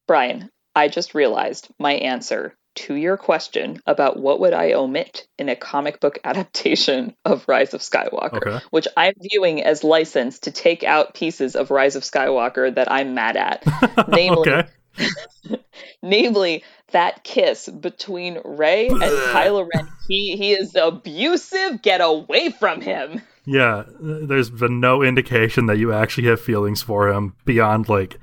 Brian, 0.06 0.50
I 0.74 0.88
just 0.88 1.14
realized 1.14 1.68
my 1.78 1.92
answer 1.94 2.54
to 2.74 2.94
your 2.94 3.16
question 3.16 3.80
about 3.86 4.18
what 4.18 4.40
would 4.40 4.54
I 4.54 4.72
omit 4.72 5.26
in 5.38 5.48
a 5.48 5.56
comic 5.56 6.00
book 6.00 6.18
adaptation 6.24 7.14
of 7.24 7.46
Rise 7.48 7.74
of 7.74 7.80
Skywalker, 7.80 8.46
Okay. 8.46 8.64
which 8.70 8.88
I'm 8.96 9.14
viewing 9.20 9.62
as 9.62 9.84
license 9.84 10.40
to 10.40 10.50
take 10.50 10.82
out 10.84 11.14
pieces 11.14 11.54
of 11.56 11.70
Rise 11.70 11.96
of 11.96 12.02
Skywalker 12.02 12.74
that 12.74 12.90
I'm 12.90 13.14
mad 13.14 13.36
at. 13.36 13.64
Namely, 14.08 14.50
okay. 14.50 14.68
namely 16.02 16.64
that 16.92 17.24
kiss 17.24 17.68
between 17.68 18.38
Rey 18.44 18.88
and 18.88 19.00
Kylo 19.02 19.66
Ren. 19.74 19.88
He 20.08 20.36
he 20.36 20.52
is 20.52 20.74
abusive. 20.74 21.80
Get 21.82 22.00
away 22.02 22.50
from 22.50 22.80
him. 22.80 23.22
Yeah, 23.44 23.84
there's 24.00 24.50
been 24.50 24.80
no 24.80 25.02
indication 25.02 25.66
that 25.66 25.78
you 25.78 25.92
actually 25.92 26.28
have 26.28 26.40
feelings 26.40 26.82
for 26.82 27.08
him 27.08 27.34
beyond 27.44 27.88
like 27.88 28.18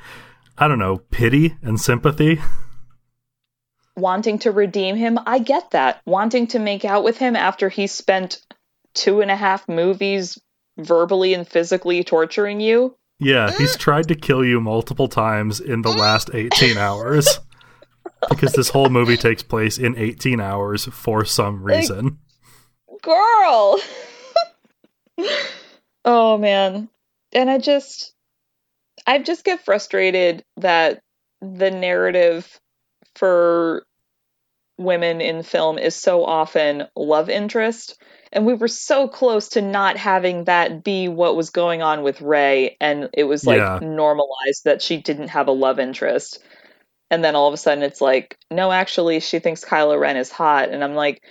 I 0.57 0.67
don't 0.67 0.79
know, 0.79 0.97
pity 0.97 1.55
and 1.61 1.79
sympathy. 1.79 2.41
wanting 3.95 4.39
to 4.39 4.51
redeem 4.51 4.95
him, 4.95 5.17
I 5.25 5.39
get 5.39 5.71
that. 5.71 6.01
Wanting 6.05 6.47
to 6.47 6.59
make 6.59 6.83
out 6.83 7.03
with 7.03 7.17
him 7.17 7.35
after 7.35 7.69
he 7.69 7.87
spent 7.87 8.41
two 8.93 9.21
and 9.21 9.31
a 9.31 9.35
half 9.35 9.67
movies 9.69 10.39
verbally 10.77 11.33
and 11.33 11.47
physically 11.47 12.03
torturing 12.03 12.59
you. 12.59 12.95
Yeah, 13.19 13.51
he's 13.57 13.75
tried 13.75 14.07
to 14.07 14.15
kill 14.15 14.45
you 14.45 14.61
multiple 14.61 15.07
times 15.07 15.59
in 15.59 15.81
the 15.81 15.91
last 15.91 16.29
18 16.33 16.77
hours. 16.77 17.39
Because 18.29 18.53
this 18.53 18.69
whole 18.69 18.89
movie 18.89 19.17
takes 19.17 19.43
place 19.43 19.77
in 19.77 19.97
18 19.97 20.39
hours 20.41 20.85
for 20.85 21.23
some 21.25 21.63
reason. 21.63 22.17
Girl! 23.01 23.79
Oh 26.05 26.37
man. 26.37 26.89
And 27.33 27.49
I 27.49 27.57
just 27.57 28.13
I 29.05 29.19
just 29.19 29.43
get 29.45 29.63
frustrated 29.63 30.43
that 30.57 31.01
the 31.41 31.71
narrative 31.71 32.59
for 33.15 33.83
women 34.77 35.19
in 35.19 35.43
film 35.43 35.77
is 35.77 35.95
so 35.95 36.23
often 36.25 36.87
love 36.95 37.29
interest. 37.29 38.01
And 38.31 38.45
we 38.45 38.53
were 38.53 38.67
so 38.67 39.07
close 39.07 39.49
to 39.49 39.61
not 39.61 39.97
having 39.97 40.45
that 40.45 40.83
be 40.83 41.07
what 41.07 41.35
was 41.35 41.49
going 41.49 41.81
on 41.81 42.03
with 42.03 42.21
Rey. 42.21 42.77
And 42.79 43.09
it 43.13 43.23
was 43.23 43.45
like 43.45 43.57
Yeah. 43.57 43.79
normalized 43.81 44.63
that 44.65 44.81
she 44.81 44.97
didn't 44.97 45.29
have 45.29 45.47
a 45.47 45.51
love 45.51 45.79
interest. 45.79 46.39
And 47.11 47.23
then 47.23 47.35
all 47.35 47.47
of 47.47 47.53
a 47.53 47.57
sudden 47.57 47.83
it's 47.83 48.01
like 48.01 48.37
no 48.51 48.71
actually 48.71 49.19
she 49.19 49.39
thinks 49.39 49.65
Kylo 49.65 49.99
Ren 49.99 50.15
is 50.17 50.31
hot. 50.31 50.69
And 50.69 50.83
I'm 50.83 50.95
like 50.95 51.23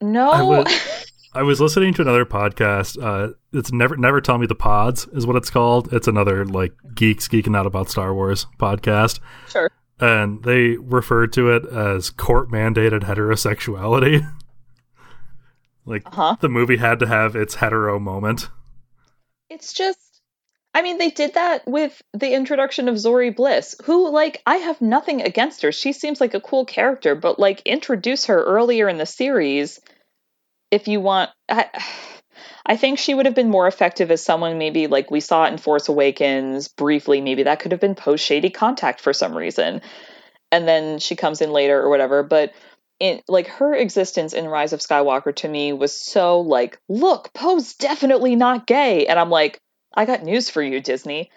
no. 0.00 0.30
I 0.30 0.42
would- 0.42 0.68
I 1.32 1.42
was 1.42 1.60
listening 1.60 1.94
to 1.94 2.02
another 2.02 2.24
podcast. 2.24 3.00
Uh, 3.00 3.34
it's 3.52 3.72
never 3.72 3.96
never 3.96 4.20
tell 4.20 4.36
me 4.36 4.46
the 4.46 4.56
pods 4.56 5.06
is 5.12 5.26
what 5.26 5.36
it's 5.36 5.50
called. 5.50 5.92
It's 5.92 6.08
another 6.08 6.44
like 6.44 6.72
geeks 6.94 7.28
geeking 7.28 7.56
out 7.56 7.66
about 7.66 7.88
Star 7.88 8.12
Wars 8.12 8.46
podcast, 8.58 9.20
sure 9.48 9.70
and 10.00 10.42
they 10.42 10.76
referred 10.76 11.32
to 11.34 11.50
it 11.50 11.64
as 11.66 12.10
court 12.10 12.50
mandated 12.50 13.02
heterosexuality. 13.02 14.28
like 15.84 16.02
uh-huh 16.06 16.36
the 16.40 16.48
movie 16.48 16.76
had 16.76 16.98
to 16.98 17.06
have 17.06 17.36
its 17.36 17.54
hetero 17.54 17.98
moment. 18.00 18.48
It's 19.48 19.72
just 19.72 19.98
I 20.74 20.82
mean 20.82 20.98
they 20.98 21.10
did 21.10 21.34
that 21.34 21.66
with 21.66 22.02
the 22.12 22.32
introduction 22.34 22.88
of 22.88 22.96
Zorii 22.96 23.34
Bliss, 23.34 23.76
who 23.84 24.10
like 24.10 24.42
I 24.46 24.56
have 24.56 24.80
nothing 24.80 25.22
against 25.22 25.62
her. 25.62 25.70
She 25.70 25.92
seems 25.92 26.20
like 26.20 26.34
a 26.34 26.40
cool 26.40 26.64
character, 26.64 27.14
but 27.14 27.38
like 27.38 27.62
introduce 27.62 28.26
her 28.26 28.42
earlier 28.42 28.88
in 28.88 28.98
the 28.98 29.06
series 29.06 29.80
if 30.70 30.88
you 30.88 31.00
want 31.00 31.30
I, 31.48 31.68
I 32.64 32.76
think 32.76 32.98
she 32.98 33.14
would 33.14 33.26
have 33.26 33.34
been 33.34 33.50
more 33.50 33.66
effective 33.66 34.10
as 34.10 34.22
someone 34.22 34.58
maybe 34.58 34.86
like 34.86 35.10
we 35.10 35.20
saw 35.20 35.44
it 35.44 35.52
in 35.52 35.58
Force 35.58 35.88
Awakens 35.88 36.68
briefly, 36.68 37.20
maybe 37.20 37.44
that 37.44 37.60
could 37.60 37.72
have 37.72 37.80
been 37.80 37.94
post 37.94 38.24
shady 38.24 38.50
contact 38.50 39.00
for 39.00 39.12
some 39.12 39.36
reason. 39.36 39.82
And 40.52 40.66
then 40.66 40.98
she 40.98 41.16
comes 41.16 41.40
in 41.40 41.52
later 41.52 41.80
or 41.80 41.88
whatever, 41.88 42.22
but 42.22 42.52
in 43.00 43.20
like 43.28 43.48
her 43.48 43.74
existence 43.74 44.34
in 44.34 44.46
Rise 44.46 44.72
of 44.72 44.80
Skywalker 44.80 45.34
to 45.36 45.48
me 45.48 45.72
was 45.72 45.98
so 45.98 46.40
like, 46.40 46.78
look, 46.88 47.32
Poe's 47.32 47.74
definitely 47.74 48.36
not 48.36 48.66
gay. 48.66 49.06
And 49.06 49.18
I'm 49.18 49.30
like, 49.30 49.58
I 49.94 50.04
got 50.04 50.22
news 50.22 50.50
for 50.50 50.62
you, 50.62 50.80
Disney. 50.80 51.30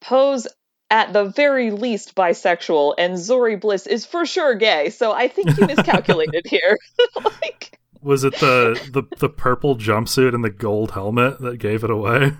Poe's 0.00 0.46
at 0.90 1.12
the 1.12 1.24
very 1.24 1.70
least 1.70 2.14
bisexual, 2.14 2.94
and 2.98 3.14
Zorii 3.14 3.60
Bliss 3.60 3.86
is 3.86 4.06
for 4.06 4.26
sure 4.26 4.54
gay. 4.54 4.90
So 4.90 5.12
I 5.12 5.28
think 5.28 5.56
you 5.56 5.66
miscalculated 5.66 6.46
here. 6.50 6.78
like, 7.24 7.78
Was 8.06 8.22
it 8.22 8.34
the, 8.36 8.80
the 8.92 9.02
the 9.18 9.28
purple 9.28 9.74
jumpsuit 9.74 10.32
and 10.32 10.44
the 10.44 10.50
gold 10.50 10.92
helmet 10.92 11.40
that 11.40 11.58
gave 11.58 11.82
it 11.82 11.90
away? 11.90 12.34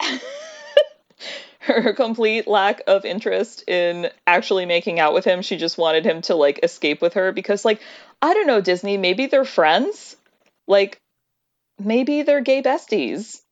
her 1.58 1.92
complete 1.92 2.48
lack 2.48 2.80
of 2.86 3.04
interest 3.04 3.68
in 3.68 4.08
actually 4.26 4.64
making 4.64 4.98
out 4.98 5.12
with 5.12 5.26
him. 5.26 5.42
She 5.42 5.58
just 5.58 5.76
wanted 5.76 6.06
him 6.06 6.22
to 6.22 6.34
like 6.34 6.60
escape 6.62 7.02
with 7.02 7.12
her 7.12 7.30
because, 7.30 7.62
like, 7.62 7.82
I 8.22 8.32
don't 8.32 8.46
know, 8.46 8.62
Disney. 8.62 8.96
Maybe 8.96 9.26
they're 9.26 9.44
friends. 9.44 10.16
Like, 10.66 10.98
maybe 11.78 12.22
they're 12.22 12.40
gay 12.40 12.62
besties. 12.62 13.42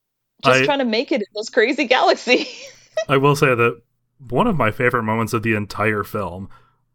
Just 0.42 0.62
I- 0.62 0.64
trying 0.64 0.78
to 0.78 0.86
make 0.86 1.12
it 1.12 1.20
in 1.20 1.26
this 1.34 1.50
crazy 1.50 1.84
galaxy. 1.84 2.48
I 3.10 3.18
will 3.18 3.36
say 3.36 3.54
that 3.54 3.82
one 4.30 4.46
of 4.46 4.56
my 4.56 4.70
favorite 4.70 5.02
moments 5.02 5.34
of 5.34 5.42
the 5.42 5.56
entire 5.56 6.04
film 6.04 6.48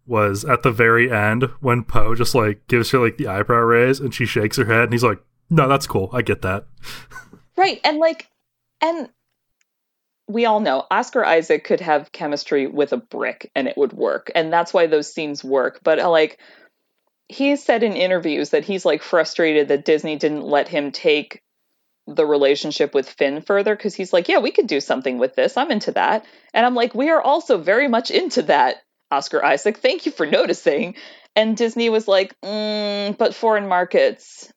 was 0.10 0.43
at 0.43 0.64
the 0.64 0.72
very 0.72 1.12
end 1.12 1.43
when 1.62 1.84
Poe 1.84 2.16
just 2.16 2.36
like 2.36 2.68
gives 2.68 2.91
her 2.91 2.99
like 2.99 3.18
the 3.18 3.28
eyebrow 3.28 3.60
raise 3.60 3.99
and 3.99 4.14
she 4.14 4.26
shakes 4.26 4.57
her 4.57 4.66
head 4.66 4.84
and 4.84 4.93
he's 4.93 5.03
like, 5.03 5.20
"No, 5.49 5.68
that's 5.68 5.88
cool. 5.88 6.10
I 6.12 6.22
get 6.22 6.41
that." 6.41 6.66
Right. 7.60 7.82
And 7.84 7.97
like, 7.97 8.30
and 8.80 9.10
we 10.30 10.45
all 10.45 10.62
know 10.62 10.86
Oscar 10.89 11.26
Isaac 11.26 11.66
could 11.66 11.82
have 11.82 12.14
chemistry 12.14 12.68
with 12.68 12.93
a 12.93 12.97
brick 12.97 13.51
and 13.53 13.68
it 13.68 13.76
would 13.76 13.91
work. 13.91 14.32
And 14.34 14.53
that's 14.53 14.74
why 14.74 14.88
those 14.88 15.14
scenes 15.14 15.43
work. 15.43 15.82
But 15.84 15.99
uh, 15.99 16.10
like, 16.10 16.39
he's 17.28 17.62
said 17.62 17.84
in 17.84 17.97
interviews 17.97 18.51
that 18.51 18.64
he's 18.64 18.86
like 18.86 19.03
frustrated 19.03 19.68
that 19.68 19.84
Disney 19.84 20.16
didn't 20.16 20.43
let 20.43 20.70
him 20.70 20.93
take 20.93 21.43
the 22.07 22.26
relationship 22.26 22.93
with 22.93 23.10
Finn 23.10 23.41
further 23.41 23.76
because 23.76 23.93
he's 23.93 24.14
like, 24.14 24.30
yeah, 24.30 24.39
we 24.39 24.51
could 24.51 24.68
do 24.68 24.80
something 24.80 25.18
with 25.18 25.36
this. 25.36 25.57
I'm 25.57 25.70
into 25.70 25.91
that. 25.91 26.26
And 26.53 26.66
I'm 26.66 26.76
like, 26.76 26.95
we 26.95 27.10
are 27.10 27.22
also 27.22 27.57
very 27.57 27.89
much 27.89 28.10
into 28.10 28.43
that, 28.43 28.78
Oscar 29.12 29.43
Isaac. 29.43 29.78
Thank 29.78 30.05
you 30.05 30.12
for 30.12 30.26
noticing. 30.26 30.95
And 31.36 31.55
Disney 31.55 31.89
was 31.89 32.07
like, 32.07 32.34
mm, 32.41 33.18
but 33.18 33.36
foreign 33.36 33.68
markets 33.68 34.51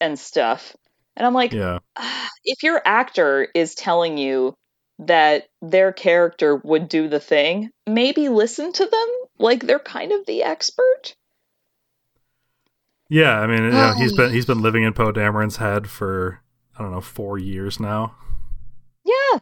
and 0.00 0.18
stuff. 0.18 0.74
And 1.16 1.26
I'm 1.26 1.34
like, 1.34 1.52
Yeah. 1.52 1.78
if 2.44 2.62
your 2.62 2.80
actor 2.84 3.48
is 3.54 3.74
telling 3.74 4.18
you 4.18 4.54
that 5.00 5.46
their 5.60 5.92
character 5.92 6.56
would 6.56 6.88
do 6.88 7.08
the 7.08 7.20
thing, 7.20 7.70
maybe 7.86 8.28
listen 8.28 8.72
to 8.72 8.86
them. 8.86 9.08
Like 9.38 9.62
they're 9.66 9.78
kind 9.78 10.12
of 10.12 10.24
the 10.26 10.42
expert. 10.42 11.14
Yeah, 13.08 13.38
I 13.38 13.46
mean, 13.46 13.62
you 13.64 13.70
know, 13.70 13.94
he's 13.96 14.12
Oh. 14.12 14.16
been 14.16 14.32
he's 14.32 14.46
been 14.46 14.62
living 14.62 14.82
in 14.82 14.92
Poe 14.92 15.12
Dameron's 15.12 15.58
head 15.58 15.88
for 15.88 16.40
I 16.78 16.82
don't 16.82 16.92
know, 16.92 17.00
4 17.00 17.38
years 17.38 17.78
now. 17.80 18.14
Yeah. 19.04 19.38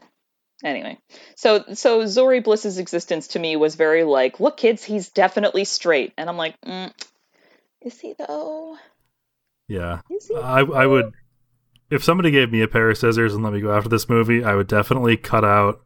Anyway, 0.65 0.99
so 1.37 1.63
so 1.75 2.01
Zorii 2.05 2.43
Bliss's 2.43 2.79
existence 2.79 3.29
to 3.29 3.39
me 3.39 3.55
was 3.55 3.75
very 3.75 4.03
like, 4.03 4.41
look, 4.41 4.57
kids, 4.57 4.83
he's 4.83 5.11
definitely 5.11 5.65
straight, 5.65 6.15
and 6.17 6.29
I'm 6.29 6.39
like, 6.39 6.59
mm, 6.63 6.91
is 7.83 8.01
he 8.01 8.15
though? 8.19 8.79
Yeah. 9.69 10.01
He? 10.09 10.19
I 10.35 10.61
I 10.61 10.87
would 10.87 11.13
if 11.91 12.03
somebody 12.03 12.31
gave 12.31 12.51
me 12.51 12.63
a 12.63 12.69
pair 12.69 12.89
of 12.89 12.99
scissors 12.99 13.35
and 13.35 13.45
let 13.45 13.53
me 13.53 13.61
go 13.61 13.73
after 13.77 13.89
this 13.89 14.09
movie, 14.09 14.43
I 14.43 14.55
would 14.55 14.67
definitely 14.67 15.17
cut 15.17 15.45
out 15.45 15.83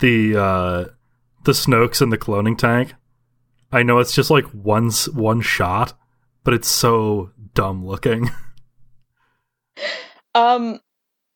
the 0.00 0.36
uh 0.36 0.84
the 1.44 1.52
Snokes 1.52 2.00
in 2.00 2.10
the 2.10 2.18
cloning 2.18 2.56
tank. 2.56 2.94
I 3.72 3.82
know 3.82 3.98
it's 3.98 4.14
just 4.14 4.30
like 4.30 4.46
one 4.46 4.90
one 5.12 5.40
shot, 5.40 5.98
but 6.44 6.54
it's 6.54 6.68
so 6.68 7.32
dumb 7.54 7.84
looking. 7.84 8.30
Um, 10.34 10.80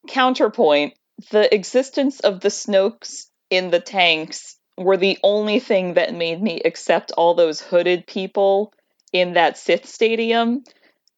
counterpoint: 0.06 0.94
the 1.30 1.52
existence 1.54 2.20
of 2.20 2.40
the 2.40 2.48
Snokes 2.48 3.26
in 3.50 3.70
the 3.70 3.80
tanks 3.80 4.56
were 4.78 4.96
the 4.96 5.18
only 5.22 5.60
thing 5.60 5.94
that 5.94 6.14
made 6.14 6.40
me 6.40 6.60
accept 6.64 7.12
all 7.12 7.34
those 7.34 7.60
hooded 7.60 8.06
people 8.06 8.72
in 9.12 9.34
that 9.34 9.58
Sith 9.58 9.86
stadium 9.86 10.64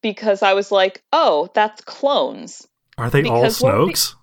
because 0.02 0.42
I 0.42 0.55
was 0.55 0.70
like, 0.70 1.02
oh, 1.12 1.48
that's 1.55 1.80
clones. 1.82 2.66
Are 2.98 3.09
they 3.11 3.22
all 3.24 3.42
Because 3.42 3.61
we- 3.62 3.68
Snokes? 3.70 4.14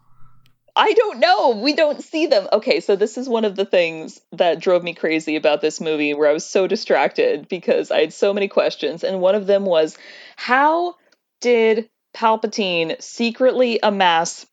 I 0.73 0.93
don't 0.93 1.19
know. 1.19 1.59
We 1.61 1.73
don't 1.73 2.01
see 2.01 2.27
them. 2.27 2.47
Okay, 2.53 2.79
so 2.79 2.95
this 2.95 3.17
is 3.17 3.27
one 3.27 3.43
of 3.43 3.57
the 3.57 3.65
things 3.65 4.21
that 4.32 4.61
drove 4.61 4.84
me 4.84 4.93
crazy 4.93 5.36
about 5.36 5.59
this 5.59 5.82
movie 5.82 6.13
where 6.13 6.29
I 6.29 6.34
was 6.34 6.45
so 6.45 6.65
distracted 6.65 7.49
because 7.49 7.91
I 7.91 7.99
had 7.99 8.13
so 8.13 8.34
many 8.34 8.47
questions. 8.47 9.03
And 9.03 9.19
one 9.19 9.36
of 9.36 9.47
them 9.47 9.65
was 9.65 9.97
how 10.38 10.95
did 11.41 11.89
Palpatine 12.15 13.01
secretly 13.01 13.79
amass 13.84 14.45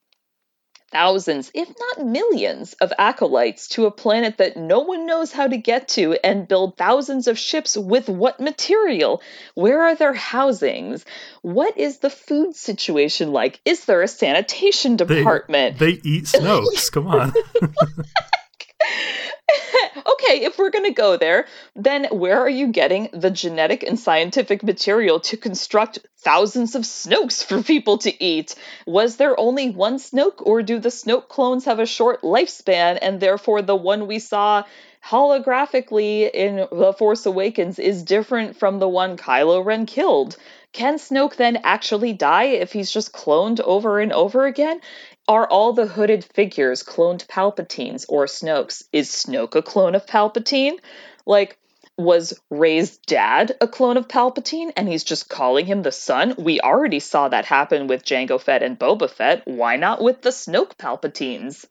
thousands, 0.91 1.51
if 1.55 1.68
not 1.68 2.07
millions, 2.07 2.74
of 2.74 2.93
acolytes 2.99 3.68
to 3.68 3.86
a 3.86 3.91
planet 3.91 4.39
that 4.39 4.57
no 4.57 4.80
one 4.80 5.07
knows 5.07 5.32
how 5.32 5.47
to 5.47 5.57
get 5.57 5.89
to 5.89 6.18
and 6.24 6.49
build 6.49 6.76
thousands 6.76 7.28
of 7.28 7.39
ships 7.39 7.76
with 7.76 8.09
what 8.09 8.41
material? 8.41 9.22
Where 9.55 9.82
are 9.82 9.95
their 9.95 10.14
housings? 10.14 11.05
What 11.43 11.76
is 11.78 11.99
the 11.99 12.11
food 12.11 12.57
situation 12.57 13.32
like? 13.32 13.61
Is 13.64 13.84
there 13.84 14.03
a 14.03 14.09
sanitation 14.09 14.97
department? 14.97 15.78
They, 15.78 15.95
they 15.95 16.01
eat 16.05 16.24
Snokes. 16.39 16.91
Come 16.91 17.07
on. 17.07 17.32
okay, 19.99 20.45
if 20.45 20.59
we're 20.59 20.70
going 20.70 20.85
to 20.85 20.91
go 20.93 21.16
there, 21.16 21.47
then 21.74 22.07
where 22.07 22.41
are 22.41 22.49
you 22.49 22.68
getting 22.68 23.09
the 23.12 23.31
genetic 23.31 23.83
and 23.83 23.99
scientific 23.99 24.62
material 24.62 25.20
to 25.20 25.37
construct 25.37 25.99
thousands 26.18 26.74
of 26.74 26.83
Snokes 26.83 27.45
for 27.45 27.62
people 27.62 27.99
to 27.99 28.24
eat? 28.24 28.55
Was 28.87 29.16
there 29.16 29.39
only 29.39 29.70
one 29.70 29.97
Snoke, 29.97 30.41
or 30.41 30.62
do 30.62 30.79
the 30.79 30.91
Snoke 30.91 31.29
clones 31.29 31.64
have 31.64 31.79
a 31.79 31.87
short 31.87 32.22
lifespan, 32.22 32.99
and 33.01 33.20
therefore 33.20 33.62
the 33.62 33.76
one 33.76 34.07
we 34.07 34.18
saw 34.18 34.64
holographically 35.05 36.31
in 36.33 36.66
The 36.70 36.93
Force 36.93 37.24
Awakens 37.24 37.79
is 37.79 38.03
different 38.03 38.57
from 38.57 38.79
the 38.79 38.89
one 38.89 39.16
Kylo 39.16 39.64
Ren 39.64 39.87
killed? 39.87 40.37
Can 40.72 40.97
Snoke 40.99 41.37
then 41.37 41.61
actually 41.64 42.12
die 42.12 42.45
if 42.45 42.72
he's 42.72 42.91
just 42.91 43.12
cloned 43.12 43.59
over 43.61 44.01
and 44.01 44.12
over 44.12 44.47
again? 44.47 44.81
Are 45.29 45.47
all 45.47 45.74
the 45.74 45.87
hooded 45.87 46.24
figures 46.24 46.83
cloned 46.83 47.26
Palpatines 47.26 48.07
or 48.09 48.24
Snokes? 48.26 48.83
Is 48.93 49.11
Snoke 49.11 49.55
a 49.55 49.62
clone 49.62 49.95
of 49.95 50.07
Palpatine? 50.07 50.79
Like, 51.26 51.59
was 51.99 52.33
Rey's 52.51 52.97
dad 52.99 53.55
a 53.61 53.68
clone 53.68 53.97
of 53.99 54.09
Palpatine 54.09 54.70
and 54.76 54.89
he's 54.89 55.05
just 55.05 55.29
calling 55.29 55.66
him 55.66 55.83
the 55.83 55.93
son? 55.93 56.35
We 56.39 56.61
already 56.61 57.01
saw 57.01 57.29
that 57.29 57.45
happen 57.45 57.89
with 57.89 58.05
Jango 58.05 58.41
Fett 58.41 58.62
and 58.62 58.79
Boba 58.79 59.11
Fett. 59.11 59.43
Why 59.47 59.76
not 59.76 60.01
with 60.03 60.22
the 60.22 60.31
Snoke 60.31 60.76
Palpatines? 60.79 61.66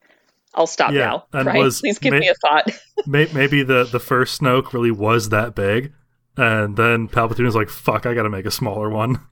I'll 0.54 0.68
stop 0.68 0.92
Yeah, 0.92 1.00
now. 1.08 1.26
and 1.34 1.46
Brian, 1.46 1.64
was 1.64 1.82
please 1.82 1.98
give 2.00 2.14
ma- 2.14 2.20
me 2.20 2.28
a 2.30 2.34
thought. 2.36 2.70
May- 3.08 3.30
Maybe 3.34 3.64
the, 3.64 3.86
the 3.86 4.00
first 4.00 4.40
Snoke 4.42 4.72
really 4.74 4.92
was 4.92 5.30
that 5.30 5.56
big, 5.56 5.94
and 6.36 6.76
then 6.78 7.08
Palpatine 7.08 7.46
was 7.46 7.56
like, 7.56 7.70
"Fuck, 7.70 8.06
I 8.06 8.14
gotta 8.14 8.30
make 8.30 8.46
a 8.46 8.52
smaller 8.52 8.90
one." 8.90 9.20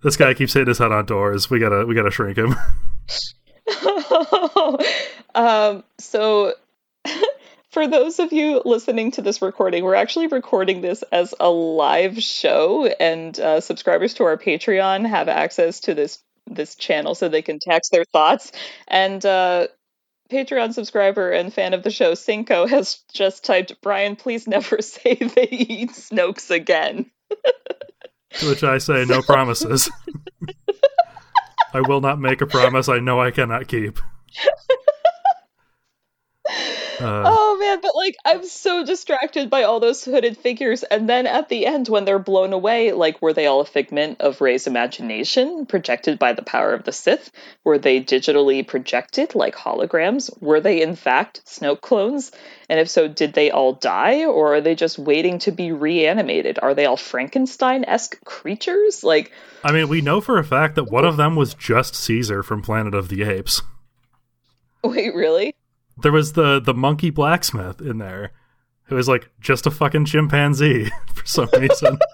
This 0.00 0.16
guy 0.16 0.32
keeps 0.32 0.52
hitting 0.52 0.68
his 0.68 0.78
head 0.78 0.92
on 0.92 1.06
doors. 1.06 1.50
We 1.50 1.58
gotta 1.58 1.84
we 1.84 1.96
gotta 1.96 2.12
shrink 2.12 2.38
him. 2.38 2.54
um, 5.34 5.84
so, 5.98 6.54
for 7.70 7.86
those 7.86 8.18
of 8.18 8.32
you 8.32 8.62
listening 8.64 9.10
to 9.12 9.22
this 9.22 9.42
recording, 9.42 9.84
we're 9.84 9.94
actually 9.94 10.26
recording 10.26 10.80
this 10.80 11.02
as 11.12 11.34
a 11.38 11.50
live 11.50 12.22
show, 12.22 12.86
and 12.86 13.38
uh, 13.38 13.60
subscribers 13.60 14.14
to 14.14 14.24
our 14.24 14.36
Patreon 14.36 15.08
have 15.08 15.28
access 15.28 15.80
to 15.80 15.94
this 15.94 16.22
this 16.50 16.76
channel 16.76 17.14
so 17.14 17.28
they 17.28 17.42
can 17.42 17.58
text 17.58 17.92
their 17.92 18.04
thoughts. 18.04 18.52
And 18.86 19.24
uh, 19.24 19.68
Patreon 20.30 20.72
subscriber 20.72 21.30
and 21.30 21.52
fan 21.52 21.74
of 21.74 21.82
the 21.82 21.90
show, 21.90 22.14
Cinco, 22.14 22.66
has 22.68 23.00
just 23.12 23.44
typed, 23.44 23.80
"Brian, 23.82 24.16
please 24.16 24.46
never 24.46 24.80
say 24.82 25.14
they 25.14 25.48
eat 25.50 25.90
Snokes 25.90 26.50
again." 26.50 27.10
To 28.34 28.50
which 28.50 28.62
I 28.62 28.78
say, 28.78 29.04
no 29.06 29.22
promises. 29.22 29.90
I 31.72 31.80
will 31.80 32.00
not 32.00 32.18
make 32.18 32.40
a 32.40 32.46
promise 32.46 32.88
I 32.88 32.98
know 32.98 33.20
I 33.20 33.30
cannot 33.30 33.68
keep. 33.68 33.98
Uh, 37.00 37.22
oh 37.26 37.58
man, 37.58 37.80
but 37.80 37.94
like 37.94 38.16
I'm 38.24 38.44
so 38.44 38.84
distracted 38.84 39.50
by 39.50 39.64
all 39.64 39.80
those 39.80 40.04
hooded 40.04 40.36
figures, 40.36 40.82
and 40.82 41.08
then 41.08 41.26
at 41.26 41.48
the 41.48 41.66
end 41.66 41.88
when 41.88 42.04
they're 42.04 42.18
blown 42.18 42.52
away, 42.52 42.92
like 42.92 43.20
were 43.22 43.32
they 43.32 43.46
all 43.46 43.60
a 43.60 43.66
figment 43.66 44.20
of 44.20 44.40
Rey's 44.40 44.66
imagination, 44.66 45.66
projected 45.66 46.18
by 46.18 46.32
the 46.32 46.42
power 46.42 46.72
of 46.72 46.84
the 46.84 46.92
Sith? 46.92 47.30
Were 47.64 47.78
they 47.78 48.00
digitally 48.00 48.66
projected 48.66 49.34
like 49.34 49.54
holograms? 49.54 50.30
Were 50.42 50.60
they 50.60 50.82
in 50.82 50.96
fact 50.96 51.42
Snoke 51.46 51.80
clones? 51.80 52.32
And 52.68 52.78
if 52.78 52.90
so, 52.90 53.08
did 53.08 53.32
they 53.32 53.50
all 53.50 53.72
die, 53.72 54.26
or 54.26 54.54
are 54.54 54.60
they 54.60 54.74
just 54.74 54.98
waiting 54.98 55.38
to 55.40 55.52
be 55.52 55.72
reanimated? 55.72 56.58
Are 56.60 56.74
they 56.74 56.84
all 56.84 56.98
Frankenstein-esque 56.98 58.22
creatures? 58.24 59.02
Like, 59.02 59.32
I 59.64 59.72
mean, 59.72 59.88
we 59.88 60.02
know 60.02 60.20
for 60.20 60.38
a 60.38 60.44
fact 60.44 60.74
that 60.74 60.90
one 60.90 61.06
of 61.06 61.16
them 61.16 61.34
was 61.34 61.54
just 61.54 61.94
Caesar 61.94 62.42
from 62.42 62.60
Planet 62.60 62.94
of 62.94 63.08
the 63.08 63.22
Apes. 63.22 63.62
wait, 64.84 65.14
really? 65.14 65.54
There 66.02 66.12
was 66.12 66.34
the 66.34 66.60
the 66.60 66.74
monkey 66.74 67.10
blacksmith 67.10 67.80
in 67.80 67.98
there, 67.98 68.32
who 68.84 68.96
was 68.96 69.08
like 69.08 69.30
just 69.40 69.66
a 69.66 69.70
fucking 69.70 70.04
chimpanzee 70.06 70.90
for 71.14 71.26
some 71.26 71.48
reason. 71.58 71.98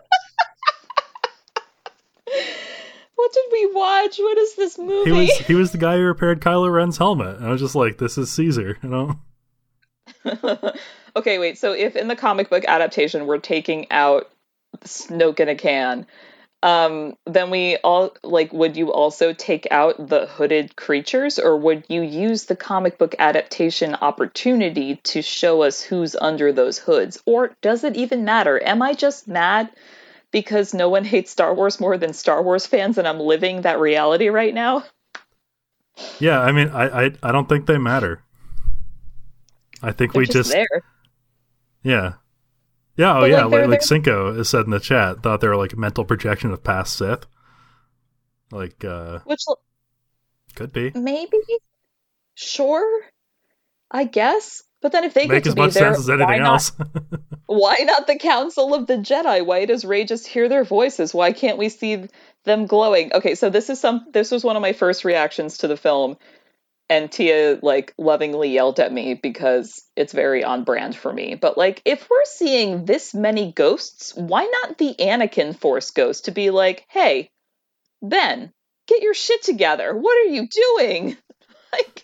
What 3.16 3.32
did 3.32 3.44
we 3.52 3.74
watch? 3.74 4.18
What 4.18 4.36
is 4.36 4.54
this 4.54 4.78
movie? 4.78 5.10
he 5.10 5.16
was 5.18 5.38
he 5.38 5.54
was 5.54 5.72
the 5.72 5.78
guy 5.78 5.96
who 5.96 6.02
repaired 6.02 6.42
Kylo 6.42 6.70
Ren's 6.70 6.98
helmet, 6.98 7.38
and 7.38 7.46
I 7.46 7.50
was 7.50 7.60
just 7.60 7.74
like, 7.74 7.96
this 7.96 8.18
is 8.18 8.30
Caesar, 8.32 8.76
you 8.82 8.88
know. 8.90 9.18
okay, 11.16 11.38
wait. 11.38 11.56
So 11.56 11.72
if 11.72 11.96
in 11.96 12.08
the 12.08 12.16
comic 12.16 12.50
book 12.50 12.64
adaptation 12.68 13.26
we're 13.26 13.38
taking 13.38 13.90
out 13.90 14.30
Snoke 14.84 15.40
in 15.40 15.48
a 15.48 15.54
can, 15.54 16.06
um, 16.64 17.18
then 17.26 17.50
we 17.50 17.76
all 17.84 18.16
like 18.22 18.50
would 18.54 18.74
you 18.74 18.90
also 18.90 19.34
take 19.34 19.68
out 19.70 20.08
the 20.08 20.24
hooded 20.24 20.74
creatures, 20.76 21.38
or 21.38 21.58
would 21.58 21.84
you 21.90 22.00
use 22.00 22.44
the 22.46 22.56
comic 22.56 22.96
book 22.96 23.14
adaptation 23.18 23.94
opportunity 23.94 24.96
to 24.96 25.20
show 25.20 25.62
us 25.62 25.82
who's 25.82 26.16
under 26.16 26.52
those 26.52 26.78
hoods? 26.78 27.20
Or 27.26 27.54
does 27.60 27.84
it 27.84 27.96
even 27.96 28.24
matter? 28.24 28.58
Am 28.64 28.80
I 28.80 28.94
just 28.94 29.28
mad 29.28 29.68
because 30.30 30.72
no 30.72 30.88
one 30.88 31.04
hates 31.12 31.30
Star 31.30 31.52
Wars 31.54 31.78
more 31.78 31.98
than 31.98 32.14
Star 32.14 32.42
Wars 32.42 32.66
fans 32.66 32.96
and 32.96 33.06
I'm 33.06 33.20
living 33.20 33.60
that 33.60 33.78
reality 33.78 34.30
right 34.30 34.54
now? 34.54 34.84
Yeah, 36.18 36.40
I 36.40 36.50
mean, 36.50 36.70
I 36.70 37.04
I, 37.04 37.10
I 37.22 37.30
don't 37.30 37.46
think 37.46 37.66
they 37.66 37.76
matter. 37.76 38.22
I 39.82 39.92
think 39.92 40.14
They're 40.14 40.20
we 40.20 40.26
just 40.26 40.32
just 40.32 40.50
there. 40.50 40.82
yeah. 41.82 42.14
Yeah, 42.96 43.16
oh 43.16 43.20
But, 43.20 43.30
yeah, 43.30 43.42
like, 43.44 43.50
they're 43.50 43.68
like 43.68 43.82
Cinco 43.82 44.34
has 44.34 44.48
said 44.48 44.66
in 44.66 44.70
the 44.70 44.80
chat, 44.80 45.22
thought 45.22 45.40
they 45.40 45.48
were 45.48 45.56
like 45.56 45.76
mental 45.76 46.04
projection 46.04 46.50
of 46.52 46.62
past 46.62 46.96
Sith. 46.96 47.26
Like, 48.50 48.84
uh, 48.84 49.20
Which 49.24 49.42
could 50.54 50.72
be. 50.72 50.92
maybe, 50.94 51.38
sure, 52.34 53.02
I 53.90 54.04
guess. 54.04 54.62
But 54.80 54.92
then 54.92 55.04
if 55.04 55.14
they 55.14 55.26
Make 55.26 55.42
get 55.42 55.44
to 55.44 55.48
as 55.48 55.54
be 55.54 55.60
much 55.62 55.74
there, 55.74 55.94
sense 55.94 56.00
as 56.00 56.08
why 56.08 56.14
anything 56.14 56.42
not 56.42 56.52
else. 56.52 56.72
why 57.46 57.76
not 57.84 58.06
the 58.06 58.18
Council 58.18 58.74
of 58.74 58.86
the 58.86 58.98
Jedi? 58.98 59.44
Why 59.44 59.64
does 59.64 59.84
Rey 59.84 60.04
just 60.04 60.26
hear 60.26 60.48
their 60.48 60.62
voices? 60.62 61.14
Why 61.14 61.32
can't 61.32 61.56
we 61.56 61.70
see 61.70 62.06
them 62.44 62.66
glowing? 62.66 63.12
Okay, 63.14 63.34
so 63.34 63.48
this 63.48 63.70
is 63.70 63.80
some 63.80 64.06
this 64.12 64.30
was 64.30 64.44
one 64.44 64.56
of 64.56 64.62
my 64.62 64.74
first 64.74 65.04
reactions 65.04 65.58
to 65.58 65.68
the 65.68 65.76
film, 65.78 66.18
and 66.88 67.10
Tia 67.10 67.58
like 67.62 67.94
lovingly 67.98 68.50
yelled 68.50 68.80
at 68.80 68.92
me 68.92 69.14
because 69.14 69.84
it's 69.96 70.12
very 70.12 70.44
on 70.44 70.64
brand 70.64 70.94
for 70.94 71.12
me. 71.12 71.34
But 71.34 71.56
like 71.56 71.82
if 71.84 72.08
we're 72.10 72.24
seeing 72.24 72.84
this 72.84 73.14
many 73.14 73.52
ghosts, 73.52 74.14
why 74.14 74.44
not 74.44 74.78
the 74.78 74.94
Anakin 74.98 75.56
Force 75.58 75.90
ghost 75.90 76.26
to 76.26 76.30
be 76.30 76.50
like, 76.50 76.84
hey, 76.88 77.30
Ben, 78.02 78.52
get 78.86 79.02
your 79.02 79.14
shit 79.14 79.42
together. 79.42 79.96
What 79.96 80.18
are 80.18 80.30
you 80.30 80.46
doing? 80.48 81.16
like 81.72 82.03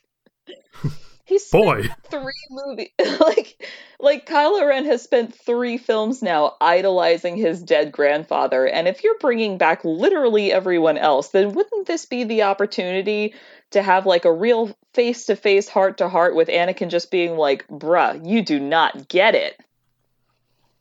he's 1.31 1.47
spent 1.47 1.64
Boy, 1.64 1.83
three 2.11 2.33
movie 2.51 2.93
like 3.20 3.66
like 3.99 4.26
Kylo 4.26 4.66
Ren 4.68 4.85
has 4.85 5.03
spent 5.03 5.35
three 5.35 5.78
films 5.78 6.22
now 6.22 6.57
idolizing 6.61 7.37
his 7.37 7.62
dead 7.62 7.91
grandfather 7.91 8.66
and 8.66 8.87
if 8.87 9.03
you're 9.03 9.18
bringing 9.18 9.57
back 9.57 9.83
literally 9.85 10.53
everyone 10.53 10.99
else 10.99 11.28
then 11.28 11.53
wouldn't 11.53 11.87
this 11.87 12.05
be 12.05 12.24
the 12.24 12.43
opportunity 12.43 13.35
to 13.70 13.83
have 13.83 14.05
like 14.05 14.26
a 14.26 14.33
real 14.33 14.76
face 14.93 15.26
to 15.26 15.37
face 15.37 15.68
heart 15.68 15.97
to 15.99 16.09
heart 16.09 16.35
with 16.35 16.49
Anakin 16.49 16.91
just 16.91 17.11
being 17.11 17.37
like 17.37 17.66
bruh 17.68 18.20
you 18.28 18.43
do 18.43 18.61
not 18.61 19.09
get 19.09 19.35
it 19.35 19.59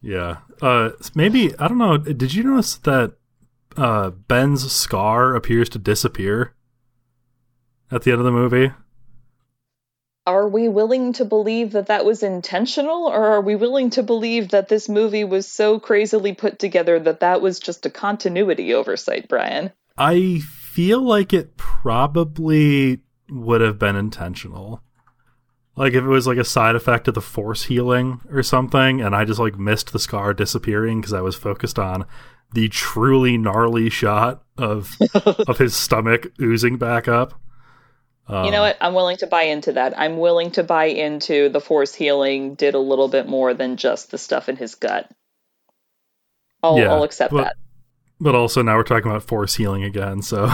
yeah. 0.01 0.37
Uh, 0.61 0.91
maybe 1.15 1.57
I 1.57 1.67
don't 1.67 1.77
know. 1.77 1.97
Did 1.97 2.33
you 2.33 2.43
notice 2.43 2.75
that 2.77 3.13
uh, 3.75 4.11
Ben's 4.11 4.71
scar 4.71 5.35
appears 5.35 5.69
to 5.69 5.79
disappear 5.79 6.53
at 7.91 8.03
the 8.03 8.11
end 8.11 8.19
of 8.19 8.25
the 8.25 8.31
movie? 8.31 8.71
Are 10.29 10.47
we 10.47 10.69
willing 10.69 11.13
to 11.13 11.25
believe 11.25 11.71
that 11.71 11.87
that 11.87 12.05
was 12.05 12.23
intentional 12.23 13.07
or 13.07 13.25
are 13.25 13.41
we 13.41 13.55
willing 13.55 13.89
to 13.89 14.03
believe 14.03 14.49
that 14.49 14.69
this 14.69 14.87
movie 14.87 15.23
was 15.23 15.47
so 15.47 15.79
crazily 15.79 16.33
put 16.33 16.59
together 16.59 16.99
that 16.99 17.21
that 17.21 17.41
was 17.41 17.59
just 17.59 17.85
a 17.85 17.89
continuity 17.89 18.73
oversight 18.73 19.27
Brian 19.27 19.71
I 19.97 20.39
feel 20.39 21.01
like 21.01 21.33
it 21.33 21.57
probably 21.57 23.01
would 23.29 23.59
have 23.59 23.77
been 23.77 23.97
intentional. 23.97 24.81
Like 25.75 25.93
if 25.93 26.03
it 26.03 26.07
was 26.07 26.25
like 26.25 26.37
a 26.37 26.45
side 26.45 26.75
effect 26.75 27.07
of 27.07 27.15
the 27.15 27.21
force 27.21 27.63
healing 27.63 28.21
or 28.31 28.43
something, 28.43 29.01
and 29.01 29.15
I 29.15 29.25
just 29.25 29.39
like 29.39 29.59
missed 29.59 29.91
the 29.91 29.99
scar 29.99 30.33
disappearing 30.33 31.01
because 31.01 31.13
I 31.13 31.21
was 31.21 31.35
focused 31.35 31.77
on 31.77 32.05
the 32.53 32.69
truly 32.69 33.37
gnarly 33.37 33.89
shot 33.89 34.43
of 34.57 34.97
of 35.13 35.57
his 35.57 35.75
stomach 35.75 36.27
oozing 36.41 36.77
back 36.77 37.07
up. 37.07 37.39
Um, 38.29 38.45
You 38.45 38.51
know 38.51 38.61
what? 38.61 38.77
I'm 38.79 38.93
willing 38.93 39.17
to 39.17 39.27
buy 39.27 39.43
into 39.43 39.73
that. 39.73 39.97
I'm 39.99 40.17
willing 40.19 40.51
to 40.51 40.63
buy 40.63 40.85
into 40.85 41.49
the 41.49 41.59
force 41.59 41.93
healing 41.95 42.53
did 42.55 42.75
a 42.75 42.79
little 42.79 43.07
bit 43.07 43.27
more 43.27 43.53
than 43.53 43.75
just 43.75 44.11
the 44.11 44.17
stuff 44.19 44.47
in 44.49 44.55
his 44.55 44.75
gut. 44.75 45.09
I'll, 46.61 46.77
Yeah, 46.77 46.93
I'll 46.93 47.03
accept 47.03 47.33
but- 47.33 47.43
that. 47.43 47.55
But 48.21 48.35
also 48.35 48.61
now 48.61 48.75
we're 48.75 48.83
talking 48.83 49.09
about 49.09 49.23
force 49.23 49.55
healing 49.55 49.85
again, 49.85 50.21
so 50.21 50.51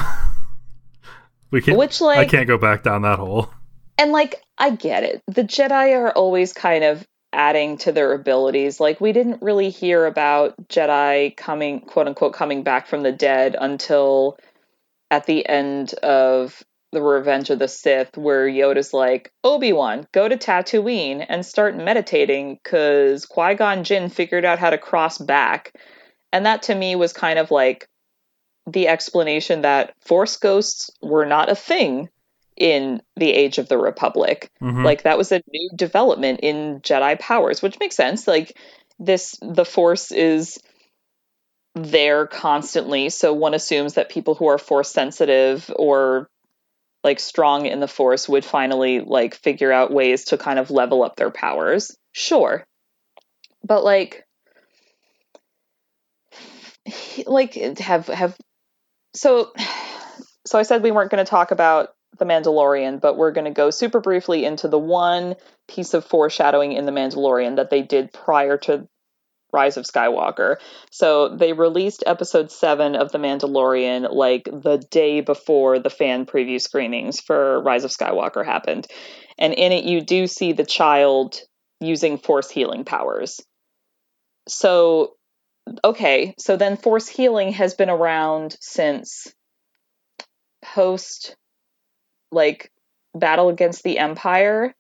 we 1.52 1.62
can't. 1.62 1.78
Which, 1.80 2.00
like 2.00 2.20
I 2.20 2.26
can't 2.26 2.48
go 2.48 2.60
back 2.60 2.84
down 2.84 3.02
that 3.02 3.18
hole. 3.18 3.50
and 3.98 4.12
like, 4.12 4.36
I 4.58 4.70
get 4.70 5.04
it. 5.04 5.24
The 5.28 5.42
Jedi 5.44 5.96
are 5.98 6.12
always 6.12 6.54
kind 6.54 6.84
of 6.84 7.06
adding 7.34 7.78
to 7.80 7.92
their 7.92 8.14
abilities. 8.14 8.80
Like, 8.80 9.02
we 9.02 9.14
didn't 9.14 9.42
really 9.42 9.72
hear 9.72 10.06
about 10.06 10.56
Jedi 10.70 11.36
coming, 11.36 11.80
quote 11.82 12.08
unquote, 12.08 12.34
coming 12.34 12.62
back 12.62 12.86
from 12.86 13.02
the 13.02 13.12
dead 13.12 13.56
until 13.60 14.38
at 15.10 15.26
the 15.26 15.48
end 15.50 15.94
of 16.04 16.62
the 16.96 17.02
Revenge 17.02 17.52
of 17.52 17.60
the 17.60 17.68
Sith, 17.68 18.18
where 18.18 18.48
Yoda's 18.48 18.93
like, 18.93 19.32
Obi 19.43 19.74
Wan, 19.74 20.08
go 20.14 20.28
to 20.28 20.38
Tatooine 20.38 21.24
and 21.28 21.46
start 21.46 21.76
meditating 21.76 22.58
because 22.64 23.26
Qui 23.26 23.54
Gon 23.54 23.84
Jinn 23.84 24.10
figured 24.10 24.46
out 24.46 24.58
how 24.58 24.72
to 24.72 24.78
cross 24.78 25.18
back. 25.18 25.74
And 26.34 26.46
that 26.46 26.64
to 26.64 26.76
me 26.76 26.96
was 26.96 27.14
kind 27.14 27.38
of 27.38 27.52
like 27.52 27.88
the 28.66 28.88
explanation 28.88 29.62
that 29.62 29.93
Force 30.00 30.38
ghosts 30.38 30.89
were 31.02 31.26
not 31.26 31.52
a 31.52 31.56
thing 31.56 32.10
in 32.58 33.02
the 33.18 33.32
Age 33.32 33.58
of 33.58 33.68
the 33.68 33.78
Republic. 33.78 34.50
Mhm. 34.62 34.84
Like 34.84 35.04
that 35.04 35.18
was 35.18 35.32
a 35.32 35.43
new 35.52 35.70
development 35.76 36.39
in 36.41 36.80
Jedi 36.80 37.20
powers, 37.20 37.62
which 37.62 37.80
makes 37.80 37.96
sense. 37.96 38.28
Like 38.28 38.58
this, 38.98 39.38
the 39.41 39.66
Force 39.66 40.12
is 40.12 40.58
there 41.76 42.26
constantly, 42.26 43.10
so 43.10 43.34
one 43.34 43.54
assumes 43.54 43.96
that 43.96 44.08
people 44.08 44.34
who 44.36 44.48
are 44.48 44.58
Force 44.58 44.89
sensitive 44.89 45.70
or 45.76 46.30
like 47.06 47.20
strong 47.20 47.68
in 47.68 47.80
the 47.80 47.88
Force 47.88 48.28
would 48.28 48.43
finally 48.43 48.99
like 48.99 49.36
figure 49.36 49.72
out 49.72 49.93
ways 49.93 50.26
to 50.26 50.38
kind 50.38 50.58
of 50.58 50.72
level 50.72 51.03
up 51.03 51.16
their 51.16 51.30
powers. 51.30 51.95
Sure, 52.12 52.66
but 53.64 53.84
like, 53.84 54.26
like 57.28 57.53
have 57.53 58.08
have 58.08 58.36
so 59.14 59.53
so 60.47 60.58
I 60.58 60.64
said 60.64 60.82
we 60.82 60.91
weren't 60.91 61.12
going 61.12 61.24
to 61.24 61.30
talk 61.30 61.51
about 61.51 61.89
the 62.18 62.26
Mandalorian, 62.26 62.99
but 62.99 63.18
we're 63.18 63.32
going 63.32 63.45
to 63.45 63.51
go 63.51 63.70
super 63.70 63.99
briefly 63.99 64.43
into 64.43 64.68
the 64.68 64.80
one 64.80 65.36
piece 65.68 65.93
of 65.93 66.06
foreshadowing 66.06 66.74
in 66.74 66.86
the 66.86 66.91
Mandalorian 66.91 67.58
that 67.58 67.70
they 67.70 67.84
did 67.84 68.14
prior 68.14 68.58
to 68.60 68.88
Rise 69.52 69.78
of 69.78 69.86
Skywalker. 69.86 70.58
So 70.91 71.36
they 71.36 71.54
released 71.54 72.04
episode 72.06 72.52
7 72.52 72.96
of 72.96 73.12
The 73.12 73.18
Mandalorian 73.18 74.14
like 74.14 74.46
the 74.46 74.84
day 74.91 75.22
before 75.22 75.80
the 75.80 75.89
fan 75.89 76.26
preview 76.26 76.60
screenings 76.60 77.20
for 77.22 77.62
Rise 77.62 77.84
of 77.84 77.91
Skywalker 77.91 78.46
happened. 78.46 78.88
And 79.38 79.54
in 79.54 79.72
it 79.72 79.86
you 79.86 80.02
do 80.02 80.28
see 80.28 80.54
the 80.54 80.66
child 80.66 81.39
using 81.80 82.18
force 82.18 82.50
healing 82.50 82.86
powers. 82.86 83.39
So 84.48 85.14
okay, 85.84 86.36
so 86.38 86.58
then 86.58 86.78
force 86.78 87.08
healing 87.08 87.54
has 87.54 87.74
been 87.74 87.89
around 87.89 88.56
since 88.60 89.34
post 90.64 91.36
like 92.32 92.72
battle 93.14 93.50
against 93.50 93.84
the 93.84 93.98
empire 93.98 94.74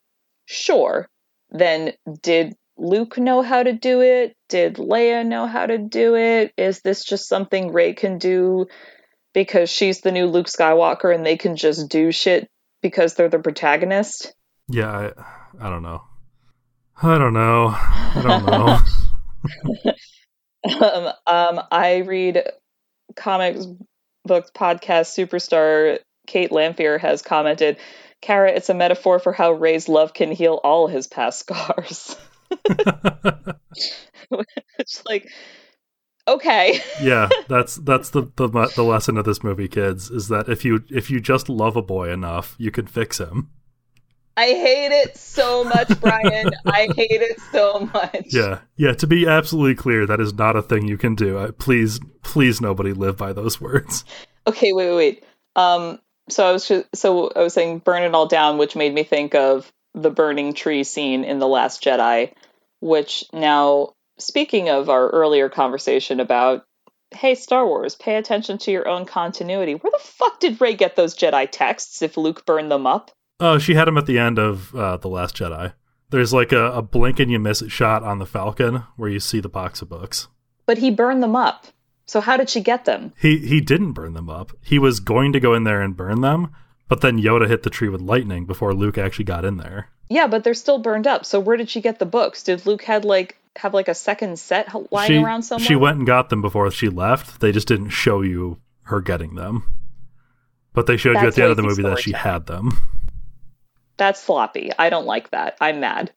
sure 0.45 1.07
then 1.49 1.93
did 2.21 2.55
luke 2.77 3.17
know 3.17 3.41
how 3.41 3.63
to 3.63 3.73
do 3.73 4.01
it 4.01 4.35
did 4.49 4.75
leia 4.75 5.25
know 5.25 5.47
how 5.47 5.65
to 5.65 5.77
do 5.77 6.15
it 6.15 6.53
is 6.57 6.81
this 6.81 7.03
just 7.03 7.27
something 7.27 7.71
rey 7.71 7.93
can 7.93 8.17
do 8.17 8.67
because 9.33 9.69
she's 9.69 10.01
the 10.01 10.11
new 10.11 10.25
luke 10.25 10.47
skywalker 10.47 11.13
and 11.13 11.25
they 11.25 11.37
can 11.37 11.55
just 11.55 11.89
do 11.89 12.11
shit 12.11 12.49
because 12.81 13.15
they're 13.15 13.29
the 13.29 13.39
protagonist 13.39 14.33
Yeah, 14.67 14.91
I, 14.91 15.67
I 15.67 15.69
don't 15.69 15.83
know. 15.83 16.01
I 17.01 17.17
don't 17.17 17.33
know. 17.33 17.67
I 17.75 18.21
don't 18.23 18.45
know. 18.45 18.79
um, 20.81 21.13
um, 21.27 21.65
I 21.71 21.97
read 21.97 22.43
comics 23.15 23.65
books 24.23 24.51
podcast 24.55 25.13
superstar 25.13 25.99
Kate 26.25 26.51
Lamphere 26.51 26.99
has 26.99 27.21
commented, 27.21 27.77
Kara, 28.21 28.51
it's 28.51 28.69
a 28.69 28.73
metaphor 28.73 29.19
for 29.19 29.31
how 29.31 29.51
Rey's 29.51 29.87
love 29.87 30.13
can 30.13 30.31
heal 30.31 30.59
all 30.63 30.87
his 30.87 31.07
past 31.07 31.39
scars. 31.47 32.15
it's 34.79 35.03
like, 35.07 35.27
okay. 36.27 36.79
yeah, 37.01 37.29
that's 37.47 37.75
that's 37.75 38.09
the, 38.11 38.31
the 38.35 38.47
the 38.47 38.83
lesson 38.83 39.17
of 39.17 39.25
this 39.25 39.43
movie, 39.43 39.67
kids, 39.67 40.09
is 40.09 40.27
that 40.29 40.49
if 40.49 40.65
you 40.65 40.83
if 40.89 41.09
you 41.09 41.19
just 41.19 41.49
love 41.49 41.75
a 41.75 41.81
boy 41.81 42.11
enough, 42.11 42.55
you 42.57 42.71
can 42.71 42.87
fix 42.87 43.19
him. 43.19 43.49
I 44.37 44.47
hate 44.47 44.91
it 44.91 45.17
so 45.17 45.63
much, 45.63 45.99
Brian. 46.01 46.51
I 46.65 46.89
hate 46.95 47.21
it 47.21 47.39
so 47.53 47.89
much. 47.93 48.27
Yeah, 48.33 48.59
yeah. 48.75 48.93
To 48.93 49.07
be 49.07 49.27
absolutely 49.27 49.75
clear, 49.75 50.05
that 50.05 50.19
is 50.19 50.33
not 50.33 50.57
a 50.57 50.61
thing 50.61 50.87
you 50.87 50.97
can 50.97 51.15
do. 51.15 51.39
I, 51.39 51.51
please, 51.51 51.99
please, 52.21 52.59
nobody 52.59 52.91
live 52.91 53.15
by 53.15 53.31
those 53.31 53.61
words. 53.61 54.03
Okay, 54.45 54.73
wait, 54.73 54.89
wait, 54.89 54.95
wait. 54.95 55.23
Um, 55.55 55.99
so 56.29 56.45
I 56.45 56.51
was 56.51 56.67
just, 56.67 56.93
so 56.95 57.29
I 57.29 57.43
was 57.43 57.53
saying 57.53 57.79
burn 57.79 58.03
it 58.03 58.13
all 58.13 58.27
down, 58.27 58.57
which 58.57 58.75
made 58.75 58.93
me 58.93 59.03
think 59.03 59.35
of 59.35 59.71
the 59.95 60.11
burning 60.11 60.53
tree 60.53 60.83
scene 60.83 61.23
in 61.23 61.39
the 61.39 61.47
Last 61.47 61.83
Jedi. 61.83 62.33
Which 62.81 63.23
now, 63.33 63.93
speaking 64.19 64.69
of 64.69 64.89
our 64.89 65.09
earlier 65.09 65.49
conversation 65.49 66.19
about, 66.19 66.65
hey, 67.11 67.33
Star 67.33 67.65
Wars, 67.65 67.95
pay 67.95 68.17
attention 68.17 68.57
to 68.59 68.71
your 68.71 68.87
own 68.87 69.05
continuity. 69.05 69.73
Where 69.73 69.91
the 69.91 70.03
fuck 70.03 70.39
did 70.39 70.61
Rey 70.61 70.75
get 70.75 70.95
those 70.95 71.17
Jedi 71.17 71.47
texts 71.49 72.01
if 72.01 72.17
Luke 72.17 72.45
burned 72.45 72.69
them 72.69 72.85
up? 72.85 73.11
Oh, 73.39 73.57
she 73.57 73.73
had 73.73 73.87
them 73.87 73.97
at 73.97 74.05
the 74.05 74.19
end 74.19 74.37
of 74.37 74.75
uh, 74.75 74.97
the 74.97 75.09
Last 75.09 75.35
Jedi. 75.35 75.73
There's 76.09 76.33
like 76.33 76.51
a, 76.51 76.71
a 76.71 76.81
blink 76.81 77.19
and 77.19 77.31
you 77.31 77.39
miss 77.39 77.61
it 77.61 77.71
shot 77.71 78.03
on 78.03 78.19
the 78.19 78.25
Falcon 78.25 78.83
where 78.95 79.09
you 79.09 79.19
see 79.19 79.39
the 79.39 79.49
box 79.49 79.81
of 79.81 79.89
books. 79.89 80.27
But 80.65 80.77
he 80.77 80.91
burned 80.91 81.23
them 81.23 81.35
up. 81.35 81.67
So 82.05 82.21
how 82.21 82.37
did 82.37 82.49
she 82.49 82.61
get 82.61 82.85
them? 82.85 83.13
He 83.19 83.39
he 83.39 83.61
didn't 83.61 83.93
burn 83.93 84.13
them 84.13 84.29
up. 84.29 84.51
He 84.61 84.77
was 84.77 84.99
going 84.99 85.33
to 85.33 85.39
go 85.39 85.53
in 85.53 85.63
there 85.63 85.81
and 85.81 85.97
burn 85.97 86.21
them, 86.21 86.53
but 86.87 87.01
then 87.01 87.19
Yoda 87.19 87.47
hit 87.47 87.63
the 87.63 87.69
tree 87.69 87.89
with 87.89 88.01
lightning 88.01 88.45
before 88.45 88.73
Luke 88.73 88.97
actually 88.97 89.25
got 89.25 89.45
in 89.45 89.57
there. 89.57 89.89
Yeah, 90.09 90.27
but 90.27 90.43
they're 90.43 90.53
still 90.53 90.79
burned 90.79 91.07
up. 91.07 91.25
So 91.25 91.39
where 91.39 91.57
did 91.57 91.69
she 91.69 91.81
get 91.81 91.99
the 91.99 92.05
books? 92.05 92.43
Did 92.43 92.65
Luke 92.65 92.83
had 92.83 93.05
like 93.05 93.37
have 93.55 93.73
like 93.73 93.87
a 93.87 93.95
second 93.95 94.37
set 94.37 94.69
lying 94.91 95.07
she, 95.07 95.17
around 95.17 95.43
somewhere? 95.43 95.65
She 95.65 95.75
went 95.75 95.97
and 95.97 96.07
got 96.07 96.29
them 96.29 96.41
before 96.41 96.69
she 96.71 96.89
left. 96.89 97.39
They 97.39 97.51
just 97.51 97.67
didn't 97.67 97.89
show 97.89 98.21
you 98.21 98.59
her 98.83 99.01
getting 99.01 99.35
them. 99.35 99.63
But 100.73 100.87
they 100.87 100.97
showed 100.97 101.13
you 101.21 101.27
at 101.27 101.35
the 101.35 101.41
end 101.41 101.51
of 101.51 101.57
the 101.57 101.63
movie 101.63 101.83
that 101.83 101.99
she 101.99 102.11
had 102.11 102.45
them. 102.45 102.77
That's 103.97 104.21
sloppy. 104.21 104.71
I 104.77 104.89
don't 104.89 105.05
like 105.05 105.31
that. 105.31 105.57
I'm 105.61 105.79
mad. 105.79 106.11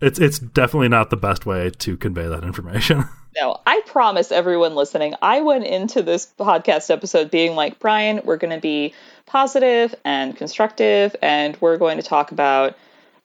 It's 0.00 0.18
it's 0.18 0.38
definitely 0.38 0.88
not 0.88 1.10
the 1.10 1.16
best 1.16 1.46
way 1.46 1.70
to 1.70 1.96
convey 1.96 2.28
that 2.28 2.44
information. 2.44 3.04
No, 3.36 3.60
I 3.66 3.80
promise 3.84 4.30
everyone 4.30 4.76
listening, 4.76 5.16
I 5.20 5.40
went 5.40 5.64
into 5.64 6.02
this 6.02 6.32
podcast 6.38 6.88
episode 6.88 7.32
being 7.32 7.56
like, 7.56 7.80
Brian, 7.80 8.20
we're 8.24 8.36
going 8.36 8.54
to 8.54 8.60
be 8.60 8.94
positive 9.26 9.92
and 10.04 10.36
constructive, 10.36 11.16
and 11.20 11.56
we're 11.60 11.76
going 11.76 11.96
to 11.96 12.04
talk 12.04 12.30
about 12.30 12.76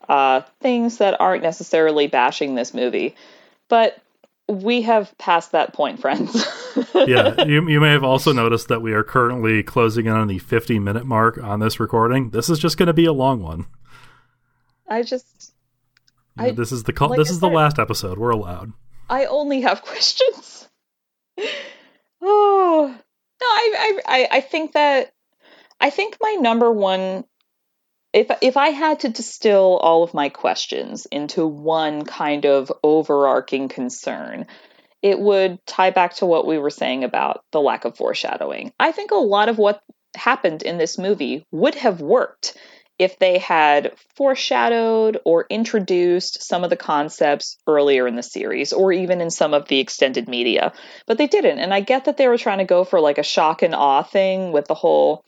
uh, 0.08 0.42
things 0.62 0.98
that 0.98 1.22
aren't 1.22 1.44
necessarily 1.44 2.08
bashing 2.08 2.56
this 2.56 2.74
movie. 2.74 3.14
But 3.68 4.02
we 4.48 4.82
have 4.82 5.16
passed 5.20 5.52
that 5.52 5.74
point, 5.74 6.02
friends. 6.02 6.44
yeah, 6.96 7.44
you 7.44 7.70
you 7.70 7.80
may 7.80 7.92
have 7.92 8.04
also 8.04 8.34
noticed 8.34 8.68
that 8.70 8.82
we 8.82 8.94
are 8.94 9.04
currently 9.04 9.62
closing 9.62 10.08
in 10.08 10.14
on 10.14 10.28
the 10.28 10.40
50 10.40 10.80
minute 10.80 11.06
mark 11.06 11.38
on 11.38 11.60
this 11.60 11.80
recording. 11.80 12.32
This 12.32 12.50
is 12.50 12.58
just 12.58 12.78
going 12.78 12.88
to 12.88 12.94
be 12.94 13.06
a 13.06 13.14
long 13.14 13.44
one. 13.44 13.68
I 14.88 15.04
just, 15.04 15.54
I- 16.40 16.52
this 16.52 16.72
is 16.72 16.84
the 16.84 16.94
call, 16.94 17.10
like 17.10 17.18
this 17.18 17.30
I 17.30 17.34
is 17.34 17.40
the 17.40 17.50
last 17.50 17.80
episode. 17.80 18.18
We're 18.18 18.32
allowed. 18.32 18.74
I 19.10 19.26
only 19.26 19.62
have 19.62 19.82
questions. 19.84 20.68
oh 22.22 22.96
no, 23.42 23.46
I, 23.48 23.74
I 23.76 24.00
I 24.06 24.28
I 24.38 24.42
think 24.42 24.74
that 24.74 25.12
I 25.80 25.90
think 25.90 26.18
my 26.22 26.38
number 26.40 26.72
one 26.72 27.24
if 28.14 28.28
if 28.42 28.58
I 28.58 28.70
had 28.70 29.02
to 29.02 29.10
distill 29.10 29.78
all 29.78 30.04
of 30.04 30.14
my 30.14 30.30
questions 30.30 31.06
into 31.06 31.46
one 31.46 32.04
kind 32.06 32.46
of 32.46 32.72
overarching 32.84 33.70
concern, 33.70 34.48
it 35.02 35.20
would 35.20 35.66
tie 35.66 35.92
back 35.92 36.16
to 36.16 36.26
what 36.26 36.48
we 36.48 36.58
were 36.58 36.72
saying 36.72 37.04
about 37.04 37.44
the 37.52 37.62
lack 37.62 37.86
of 37.86 37.96
foreshadowing. 37.96 38.74
I 38.80 38.92
think 38.92 39.12
a 39.12 39.16
lot 39.16 39.48
of 39.50 39.58
what 39.58 39.82
happened 40.16 40.64
in 40.64 40.78
this 40.78 40.98
movie 40.98 41.46
would 41.52 41.76
have 41.76 42.02
worked 42.02 42.58
if 43.00 43.18
they 43.18 43.38
had 43.38 43.94
foreshadowed 44.16 45.20
or 45.24 45.46
introduced 45.50 46.44
some 46.44 46.66
of 46.66 46.70
the 46.70 46.76
concepts 46.76 47.58
earlier 47.66 48.06
in 48.06 48.18
the 48.18 48.24
series 48.24 48.74
or 48.74 48.92
even 48.92 49.22
in 49.22 49.32
some 49.32 49.54
of 49.54 49.70
the 49.70 49.80
extended 49.80 50.28
media. 50.28 50.74
But 51.08 51.18
they 51.18 51.28
didn't. 51.28 51.60
And 51.60 51.74
I 51.74 51.80
get 51.80 52.06
that 52.06 52.18
they 52.18 52.28
were 52.28 52.38
trying 52.38 52.58
to 52.58 52.66
go 52.66 52.84
for 52.84 53.00
like 53.00 53.18
a 53.18 53.24
shock 53.24 53.62
and 53.62 53.74
awe 53.74 54.04
thing 54.04 54.52
with 54.52 54.68
the 54.68 54.76
whole 54.76 55.24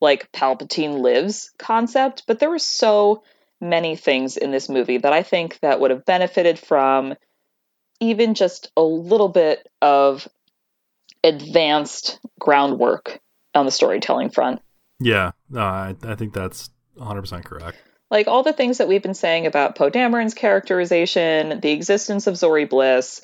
like 0.00 0.30
Palpatine 0.32 1.00
lives 1.00 1.52
concept, 1.58 2.24
but 2.26 2.40
there 2.40 2.50
were 2.50 2.58
so 2.58 3.22
many 3.60 3.94
things 3.94 4.36
in 4.36 4.50
this 4.50 4.68
movie 4.68 4.98
that 4.98 5.12
I 5.12 5.22
think 5.22 5.60
that 5.60 5.78
would 5.78 5.92
have 5.92 6.04
benefited 6.04 6.58
from 6.58 7.14
even 8.00 8.34
just 8.34 8.72
a 8.76 8.82
little 8.82 9.28
bit 9.28 9.64
of 9.80 10.26
advanced 11.22 12.18
groundwork 12.40 13.20
on 13.54 13.64
the 13.64 13.70
storytelling 13.70 14.30
front. 14.30 14.60
Yeah, 14.98 15.30
no, 15.48 15.60
I, 15.60 15.94
I 16.02 16.16
think 16.16 16.32
that's 16.32 16.70
100% 16.98 17.44
correct. 17.44 17.78
Like 18.10 18.28
all 18.28 18.42
the 18.42 18.52
things 18.52 18.78
that 18.78 18.88
we've 18.88 19.02
been 19.02 19.14
saying 19.14 19.46
about 19.46 19.74
Poe 19.74 19.90
Dameron's 19.90 20.34
characterization, 20.34 21.60
the 21.60 21.72
existence 21.72 22.26
of 22.26 22.34
Zorii 22.34 22.68
Bliss, 22.68 23.22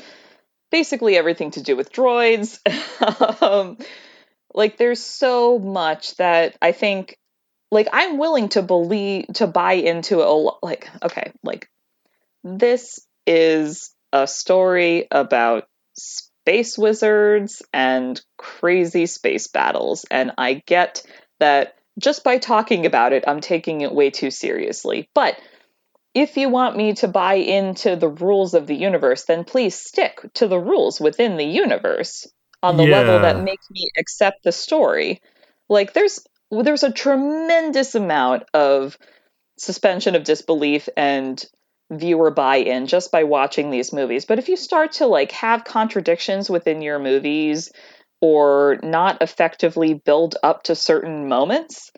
basically 0.71 1.16
everything 1.16 1.51
to 1.53 1.62
do 1.62 1.77
with 1.77 1.93
droids. 1.93 2.59
um, 3.43 3.77
like 4.55 4.79
there's 4.79 5.03
so 5.03 5.59
much 5.59 6.16
that 6.16 6.57
I 6.62 6.73
think 6.73 7.19
like 7.71 7.89
I'm 7.93 8.19
willing 8.19 8.49
to 8.51 8.62
believe 8.62 9.27
to 9.35 9.47
buy 9.47 9.75
into 9.75 10.23
a 10.23 10.33
like 10.62 10.89
okay, 11.03 11.33
like 11.43 11.69
this 12.43 13.07
is 13.27 13.95
a 14.12 14.27
story 14.27 15.07
about 15.11 15.69
space 15.93 16.79
wizards 16.79 17.62
and 17.75 18.21
crazy 18.39 19.05
space 19.05 19.49
battles 19.49 20.07
and 20.11 20.33
I 20.39 20.62
get 20.64 21.03
that 21.41 21.75
just 21.99 22.25
by 22.25 22.39
talking 22.39 22.87
about 22.87 23.13
it, 23.13 23.25
I'm 23.27 23.41
taking 23.41 23.81
it 23.81 23.93
way 23.93 24.11
too 24.11 24.31
seriously. 24.31 25.09
But 25.15 25.39
if 26.15 26.37
you 26.37 26.49
want 26.49 26.77
me 26.77 26.95
to 26.95 27.09
buy 27.09 27.35
into 27.35 27.97
the 27.97 28.09
rules 28.09 28.55
of 28.55 28.67
the 28.67 28.75
universe, 28.75 29.25
then 29.25 29.45
please 29.45 29.75
stick 29.75 30.21
to 30.35 30.49
the 30.49 30.59
rules 30.59 31.01
within 31.01 31.37
the 31.37 31.45
universe 31.45 32.27
on 32.63 32.77
the 32.77 32.87
yeah. 32.87 32.99
level 32.99 33.21
that 33.21 33.43
makes 33.43 33.71
me 33.71 33.91
accept 33.99 34.43
the 34.43 34.53
story. 34.53 35.21
Like 35.69 35.93
there's 35.93 36.21
there's 36.51 36.83
a 36.83 36.93
tremendous 36.93 37.95
amount 37.95 38.45
of 38.55 38.97
suspension 39.59 40.15
of 40.15 40.25
disbelief 40.25 40.89
and 40.97 41.45
viewer 41.91 42.31
buy-in 42.31 42.87
just 42.87 43.11
by 43.13 43.25
watching 43.25 43.71
these 43.71 43.93
movies. 43.93 44.25
But 44.25 44.39
if 44.39 44.49
you 44.49 44.57
start 44.57 44.93
to 44.93 45.07
like 45.07 45.33
have 45.33 45.65
contradictions 45.65 46.51
within 46.51 46.83
your 46.83 46.99
movies 46.99 47.71
or 48.21 48.79
not 48.83 49.23
effectively 49.23 49.95
build 49.95 50.37
up 50.43 50.64
to 50.64 50.75
certain 50.75 51.29
moments, 51.29 51.93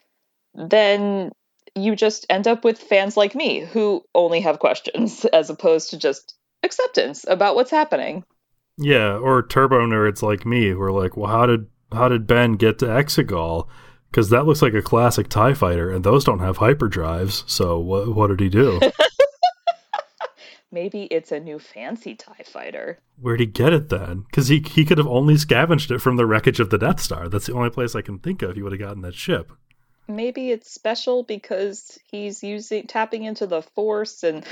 then 0.54 1.30
you 1.74 1.94
just 1.96 2.26
end 2.28 2.46
up 2.46 2.64
with 2.64 2.78
fans 2.78 3.16
like 3.16 3.34
me 3.34 3.60
who 3.60 4.02
only 4.14 4.40
have 4.40 4.58
questions 4.58 5.24
as 5.32 5.50
opposed 5.50 5.90
to 5.90 5.98
just 5.98 6.34
acceptance 6.62 7.24
about 7.28 7.54
what's 7.54 7.70
happening. 7.70 8.24
Yeah, 8.76 9.16
or 9.16 9.46
turbo 9.46 9.86
nerds 9.86 10.22
like 10.22 10.46
me 10.46 10.70
who 10.70 10.80
are 10.80 10.92
like, 10.92 11.16
"Well, 11.16 11.30
how 11.30 11.46
did 11.46 11.66
how 11.92 12.08
did 12.08 12.26
Ben 12.26 12.54
get 12.54 12.78
to 12.78 12.86
Exegol? 12.86 13.68
Because 14.10 14.30
that 14.30 14.46
looks 14.46 14.62
like 14.62 14.74
a 14.74 14.82
classic 14.82 15.28
Tie 15.28 15.54
Fighter, 15.54 15.90
and 15.90 16.02
those 16.02 16.24
don't 16.24 16.38
have 16.40 16.58
hyperdrives. 16.58 17.48
So 17.48 17.78
what 17.78 18.14
what 18.14 18.28
did 18.28 18.40
he 18.40 18.48
do?" 18.48 18.80
Maybe 20.72 21.04
it's 21.04 21.32
a 21.32 21.40
new 21.40 21.58
fancy 21.58 22.14
TIE 22.14 22.44
fighter. 22.44 23.00
Where'd 23.20 23.40
he 23.40 23.46
get 23.46 23.72
it 23.72 23.88
then? 23.88 24.20
Because 24.20 24.48
he, 24.48 24.60
he 24.60 24.84
could 24.84 24.98
have 24.98 25.06
only 25.08 25.36
scavenged 25.36 25.90
it 25.90 26.00
from 26.00 26.16
the 26.16 26.26
wreckage 26.26 26.60
of 26.60 26.70
the 26.70 26.78
Death 26.78 27.00
Star. 27.00 27.28
That's 27.28 27.46
the 27.46 27.54
only 27.54 27.70
place 27.70 27.96
I 27.96 28.02
can 28.02 28.20
think 28.20 28.42
of 28.42 28.54
he 28.54 28.62
would 28.62 28.72
have 28.72 28.80
gotten 28.80 29.02
that 29.02 29.14
ship. 29.14 29.50
Maybe 30.06 30.50
it's 30.50 30.70
special 30.70 31.24
because 31.24 31.98
he's 32.04 32.44
using 32.44 32.86
tapping 32.86 33.24
into 33.24 33.46
the 33.46 33.62
Force 33.62 34.22
and. 34.22 34.44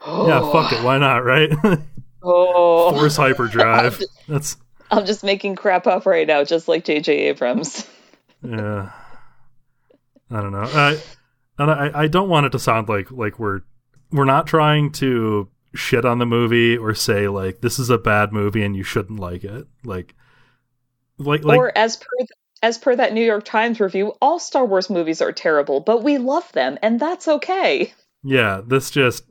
Oh. 0.00 0.26
Yeah, 0.26 0.52
fuck 0.52 0.72
it. 0.72 0.82
Why 0.82 0.98
not, 0.98 1.18
right? 1.18 1.50
oh. 2.22 2.92
Force 2.92 3.16
hyperdrive. 3.16 3.98
Just, 3.98 4.10
That's. 4.28 4.56
I'm 4.90 5.04
just 5.04 5.22
making 5.22 5.56
crap 5.56 5.86
up 5.86 6.06
right 6.06 6.26
now, 6.26 6.44
just 6.44 6.68
like 6.68 6.84
J.J. 6.84 7.12
Abrams. 7.28 7.86
yeah. 8.42 8.90
I 10.30 10.40
don't 10.40 10.52
know. 10.52 10.62
I, 10.62 10.98
and 11.58 11.70
I, 11.70 11.90
I 11.94 12.06
don't 12.06 12.28
want 12.28 12.46
it 12.46 12.50
to 12.50 12.58
sound 12.58 12.88
like 12.88 13.10
like 13.10 13.38
we're 13.38 13.62
we're 14.10 14.24
not 14.24 14.46
trying 14.46 14.92
to 14.92 15.48
shit 15.74 16.04
on 16.04 16.18
the 16.18 16.26
movie 16.26 16.76
or 16.76 16.94
say 16.94 17.28
like 17.28 17.60
this 17.60 17.78
is 17.78 17.90
a 17.90 17.98
bad 17.98 18.32
movie 18.32 18.62
and 18.62 18.76
you 18.76 18.82
shouldn't 18.82 19.20
like 19.20 19.44
it. 19.44 19.66
Like 19.84 20.14
like, 21.18 21.44
like 21.44 21.58
or 21.58 21.76
as 21.76 21.96
per 21.96 22.26
as 22.62 22.78
per 22.78 22.96
that 22.96 23.12
New 23.12 23.24
York 23.24 23.44
Times 23.44 23.80
review, 23.80 24.14
all 24.20 24.38
Star 24.38 24.64
Wars 24.64 24.90
movies 24.90 25.20
are 25.20 25.32
terrible, 25.32 25.80
but 25.80 26.02
we 26.02 26.18
love 26.18 26.50
them 26.52 26.78
and 26.82 26.98
that's 26.98 27.28
okay. 27.28 27.92
Yeah, 28.22 28.60
this 28.66 28.90
just 28.90 29.24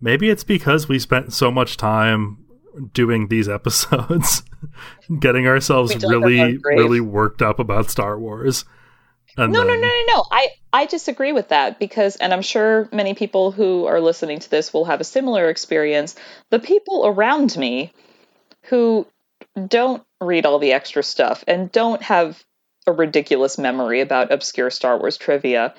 maybe 0.00 0.28
it's 0.28 0.44
because 0.44 0.88
we 0.88 0.98
spent 0.98 1.32
so 1.32 1.50
much 1.50 1.76
time 1.76 2.44
doing 2.92 3.28
these 3.28 3.48
episodes 3.48 4.42
getting 5.20 5.46
ourselves 5.46 5.96
really 6.04 6.58
really 6.58 7.00
worked 7.00 7.42
up 7.42 7.58
about 7.58 7.90
Star 7.90 8.18
Wars 8.18 8.64
and 9.38 9.52
no, 9.52 9.60
then... 9.60 9.68
no, 9.68 9.74
no, 9.74 9.80
no, 9.80 10.04
no. 10.08 10.24
I 10.30 10.48
I 10.72 10.86
disagree 10.86 11.32
with 11.32 11.48
that 11.48 11.78
because, 11.78 12.16
and 12.16 12.32
I'm 12.32 12.42
sure 12.42 12.88
many 12.92 13.14
people 13.14 13.52
who 13.52 13.86
are 13.86 14.00
listening 14.00 14.40
to 14.40 14.50
this 14.50 14.72
will 14.72 14.84
have 14.84 15.00
a 15.00 15.04
similar 15.04 15.48
experience. 15.48 16.14
The 16.50 16.58
people 16.58 17.06
around 17.06 17.56
me 17.56 17.92
who 18.64 19.06
don't 19.66 20.02
read 20.20 20.46
all 20.46 20.58
the 20.58 20.72
extra 20.72 21.02
stuff 21.02 21.44
and 21.46 21.72
don't 21.72 22.02
have 22.02 22.42
a 22.86 22.92
ridiculous 22.92 23.58
memory 23.58 24.00
about 24.00 24.32
obscure 24.32 24.70
Star 24.70 24.98
Wars 24.98 25.16
trivia 25.16 25.74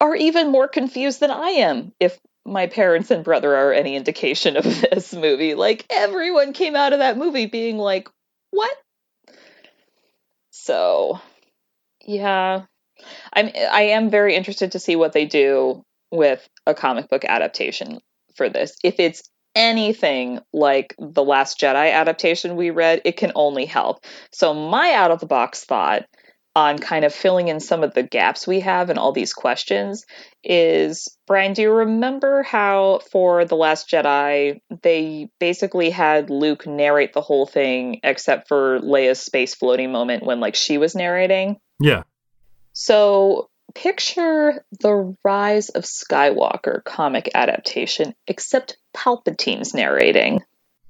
are 0.00 0.14
even 0.14 0.50
more 0.50 0.68
confused 0.68 1.20
than 1.20 1.30
I 1.30 1.50
am. 1.50 1.92
If 1.98 2.18
my 2.44 2.66
parents 2.66 3.10
and 3.10 3.24
brother 3.24 3.54
are 3.54 3.72
any 3.72 3.96
indication 3.96 4.56
of 4.56 4.64
this 4.64 5.12
movie, 5.12 5.54
like 5.54 5.84
everyone 5.90 6.52
came 6.52 6.76
out 6.76 6.92
of 6.92 7.00
that 7.00 7.18
movie 7.18 7.46
being 7.46 7.78
like, 7.78 8.08
"What?" 8.50 8.76
So, 10.50 11.20
yeah, 12.04 12.64
I'm 13.32 13.50
I 13.70 13.82
am 13.82 14.10
very 14.10 14.34
interested 14.34 14.72
to 14.72 14.78
see 14.78 14.96
what 14.96 15.12
they 15.12 15.26
do 15.26 15.84
with 16.10 16.46
a 16.66 16.74
comic 16.74 17.08
book 17.08 17.24
adaptation 17.24 17.98
for 18.36 18.48
this. 18.48 18.76
If 18.82 18.98
it's 18.98 19.28
anything 19.54 20.40
like 20.52 20.94
the 20.98 21.24
Last 21.24 21.58
Jedi 21.58 21.92
adaptation 21.92 22.56
we 22.56 22.70
read, 22.70 23.02
it 23.04 23.16
can 23.16 23.32
only 23.34 23.66
help. 23.66 24.04
So 24.32 24.54
my 24.54 24.94
out 24.94 25.10
of 25.10 25.20
the 25.20 25.26
box 25.26 25.64
thought 25.64 26.04
on 26.58 26.78
kind 26.78 27.04
of 27.04 27.14
filling 27.14 27.48
in 27.48 27.60
some 27.60 27.84
of 27.84 27.94
the 27.94 28.02
gaps 28.02 28.46
we 28.46 28.60
have 28.60 28.90
and 28.90 28.98
all 28.98 29.12
these 29.12 29.32
questions 29.32 30.04
is 30.42 31.06
Brian, 31.26 31.52
do 31.52 31.62
you 31.62 31.72
remember 31.72 32.42
how 32.42 33.00
for 33.12 33.44
The 33.44 33.54
Last 33.54 33.88
Jedi 33.88 34.60
they 34.82 35.28
basically 35.38 35.90
had 35.90 36.30
Luke 36.30 36.66
narrate 36.66 37.12
the 37.12 37.20
whole 37.20 37.46
thing 37.46 38.00
except 38.02 38.48
for 38.48 38.80
Leia's 38.80 39.20
space 39.20 39.54
floating 39.54 39.92
moment 39.92 40.24
when 40.24 40.40
like 40.40 40.56
she 40.56 40.78
was 40.78 40.96
narrating? 40.96 41.58
Yeah. 41.80 42.02
So 42.80 43.50
picture 43.74 44.64
the 44.78 45.16
Rise 45.24 45.68
of 45.68 45.82
Skywalker 45.82 46.84
comic 46.84 47.28
adaptation, 47.34 48.14
except 48.28 48.78
Palpatine's 48.94 49.74
narrating. 49.74 50.44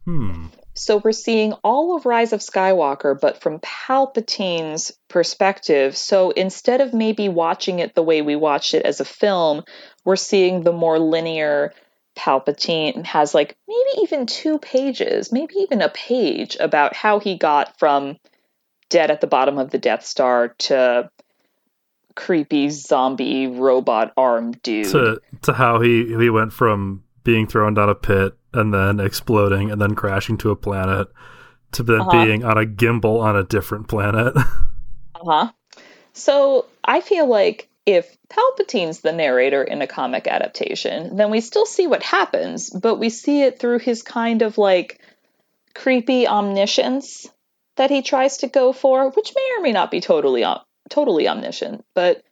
Hmm. 0.04 0.48
So 0.74 1.00
we're 1.02 1.12
seeing 1.12 1.54
all 1.64 1.96
of 1.96 2.04
Rise 2.04 2.34
of 2.34 2.40
Skywalker, 2.40 3.18
but 3.18 3.40
from 3.40 3.60
Palpatine's 3.60 4.92
perspective. 5.08 5.96
So 5.96 6.30
instead 6.30 6.82
of 6.82 6.92
maybe 6.92 7.30
watching 7.30 7.78
it 7.78 7.94
the 7.94 8.02
way 8.02 8.20
we 8.20 8.36
watched 8.36 8.74
it 8.74 8.84
as 8.84 9.00
a 9.00 9.06
film, 9.06 9.64
we're 10.04 10.16
seeing 10.16 10.64
the 10.64 10.74
more 10.74 10.98
linear 10.98 11.72
Palpatine 12.18 13.06
has 13.06 13.32
like 13.32 13.56
maybe 13.66 14.02
even 14.02 14.26
two 14.26 14.58
pages, 14.58 15.32
maybe 15.32 15.54
even 15.60 15.80
a 15.80 15.88
page 15.88 16.58
about 16.60 16.94
how 16.94 17.18
he 17.18 17.38
got 17.38 17.78
from 17.78 18.18
dead 18.90 19.10
at 19.10 19.22
the 19.22 19.26
bottom 19.26 19.56
of 19.56 19.70
the 19.70 19.78
Death 19.78 20.04
Star 20.04 20.48
to 20.58 21.10
creepy 22.18 22.68
zombie 22.68 23.46
robot 23.46 24.12
arm 24.16 24.50
dude. 24.50 24.90
To 24.90 25.20
to 25.42 25.52
how 25.52 25.80
he 25.80 26.04
he 26.04 26.28
went 26.30 26.52
from 26.52 27.04
being 27.22 27.46
thrown 27.46 27.74
down 27.74 27.88
a 27.88 27.94
pit 27.94 28.36
and 28.52 28.74
then 28.74 28.98
exploding 28.98 29.70
and 29.70 29.80
then 29.80 29.94
crashing 29.94 30.36
to 30.38 30.50
a 30.50 30.56
planet 30.56 31.08
to 31.72 31.84
then 31.84 32.00
uh-huh. 32.00 32.24
being 32.24 32.44
on 32.44 32.58
a 32.58 32.66
gimbal 32.66 33.22
on 33.22 33.36
a 33.36 33.44
different 33.44 33.86
planet. 33.86 34.36
uh-huh. 35.14 35.52
So 36.12 36.66
I 36.82 37.00
feel 37.02 37.28
like 37.28 37.68
if 37.86 38.16
Palpatine's 38.28 39.00
the 39.00 39.12
narrator 39.12 39.62
in 39.62 39.80
a 39.80 39.86
comic 39.86 40.26
adaptation, 40.26 41.16
then 41.16 41.30
we 41.30 41.40
still 41.40 41.66
see 41.66 41.86
what 41.86 42.02
happens, 42.02 42.68
but 42.68 42.96
we 42.96 43.10
see 43.10 43.42
it 43.42 43.60
through 43.60 43.78
his 43.78 44.02
kind 44.02 44.42
of 44.42 44.58
like 44.58 45.00
creepy 45.72 46.26
omniscience 46.26 47.28
that 47.76 47.90
he 47.90 48.02
tries 48.02 48.38
to 48.38 48.48
go 48.48 48.72
for, 48.72 49.10
which 49.10 49.32
may 49.36 49.48
or 49.56 49.62
may 49.62 49.72
not 49.72 49.92
be 49.92 50.00
totally 50.00 50.42
totally 50.90 51.28
omniscient, 51.28 51.84
but 51.94 52.22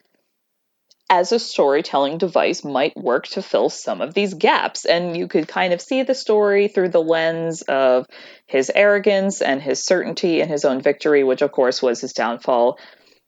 as 1.08 1.30
a 1.30 1.38
storytelling 1.38 2.18
device 2.18 2.64
might 2.64 2.96
work 2.96 3.28
to 3.28 3.42
fill 3.42 3.70
some 3.70 4.00
of 4.00 4.12
these 4.12 4.34
gaps. 4.34 4.84
And 4.84 5.16
you 5.16 5.28
could 5.28 5.46
kind 5.46 5.72
of 5.72 5.80
see 5.80 6.02
the 6.02 6.14
story 6.14 6.68
through 6.68 6.88
the 6.88 7.02
lens 7.02 7.62
of 7.62 8.06
his 8.46 8.72
arrogance 8.74 9.40
and 9.40 9.62
his 9.62 9.84
certainty 9.84 10.40
in 10.40 10.48
his 10.48 10.64
own 10.64 10.80
victory, 10.80 11.22
which 11.22 11.42
of 11.42 11.52
course 11.52 11.80
was 11.80 12.00
his 12.00 12.12
downfall 12.12 12.78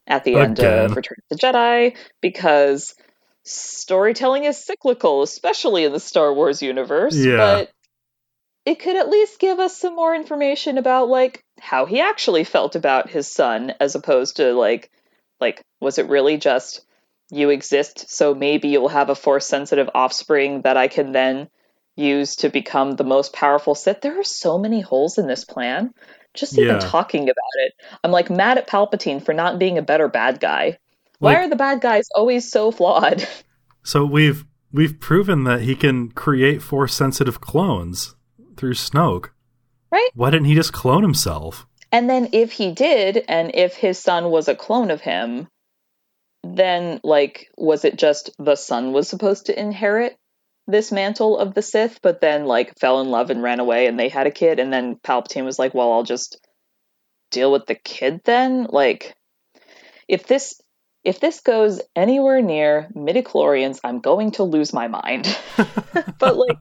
at 0.07 0.23
the 0.25 0.33
Again. 0.33 0.45
end 0.45 0.59
of 0.59 0.95
Return 0.95 1.17
of 1.31 1.37
the 1.37 1.47
Jedi, 1.47 1.95
because 2.21 2.95
storytelling 3.43 4.43
is 4.43 4.63
cyclical, 4.63 5.21
especially 5.21 5.85
in 5.85 5.93
the 5.93 5.99
Star 5.99 6.33
Wars 6.33 6.61
universe. 6.61 7.15
Yeah. 7.15 7.37
But 7.37 7.71
it 8.65 8.79
could 8.79 8.97
at 8.97 9.09
least 9.09 9.39
give 9.39 9.57
us 9.59 9.77
some 9.77 9.95
more 9.95 10.13
information 10.13 10.77
about 10.77 11.07
like 11.07 11.43
how 11.59 11.85
he 11.85 12.01
actually 12.01 12.43
felt 12.43 12.75
about 12.75 13.09
his 13.09 13.31
son 13.31 13.73
as 13.79 13.95
opposed 13.95 14.35
to 14.35 14.53
like 14.53 14.91
like, 15.39 15.63
was 15.79 15.97
it 15.97 16.09
really 16.09 16.37
just 16.37 16.85
you 17.31 17.49
exist, 17.49 18.09
so 18.09 18.33
maybe 18.33 18.69
you'll 18.69 18.89
have 18.89 19.09
a 19.09 19.15
force 19.15 19.45
sensitive 19.45 19.89
offspring 19.93 20.61
that 20.63 20.77
I 20.77 20.87
can 20.87 21.11
then 21.11 21.49
use 21.95 22.37
to 22.37 22.49
become 22.49 22.95
the 22.95 23.03
most 23.03 23.33
powerful 23.33 23.75
Sith? 23.75 24.01
There 24.01 24.19
are 24.19 24.23
so 24.23 24.57
many 24.57 24.81
holes 24.81 25.17
in 25.17 25.27
this 25.27 25.45
plan. 25.45 25.93
Just 26.33 26.57
even 26.57 26.75
yeah. 26.75 26.79
talking 26.79 27.23
about 27.23 27.55
it, 27.65 27.73
I'm 28.03 28.11
like 28.11 28.29
mad 28.29 28.57
at 28.57 28.67
Palpatine 28.67 29.23
for 29.23 29.33
not 29.33 29.59
being 29.59 29.77
a 29.77 29.83
better 29.83 30.07
bad 30.07 30.39
guy. 30.39 30.77
Why 31.17 31.33
like, 31.33 31.45
are 31.45 31.49
the 31.49 31.55
bad 31.55 31.81
guys 31.81 32.07
always 32.15 32.49
so 32.49 32.71
flawed? 32.71 33.27
So 33.81 34.05
we've 34.05 34.45
we've 34.71 34.99
proven 34.99 35.45
that 35.45 35.61
he 35.61 35.73
can 35.73 36.11
create 36.11 36.61
force 36.61 36.93
sensitive 36.93 37.41
clones 37.41 38.13
through 38.57 38.73
Snoke. 38.73 39.29
Right. 39.91 40.09
Why 40.13 40.29
didn't 40.29 40.45
he 40.47 40.53
just 40.53 40.73
clone 40.73 41.01
himself? 41.01 41.65
And 41.91 42.09
then 42.09 42.29
if 42.33 42.51
he 42.51 42.71
did, 42.71 43.23
and 43.27 43.51
if 43.55 43.75
his 43.75 43.97
son 43.97 44.29
was 44.29 44.47
a 44.47 44.55
clone 44.55 44.91
of 44.91 45.01
him, 45.01 45.47
then 46.43 46.99
like 47.03 47.49
was 47.57 47.83
it 47.83 47.97
just 47.97 48.31
the 48.37 48.55
son 48.55 48.93
was 48.93 49.09
supposed 49.09 49.47
to 49.47 49.59
inherit 49.59 50.15
this 50.67 50.91
mantle 50.91 51.37
of 51.37 51.53
the 51.53 51.61
Sith, 51.61 51.99
but 52.01 52.21
then 52.21 52.45
like 52.45 52.77
fell 52.79 53.01
in 53.01 53.09
love 53.09 53.29
and 53.31 53.41
ran 53.41 53.59
away 53.59 53.87
and 53.87 53.99
they 53.99 54.09
had 54.09 54.27
a 54.27 54.31
kid, 54.31 54.59
and 54.59 54.71
then 54.71 54.95
Palpatine 54.95 55.45
was 55.45 55.59
like, 55.59 55.73
Well, 55.73 55.91
I'll 55.91 56.03
just 56.03 56.39
deal 57.31 57.51
with 57.51 57.65
the 57.65 57.75
kid 57.75 58.21
then? 58.23 58.67
Like 58.69 59.15
if 60.07 60.27
this 60.27 60.61
if 61.03 61.19
this 61.19 61.39
goes 61.41 61.81
anywhere 61.95 62.41
near 62.41 62.89
midichlorians, 62.95 63.79
I'm 63.83 63.99
going 63.99 64.31
to 64.31 64.43
lose 64.43 64.73
my 64.73 64.87
mind. 64.87 65.25
but 66.19 66.37
like 66.37 66.57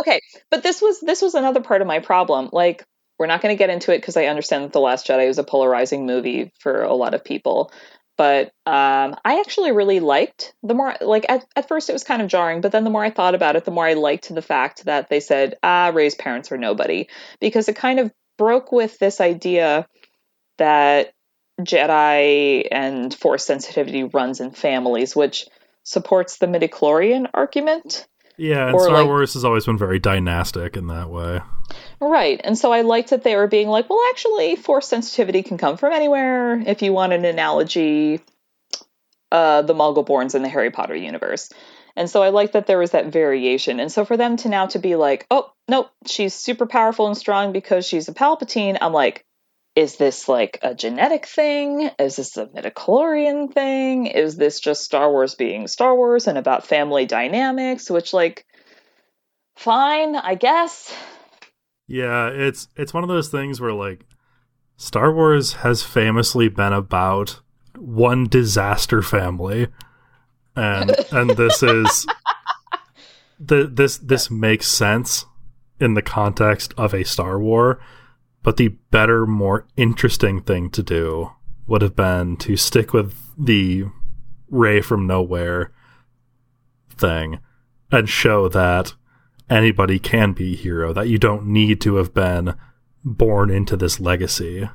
okay, 0.00 0.20
but 0.50 0.62
this 0.62 0.80
was 0.82 1.00
this 1.00 1.22
was 1.22 1.34
another 1.34 1.60
part 1.60 1.80
of 1.80 1.86
my 1.86 2.00
problem. 2.00 2.50
Like 2.52 2.84
we're 3.18 3.26
not 3.26 3.42
going 3.42 3.54
to 3.54 3.58
get 3.58 3.70
into 3.70 3.92
it 3.92 3.98
because 3.98 4.16
I 4.16 4.26
understand 4.26 4.64
that 4.64 4.72
The 4.72 4.80
Last 4.80 5.06
Jedi 5.06 5.28
is 5.28 5.38
a 5.38 5.44
polarizing 5.44 6.06
movie 6.06 6.52
for 6.60 6.82
a 6.82 6.94
lot 6.94 7.14
of 7.14 7.24
people. 7.24 7.72
But 8.16 8.46
um, 8.66 9.14
I 9.24 9.40
actually 9.40 9.70
really 9.70 10.00
liked 10.00 10.52
the 10.64 10.74
more 10.74 10.96
like 11.00 11.24
at, 11.28 11.46
at 11.54 11.68
first 11.68 11.88
it 11.88 11.92
was 11.92 12.02
kind 12.02 12.20
of 12.20 12.28
jarring, 12.28 12.60
but 12.60 12.72
then 12.72 12.82
the 12.82 12.90
more 12.90 13.04
I 13.04 13.10
thought 13.10 13.36
about 13.36 13.54
it, 13.54 13.64
the 13.64 13.70
more 13.70 13.86
I 13.86 13.94
liked 13.94 14.34
the 14.34 14.42
fact 14.42 14.86
that 14.86 15.08
they 15.08 15.20
said, 15.20 15.56
ah, 15.62 15.92
Rey's 15.94 16.16
parents 16.16 16.50
are 16.50 16.58
nobody. 16.58 17.08
Because 17.40 17.68
it 17.68 17.76
kind 17.76 18.00
of 18.00 18.12
broke 18.36 18.72
with 18.72 18.98
this 18.98 19.20
idea 19.20 19.86
that 20.58 21.12
Jedi 21.60 22.66
and 22.70 23.14
Force 23.14 23.44
sensitivity 23.44 24.04
runs 24.04 24.40
in 24.40 24.50
families, 24.50 25.14
which 25.14 25.46
supports 25.84 26.38
the 26.38 26.46
midichlorian 26.46 27.28
argument. 27.32 28.06
Yeah, 28.36 28.68
and 28.68 28.80
Star 28.80 28.94
like- 28.94 29.06
Wars 29.06 29.34
has 29.34 29.44
always 29.44 29.64
been 29.64 29.78
very 29.78 29.98
dynastic 29.98 30.76
in 30.76 30.88
that 30.88 31.08
way. 31.08 31.40
Right. 32.00 32.40
And 32.42 32.56
so 32.56 32.72
I 32.72 32.82
liked 32.82 33.10
that 33.10 33.24
they 33.24 33.36
were 33.36 33.48
being 33.48 33.68
like, 33.68 33.90
well, 33.90 34.00
actually, 34.10 34.56
force 34.56 34.88
sensitivity 34.88 35.42
can 35.42 35.58
come 35.58 35.76
from 35.76 35.92
anywhere. 35.92 36.58
If 36.58 36.82
you 36.82 36.92
want 36.92 37.12
an 37.12 37.24
analogy, 37.24 38.20
uh, 39.32 39.62
the 39.62 39.74
Muggleborns 39.74 40.34
in 40.34 40.42
the 40.42 40.48
Harry 40.48 40.70
Potter 40.70 40.96
universe. 40.96 41.50
And 41.96 42.08
so 42.08 42.22
I 42.22 42.28
like 42.28 42.52
that 42.52 42.66
there 42.66 42.78
was 42.78 42.92
that 42.92 43.06
variation. 43.12 43.80
And 43.80 43.90
so 43.90 44.04
for 44.04 44.16
them 44.16 44.36
to 44.38 44.48
now 44.48 44.66
to 44.66 44.78
be 44.78 44.94
like, 44.94 45.26
oh, 45.30 45.52
nope, 45.66 45.90
she's 46.06 46.34
super 46.34 46.66
powerful 46.66 47.08
and 47.08 47.16
strong 47.16 47.52
because 47.52 47.86
she's 47.86 48.08
a 48.08 48.14
Palpatine, 48.14 48.78
I'm 48.80 48.92
like, 48.92 49.24
is 49.74 49.96
this 49.96 50.28
like 50.28 50.58
a 50.62 50.74
genetic 50.74 51.26
thing? 51.26 51.90
Is 51.98 52.16
this 52.16 52.36
a 52.36 52.46
midichlorian 52.46 53.52
thing? 53.52 54.06
Is 54.06 54.36
this 54.36 54.60
just 54.60 54.82
Star 54.82 55.10
Wars 55.10 55.34
being 55.34 55.68
Star 55.68 55.94
Wars 55.94 56.26
and 56.26 56.38
about 56.38 56.66
family 56.66 57.06
dynamics? 57.06 57.88
Which, 57.90 58.12
like, 58.12 58.44
fine, 59.56 60.16
I 60.16 60.34
guess. 60.34 60.92
Yeah, 61.88 62.28
it's 62.28 62.68
it's 62.76 62.94
one 62.94 63.02
of 63.02 63.08
those 63.08 63.28
things 63.28 63.60
where 63.60 63.72
like 63.72 64.04
Star 64.76 65.12
Wars 65.12 65.54
has 65.54 65.82
famously 65.82 66.48
been 66.48 66.72
about 66.72 67.40
one 67.76 68.26
disaster 68.26 69.02
family. 69.02 69.68
And 70.54 70.94
and 71.12 71.30
this 71.30 71.62
is 71.62 72.06
the 73.40 73.66
this 73.66 73.98
this 73.98 74.30
makes 74.30 74.68
sense 74.68 75.24
in 75.80 75.94
the 75.94 76.02
context 76.02 76.74
of 76.76 76.92
a 76.92 77.04
Star 77.04 77.40
War, 77.40 77.80
but 78.42 78.56
the 78.56 78.68
better, 78.90 79.26
more 79.26 79.66
interesting 79.76 80.42
thing 80.42 80.70
to 80.70 80.82
do 80.82 81.32
would 81.66 81.82
have 81.82 81.96
been 81.96 82.36
to 82.38 82.56
stick 82.56 82.92
with 82.92 83.14
the 83.38 83.84
Rey 84.50 84.80
from 84.80 85.06
nowhere 85.06 85.72
thing 86.96 87.38
and 87.92 88.08
show 88.08 88.48
that 88.48 88.94
anybody 89.50 89.98
can 89.98 90.32
be 90.32 90.54
a 90.54 90.56
hero, 90.56 90.92
that 90.92 91.08
you 91.08 91.18
don't 91.18 91.46
need 91.46 91.80
to 91.82 91.96
have 91.96 92.14
been 92.14 92.54
born 93.04 93.50
into 93.50 93.76
this 93.76 94.00
legacy. 94.00 94.68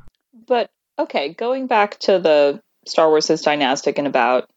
But 0.48 0.70
okay, 0.98 1.34
going 1.34 1.68
back 1.68 2.00
to 2.00 2.20
the 2.20 2.62
Star 2.86 3.10
Wars 3.10 3.30
is 3.30 3.42
dynastic 3.42 3.98
and 3.98 4.08
about 4.08 4.50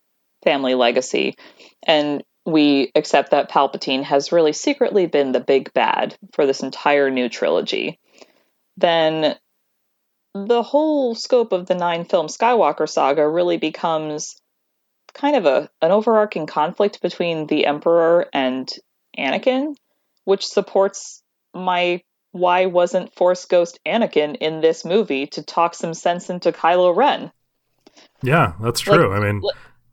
family 0.45 0.75
legacy, 0.75 1.35
and 1.83 2.23
we 2.45 2.93
accept 2.95 3.33
that 3.33 3.51
Palpatine 3.51 4.05
has 4.05 4.33
really 4.33 4.53
secretly 4.53 5.07
been 5.07 5.33
the 5.33 5.41
big 5.41 5.73
bad 5.73 6.17
for 6.33 6.47
this 6.47 6.63
entire 6.63 7.11
new 7.11 7.29
trilogy, 7.29 7.99
then 8.77 9.37
the 10.35 10.63
whole 10.63 11.15
scope 11.15 11.53
of 11.53 11.67
the 11.67 11.75
nine 11.75 12.05
film 12.05 12.27
Skywalker 12.27 12.89
saga 12.89 13.29
really 13.29 13.57
becomes 13.57 14.37
kind 15.15 15.35
of 15.35 15.47
a 15.47 15.69
an 15.81 15.91
overarching 15.91 16.47
conflict 16.47 17.01
between 17.01 17.47
the 17.47 17.67
Emperor 17.67 18.27
and 18.33 18.71
Anakin, 19.19 19.75
which 20.27 20.47
supports 20.47 21.23
my 21.55 22.03
why 22.33 22.67
wasn't 22.67 23.15
Force 23.15 23.47
Ghost 23.47 23.79
Anakin 23.87 24.37
in 24.37 24.61
this 24.61 24.85
movie 24.85 25.27
to 25.29 25.43
talk 25.43 25.75
some 25.75 25.95
sense 25.95 26.29
into 26.29 26.53
Kylo 26.53 26.95
Ren? 26.95 27.33
Yeah, 28.23 28.53
that's 28.61 28.81
true. 28.81 29.15
I 29.15 29.21
mean, 29.21 29.41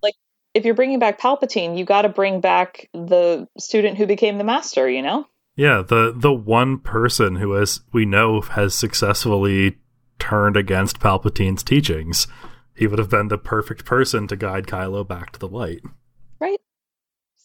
Like, 0.02 0.16
if 0.54 0.66
you're 0.66 0.74
bringing 0.74 1.00
back 1.00 1.22
Palpatine, 1.22 1.78
you 1.78 1.86
got 1.86 2.02
to 2.02 2.10
bring 2.10 2.42
back 2.42 2.90
the 2.94 3.48
student 3.58 3.98
who 3.98 4.06
became 4.06 4.38
the 4.38 4.44
master, 4.44 4.90
you 4.90 5.02
know? 5.02 5.26
yeah, 5.56 5.84
the 5.88 6.14
the 6.16 6.34
one 6.34 6.80
person 6.80 7.36
who 7.36 7.54
has 7.54 7.82
we 7.92 8.06
know 8.06 8.42
has 8.42 8.74
successfully 8.74 9.78
turned 10.20 10.58
against 10.58 11.00
Palpatine's 11.00 11.64
teachings, 11.64 12.28
he 12.76 12.88
would 12.88 13.00
have 13.00 13.10
been 13.10 13.28
the 13.28 13.38
perfect 13.38 13.86
person 13.86 14.28
to 14.28 14.36
guide 14.36 14.68
Kylo 14.68 15.08
back 15.08 15.32
to 15.32 15.40
the 15.40 15.48
light. 15.48 15.82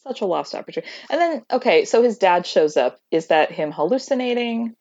Such 0.03 0.21
a 0.21 0.27
lost 0.27 0.55
opportunity. 0.55 0.91
And 1.11 1.21
then, 1.21 1.45
okay, 1.51 1.85
so 1.85 2.03
his 2.03 2.19
dad 2.19 2.47
shows 2.47 2.77
up. 2.77 2.99
Is 3.11 3.29
that 3.29 3.53
him 3.53 3.73
hallucinating? 3.73 4.75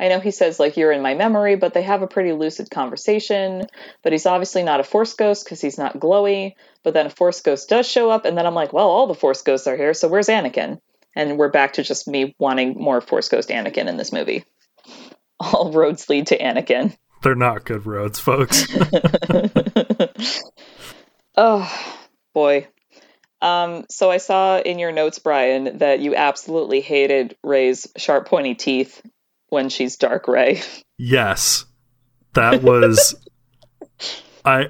I 0.00 0.08
know 0.08 0.18
he 0.18 0.30
says, 0.30 0.58
like, 0.58 0.76
you're 0.76 0.92
in 0.92 1.02
my 1.02 1.14
memory, 1.14 1.56
but 1.56 1.74
they 1.74 1.82
have 1.82 2.02
a 2.02 2.06
pretty 2.06 2.32
lucid 2.32 2.70
conversation. 2.70 3.66
But 4.02 4.12
he's 4.12 4.26
obviously 4.26 4.62
not 4.62 4.80
a 4.80 4.84
Force 4.84 5.14
ghost 5.14 5.44
because 5.44 5.60
he's 5.60 5.78
not 5.78 5.98
glowy. 5.98 6.54
But 6.82 6.94
then 6.94 7.06
a 7.06 7.10
Force 7.10 7.40
ghost 7.40 7.68
does 7.68 7.88
show 7.88 8.10
up, 8.10 8.24
and 8.24 8.36
then 8.36 8.46
I'm 8.46 8.54
like, 8.54 8.72
well, 8.72 8.88
all 8.88 9.06
the 9.06 9.14
Force 9.14 9.42
ghosts 9.42 9.66
are 9.66 9.76
here, 9.76 9.94
so 9.94 10.08
where's 10.08 10.28
Anakin? 10.28 10.80
And 11.16 11.38
we're 11.38 11.50
back 11.50 11.74
to 11.74 11.82
just 11.82 12.08
me 12.08 12.34
wanting 12.38 12.74
more 12.76 13.00
Force 13.00 13.28
Ghost 13.28 13.48
Anakin 13.48 13.86
in 13.86 13.96
this 13.96 14.12
movie. 14.12 14.44
All 15.40 15.72
roads 15.72 16.08
lead 16.08 16.28
to 16.28 16.38
Anakin. 16.38 16.96
They're 17.22 17.34
not 17.34 17.64
good 17.64 17.86
roads, 17.86 18.18
folks. 18.18 18.66
oh 21.36 21.96
boy. 22.34 22.66
Um, 23.44 23.84
so 23.90 24.10
I 24.10 24.16
saw 24.16 24.58
in 24.58 24.78
your 24.78 24.90
notes, 24.92 25.18
Brian, 25.18 25.78
that 25.78 26.00
you 26.00 26.14
absolutely 26.16 26.80
hated 26.80 27.36
Rey's 27.44 27.86
sharp, 27.96 28.26
pointy 28.26 28.54
teeth 28.54 29.02
when 29.50 29.68
she's 29.68 29.96
Dark 29.96 30.26
Rey. 30.28 30.62
yes. 30.98 31.66
That 32.32 32.62
was 32.64 33.14
I 34.44 34.68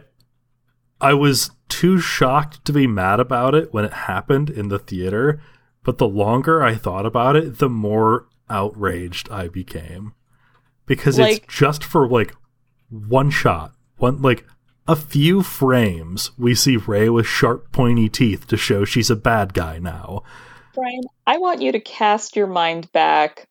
I 1.00 1.14
was 1.14 1.50
too 1.68 1.98
shocked 1.98 2.64
to 2.66 2.72
be 2.72 2.86
mad 2.86 3.20
about 3.20 3.54
it 3.54 3.72
when 3.72 3.84
it 3.84 3.92
happened 3.92 4.50
in 4.50 4.68
the 4.68 4.78
theater, 4.78 5.40
but 5.82 5.98
the 5.98 6.08
longer 6.08 6.62
I 6.62 6.74
thought 6.74 7.06
about 7.06 7.36
it, 7.36 7.58
the 7.58 7.68
more 7.70 8.26
outraged 8.50 9.30
I 9.30 9.48
became. 9.48 10.12
Because 10.86 11.18
Like- 11.18 11.44
it's 11.44 11.54
just 11.54 11.84
for 11.84 12.06
like 12.08 12.34
one 12.90 13.30
shot, 13.30 13.72
one 13.96 14.20
like 14.20 14.44
a 14.86 14.96
few 14.96 15.42
frames, 15.42 16.30
we 16.38 16.54
see 16.54 16.76
Rey 16.76 17.08
with 17.08 17.26
sharp 17.26 17.72
pointy 17.72 18.08
teeth 18.08 18.46
to 18.48 18.56
show 18.56 18.84
she's 18.84 19.10
a 19.10 19.16
bad 19.16 19.54
guy 19.54 19.78
now. 19.78 20.22
Brian, 20.74 21.02
I 21.26 21.38
want 21.38 21.62
you 21.62 21.72
to 21.72 21.80
cast 21.80 22.36
your 22.36 22.46
mind 22.46 22.90
back. 22.92 23.46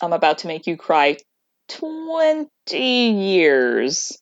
I'm 0.00 0.12
about 0.12 0.38
to 0.38 0.46
make 0.48 0.66
you 0.66 0.76
cry 0.76 1.18
20 1.68 2.48
years, 2.88 4.12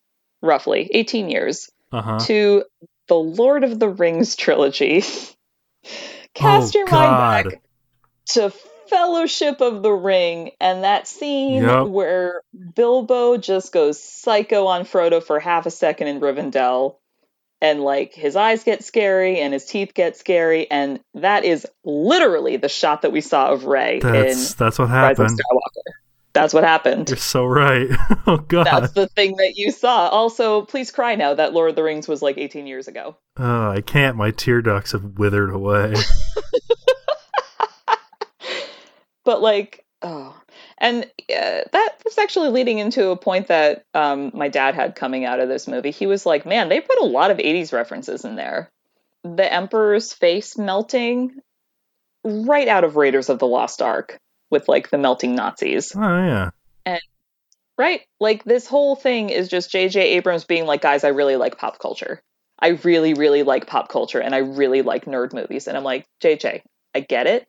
roughly, 0.42 0.90
18 0.92 1.30
years, 1.30 1.70
Uh-huh. 1.92 2.18
to 2.20 2.64
the 3.08 3.14
Lord 3.16 3.64
of 3.64 3.78
the 3.78 3.88
Rings 3.88 4.36
trilogy. 4.36 5.02
cast 6.34 6.76
Oh, 6.76 6.78
your 6.78 6.86
God. 6.86 7.10
mind 7.44 7.50
back 7.50 7.62
to 8.30 8.52
Fellowship 8.90 9.60
of 9.62 9.82
the 9.82 9.92
Ring 9.92 10.50
and 10.60 10.84
that 10.84 11.06
scene 11.08 11.62
Yep. 11.62 11.86
where 11.86 12.42
Bilbo 12.74 13.36
just 13.38 13.72
goes 13.72 14.02
psycho 14.02 14.66
on 14.66 14.84
Frodo 14.84 15.22
for 15.22 15.38
half 15.40 15.64
a 15.66 15.70
second 15.70 16.08
in 16.08 16.20
Rivendell. 16.20 16.96
And 17.62 17.80
like 17.82 18.14
his 18.14 18.36
eyes 18.36 18.64
get 18.64 18.82
scary 18.84 19.38
and 19.38 19.52
his 19.52 19.66
teeth 19.66 19.92
get 19.94 20.16
scary, 20.16 20.70
and 20.70 20.98
that 21.14 21.44
is 21.44 21.66
literally 21.84 22.56
the 22.56 22.70
shot 22.70 23.02
that 23.02 23.12
we 23.12 23.20
saw 23.20 23.52
of 23.52 23.66
Rey 23.66 24.00
That's 24.00 24.52
in 24.52 24.56
that's 24.58 24.78
what 24.78 24.88
Rise 24.88 25.18
of 25.18 25.26
happened. 25.26 25.38
Skywalker. 25.38 25.92
That's 26.32 26.54
what 26.54 26.64
happened. 26.64 27.08
You're 27.10 27.18
so 27.18 27.44
right. 27.44 27.88
oh 28.26 28.38
god. 28.38 28.64
That's 28.64 28.92
the 28.94 29.08
thing 29.08 29.36
that 29.36 29.54
you 29.56 29.72
saw. 29.72 30.08
Also, 30.08 30.62
please 30.62 30.90
cry 30.90 31.16
now 31.16 31.34
that 31.34 31.52
Lord 31.52 31.68
of 31.70 31.76
the 31.76 31.82
Rings 31.82 32.08
was 32.08 32.22
like 32.22 32.38
18 32.38 32.66
years 32.66 32.88
ago. 32.88 33.16
Oh, 33.36 33.70
I 33.70 33.82
can't. 33.82 34.16
My 34.16 34.30
tear 34.30 34.62
ducts 34.62 34.92
have 34.92 35.18
withered 35.18 35.50
away. 35.50 35.94
but 39.30 39.40
like 39.40 39.84
oh 40.02 40.34
and 40.78 41.04
uh, 41.04 41.60
that 41.72 41.90
was 42.04 42.18
actually 42.18 42.48
leading 42.48 42.78
into 42.78 43.10
a 43.10 43.16
point 43.16 43.46
that 43.46 43.84
um, 43.94 44.32
my 44.34 44.48
dad 44.48 44.74
had 44.74 44.96
coming 44.96 45.24
out 45.24 45.38
of 45.38 45.48
this 45.48 45.68
movie 45.68 45.92
he 45.92 46.08
was 46.08 46.26
like 46.26 46.44
man 46.44 46.68
they 46.68 46.80
put 46.80 46.98
a 46.98 47.04
lot 47.04 47.30
of 47.30 47.38
80s 47.38 47.72
references 47.72 48.24
in 48.24 48.34
there 48.34 48.70
the 49.22 49.52
Emperor's 49.52 50.12
face 50.12 50.58
melting 50.58 51.40
right 52.24 52.68
out 52.68 52.84
of 52.84 52.96
Raiders 52.96 53.28
of 53.28 53.38
the 53.38 53.46
Lost 53.46 53.82
Ark 53.82 54.18
with 54.50 54.68
like 54.68 54.90
the 54.90 54.98
melting 54.98 55.34
Nazis. 55.34 55.94
Oh 55.94 56.00
yeah. 56.00 56.50
And 56.84 57.00
right? 57.78 58.02
Like 58.18 58.44
this 58.44 58.66
whole 58.66 58.96
thing 58.96 59.30
is 59.30 59.48
just 59.48 59.70
J.J. 59.70 60.00
Abrams 60.16 60.44
being 60.44 60.66
like, 60.66 60.82
guys, 60.82 61.04
I 61.04 61.08
really 61.08 61.36
like 61.36 61.58
pop 61.58 61.78
culture. 61.78 62.20
I 62.58 62.68
really, 62.68 63.14
really 63.14 63.42
like 63.42 63.66
pop 63.66 63.88
culture 63.88 64.20
and 64.20 64.34
I 64.34 64.38
really 64.38 64.82
like 64.82 65.06
nerd 65.06 65.32
movies. 65.32 65.66
And 65.66 65.76
I'm 65.76 65.84
like, 65.84 66.04
JJ, 66.22 66.62
I 66.94 67.00
get 67.00 67.26
it. 67.26 67.48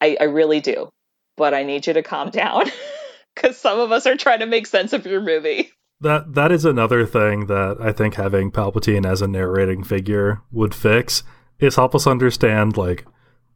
I, 0.00 0.16
I 0.20 0.24
really 0.24 0.60
do. 0.60 0.90
But 1.38 1.54
I 1.54 1.62
need 1.62 1.86
you 1.86 1.94
to 1.94 2.02
calm 2.02 2.28
down 2.28 2.64
because 3.34 3.56
some 3.56 3.80
of 3.80 3.92
us 3.92 4.06
are 4.06 4.16
trying 4.16 4.40
to 4.40 4.46
make 4.46 4.66
sense 4.66 4.92
of 4.92 5.06
your 5.06 5.22
movie. 5.22 5.70
That 6.00 6.34
that 6.34 6.52
is 6.52 6.64
another 6.64 7.06
thing 7.06 7.46
that 7.46 7.78
I 7.80 7.92
think 7.92 8.14
having 8.14 8.52
Palpatine 8.52 9.06
as 9.06 9.22
a 9.22 9.26
narrating 9.26 9.82
figure 9.82 10.42
would 10.52 10.74
fix 10.74 11.22
is 11.58 11.76
help 11.76 11.94
us 11.94 12.06
understand 12.06 12.76
like 12.76 13.06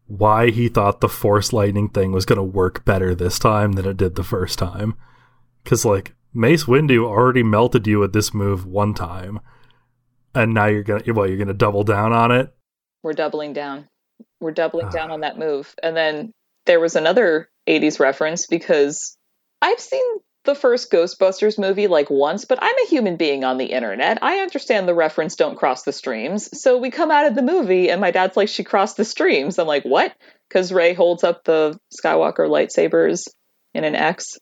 why 0.07 0.51
he 0.51 0.69
thought 0.69 1.01
the 1.01 1.09
Force 1.09 1.53
lightning 1.53 1.89
thing 1.89 2.13
was 2.13 2.27
going 2.27 2.39
to 2.39 2.43
work 2.43 2.85
better 2.85 3.15
this 3.15 3.39
time 3.39 3.73
than 3.73 3.87
it 3.87 3.97
did 3.97 4.17
the 4.17 4.25
first 4.25 4.59
time. 4.59 4.95
Because 5.63 5.85
like 5.85 6.15
Mace 6.35 6.65
Windu 6.65 7.05
already 7.05 7.43
melted 7.43 7.87
you 7.87 8.01
with 8.01 8.13
this 8.13 8.35
move 8.35 8.67
one 8.67 8.95
time, 8.95 9.41
and 10.35 10.55
now 10.55 10.67
you're 10.67 10.83
gonna 10.83 11.03
well 11.15 11.29
you're 11.29 11.39
gonna 11.39 11.55
double 11.55 11.85
down 11.85 12.13
on 12.13 12.33
it. 12.33 12.53
We're 13.03 13.13
doubling 13.13 13.53
down. 13.53 13.89
We're 14.41 14.53
doubling 14.53 14.87
ah. 14.87 14.91
down 14.91 15.11
on 15.11 15.21
that 15.21 15.39
move. 15.39 15.75
And 15.83 15.97
then 15.97 16.33
there 16.67 16.81
was 16.81 16.97
another 16.97 17.49
80s 17.69 18.01
reference 18.01 18.47
because 18.47 19.17
I've 19.61 19.81
seen 19.81 20.03
the 20.45 20.55
first 20.55 20.91
Ghostbusters 20.91 21.59
movie 21.59 21.87
like 21.87 22.11
once, 22.11 22.45
but 22.45 22.59
I'm 22.61 22.75
a 22.85 22.89
human 22.89 23.17
being 23.17 23.45
on 23.45 23.59
the 23.59 23.67
internet. 23.67 24.19
I 24.23 24.39
understand 24.39 24.89
the 24.89 24.95
reference 24.95 25.37
don't 25.37 25.57
cross 25.57 25.85
the 25.85 25.93
streams. 25.93 26.61
So 26.61 26.79
we 26.79 26.91
come 26.91 27.11
out 27.11 27.27
of 27.27 27.35
the 27.35 27.43
movie 27.43 27.91
and 27.91 28.01
my 28.01 28.11
dad's 28.11 28.37
like, 28.37 28.49
she 28.49 28.65
crossed 28.65 28.97
the 28.97 29.05
streams. 29.05 29.59
I'm 29.59 29.69
like, 29.69 29.85
what? 29.85 30.13
Because 30.49 30.73
Rey 30.73 30.95
holds 30.95 31.23
up 31.23 31.45
the 31.45 31.79
Skywalker 31.97 32.49
lightsabers 32.49 33.29
in 33.73 33.85
an 33.85 33.95
X 33.95 34.39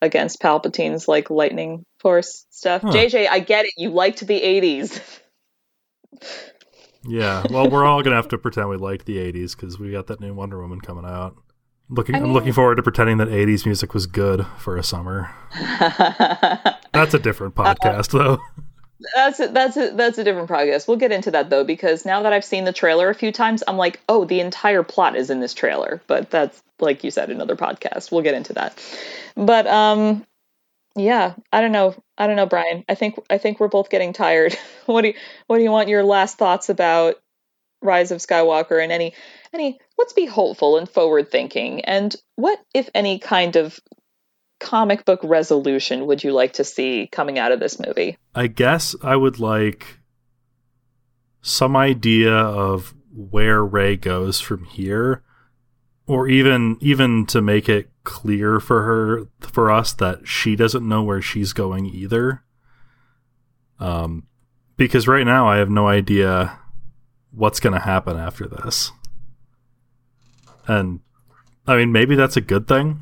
against 0.00 0.40
Palpatine's 0.40 1.08
like 1.08 1.30
lightning 1.30 1.84
force 1.98 2.46
stuff. 2.50 2.82
Huh. 2.82 2.92
JJ, 2.92 3.28
I 3.28 3.40
get 3.40 3.64
it. 3.64 3.72
You 3.76 3.90
liked 3.90 4.24
the 4.24 4.40
80s. 4.40 5.00
Yeah, 7.06 7.44
well, 7.50 7.68
we're 7.68 7.84
all 7.84 8.02
gonna 8.02 8.16
have 8.16 8.28
to 8.28 8.38
pretend 8.38 8.68
we 8.68 8.76
liked 8.76 9.06
the 9.06 9.16
'80s 9.16 9.56
because 9.56 9.78
we 9.78 9.90
got 9.90 10.08
that 10.08 10.20
new 10.20 10.34
Wonder 10.34 10.60
Woman 10.60 10.80
coming 10.80 11.06
out. 11.06 11.34
Looking, 11.90 12.14
I 12.14 12.18
I'm 12.18 12.24
mean- 12.24 12.32
looking 12.32 12.52
forward 12.52 12.76
to 12.76 12.82
pretending 12.82 13.18
that 13.18 13.28
'80s 13.28 13.66
music 13.66 13.92
was 13.94 14.06
good 14.06 14.46
for 14.58 14.76
a 14.76 14.82
summer. 14.82 15.34
That's 16.92 17.14
a 17.14 17.18
different 17.18 17.54
podcast, 17.54 18.10
though. 18.10 18.40
That's 19.14 19.40
a, 19.40 19.48
that's 19.48 19.76
a, 19.78 19.90
that's 19.94 20.18
a 20.18 20.24
different 20.24 20.48
progress. 20.48 20.86
We'll 20.86 20.98
get 20.98 21.10
into 21.10 21.30
that 21.30 21.48
though 21.48 21.64
because 21.64 22.04
now 22.04 22.22
that 22.22 22.34
I've 22.34 22.44
seen 22.44 22.64
the 22.64 22.72
trailer 22.72 23.08
a 23.08 23.14
few 23.14 23.32
times, 23.32 23.62
I'm 23.66 23.78
like, 23.78 23.98
oh, 24.10 24.26
the 24.26 24.40
entire 24.40 24.82
plot 24.82 25.16
is 25.16 25.30
in 25.30 25.40
this 25.40 25.54
trailer. 25.54 26.02
But 26.06 26.30
that's 26.30 26.62
like 26.80 27.02
you 27.02 27.10
said, 27.10 27.30
another 27.30 27.56
podcast. 27.56 28.12
We'll 28.12 28.22
get 28.22 28.34
into 28.34 28.52
that. 28.54 28.78
But 29.36 29.66
um, 29.66 30.26
yeah, 30.96 31.34
I 31.50 31.62
don't 31.62 31.72
know. 31.72 31.94
I 32.18 32.26
don't 32.26 32.36
know, 32.36 32.46
Brian. 32.46 32.84
I 32.90 32.94
think 32.94 33.18
I 33.30 33.38
think 33.38 33.58
we're 33.58 33.68
both 33.68 33.88
getting 33.88 34.12
tired. 34.12 34.54
what 34.86 35.00
do 35.00 35.08
you 35.08 35.14
what 35.46 35.56
do 35.56 35.62
you 35.62 35.70
want 35.70 35.88
your 35.88 36.04
last 36.04 36.36
thoughts 36.36 36.68
about 36.68 37.14
Rise 37.80 38.10
of 38.10 38.18
Skywalker 38.18 38.82
and 38.82 38.92
any 38.92 39.14
any 39.52 39.78
let's 39.98 40.12
be 40.12 40.26
hopeful 40.26 40.76
and 40.76 40.88
forward 40.88 41.30
thinking 41.30 41.84
and 41.84 42.14
what 42.36 42.60
if 42.74 42.88
any 42.94 43.18
kind 43.18 43.56
of 43.56 43.80
comic 44.60 45.04
book 45.04 45.20
resolution 45.24 46.06
would 46.06 46.22
you 46.22 46.32
like 46.32 46.52
to 46.52 46.64
see 46.64 47.08
coming 47.10 47.38
out 47.38 47.50
of 47.50 47.58
this 47.58 47.80
movie? 47.80 48.16
I 48.34 48.46
guess 48.46 48.94
I 49.02 49.16
would 49.16 49.40
like 49.40 49.98
some 51.42 51.76
idea 51.76 52.32
of 52.32 52.94
where 53.12 53.64
Rey 53.64 53.96
goes 53.96 54.38
from 54.38 54.64
here, 54.66 55.24
or 56.06 56.28
even 56.28 56.76
even 56.80 57.26
to 57.26 57.40
make 57.40 57.68
it 57.68 57.90
clear 58.04 58.60
for 58.60 58.82
her 58.82 59.26
for 59.40 59.70
us 59.70 59.92
that 59.94 60.28
she 60.28 60.54
doesn't 60.54 60.86
know 60.86 61.02
where 61.02 61.22
she's 61.22 61.52
going 61.52 61.86
either. 61.86 62.44
Um, 63.80 64.26
because 64.76 65.08
right 65.08 65.24
now 65.24 65.48
I 65.48 65.56
have 65.56 65.70
no 65.70 65.88
idea 65.88 66.58
what's 67.30 67.60
going 67.60 67.72
to 67.72 67.80
happen 67.80 68.18
after 68.18 68.46
this, 68.46 68.92
and 70.66 71.00
I 71.66 71.76
mean 71.76 71.92
maybe 71.92 72.14
that's 72.14 72.36
a 72.36 72.42
good 72.42 72.66
thing. 72.66 73.00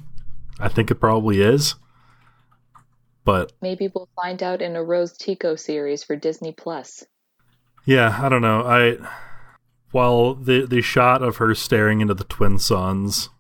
I 0.61 0.69
think 0.69 0.91
it 0.91 0.97
probably 0.97 1.41
is, 1.41 1.77
but 3.25 3.53
Maybe 3.61 3.91
we'll 3.95 4.09
find 4.17 4.43
out 4.43 4.63
in 4.63 4.75
a 4.75 4.83
Rose 4.83 5.13
Tico 5.13 5.55
series 5.55 6.03
for 6.03 6.17
Disney 6.17 6.53
Plus. 6.53 7.05
Yeah, 7.85 8.19
I 8.21 8.29
don't 8.29 8.43
know. 8.43 8.63
I 8.63 8.97
while 9.91 10.35
the 10.35 10.67
the 10.67 10.83
shot 10.83 11.23
of 11.23 11.37
her 11.37 11.55
staring 11.55 12.01
into 12.01 12.15
the 12.15 12.25
twin 12.25 12.59
suns 12.59 13.31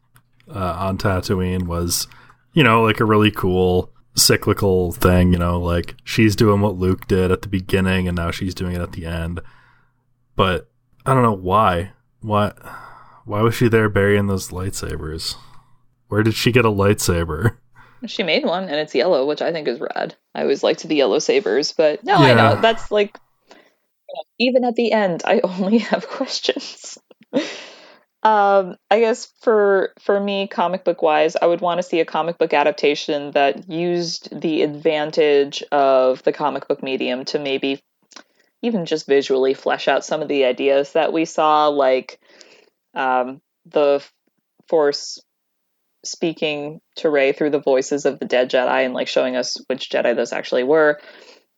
uh, 0.48 0.76
on 0.78 0.98
Tatooine 0.98 1.66
was, 1.66 2.06
you 2.52 2.62
know, 2.62 2.82
like 2.82 3.00
a 3.00 3.04
really 3.04 3.30
cool 3.30 3.90
cyclical 4.14 4.92
thing. 4.92 5.32
You 5.32 5.38
know, 5.38 5.60
like 5.60 5.96
she's 6.04 6.36
doing 6.36 6.60
what 6.60 6.76
Luke 6.76 7.06
did 7.06 7.30
at 7.30 7.42
the 7.42 7.48
beginning, 7.48 8.08
and 8.08 8.16
now 8.16 8.30
she's 8.30 8.54
doing 8.54 8.74
it 8.74 8.80
at 8.80 8.92
the 8.92 9.06
end. 9.06 9.40
But 10.36 10.70
I 11.04 11.14
don't 11.14 11.22
know 11.22 11.32
why. 11.32 11.92
Why? 12.20 12.52
Why 13.28 13.42
was 13.42 13.54
she 13.54 13.68
there 13.68 13.90
burying 13.90 14.26
those 14.26 14.48
lightsabers? 14.48 15.36
Where 16.08 16.22
did 16.22 16.32
she 16.32 16.50
get 16.50 16.64
a 16.64 16.70
lightsaber? 16.70 17.58
She 18.06 18.22
made 18.22 18.46
one, 18.46 18.64
and 18.64 18.76
it's 18.76 18.94
yellow, 18.94 19.26
which 19.26 19.42
I 19.42 19.52
think 19.52 19.68
is 19.68 19.80
rad. 19.80 20.14
I 20.34 20.42
always 20.42 20.62
liked 20.62 20.88
the 20.88 20.94
yellow 20.94 21.18
sabers, 21.18 21.72
but 21.72 22.02
no, 22.04 22.14
I 22.14 22.32
know 22.32 22.58
that's 22.60 22.90
like 22.90 23.18
even 24.38 24.64
at 24.64 24.76
the 24.76 24.92
end, 24.92 25.22
I 25.26 25.40
only 25.44 25.78
have 25.78 26.08
questions. 26.08 26.96
um, 28.22 28.76
I 28.90 29.00
guess 29.00 29.30
for 29.42 29.92
for 29.98 30.18
me, 30.18 30.46
comic 30.46 30.84
book 30.84 31.02
wise, 31.02 31.36
I 31.36 31.44
would 31.44 31.60
want 31.60 31.78
to 31.80 31.82
see 31.82 32.00
a 32.00 32.06
comic 32.06 32.38
book 32.38 32.54
adaptation 32.54 33.32
that 33.32 33.68
used 33.68 34.40
the 34.40 34.62
advantage 34.62 35.62
of 35.70 36.22
the 36.22 36.32
comic 36.32 36.66
book 36.66 36.82
medium 36.82 37.26
to 37.26 37.38
maybe 37.38 37.82
even 38.62 38.86
just 38.86 39.06
visually 39.06 39.52
flesh 39.52 39.86
out 39.86 40.04
some 40.04 40.22
of 40.22 40.28
the 40.28 40.44
ideas 40.44 40.92
that 40.92 41.12
we 41.12 41.26
saw, 41.26 41.68
like 41.68 42.20
um, 42.94 43.40
the 43.66 44.04
Force 44.68 45.18
speaking 46.04 46.80
to 46.96 47.10
Rey 47.10 47.32
through 47.32 47.50
the 47.50 47.60
voices 47.60 48.06
of 48.06 48.18
the 48.18 48.26
dead 48.26 48.50
Jedi 48.50 48.84
and 48.84 48.94
like 48.94 49.08
showing 49.08 49.36
us 49.36 49.56
which 49.66 49.90
Jedi 49.90 50.14
those 50.14 50.32
actually 50.32 50.64
were. 50.64 51.00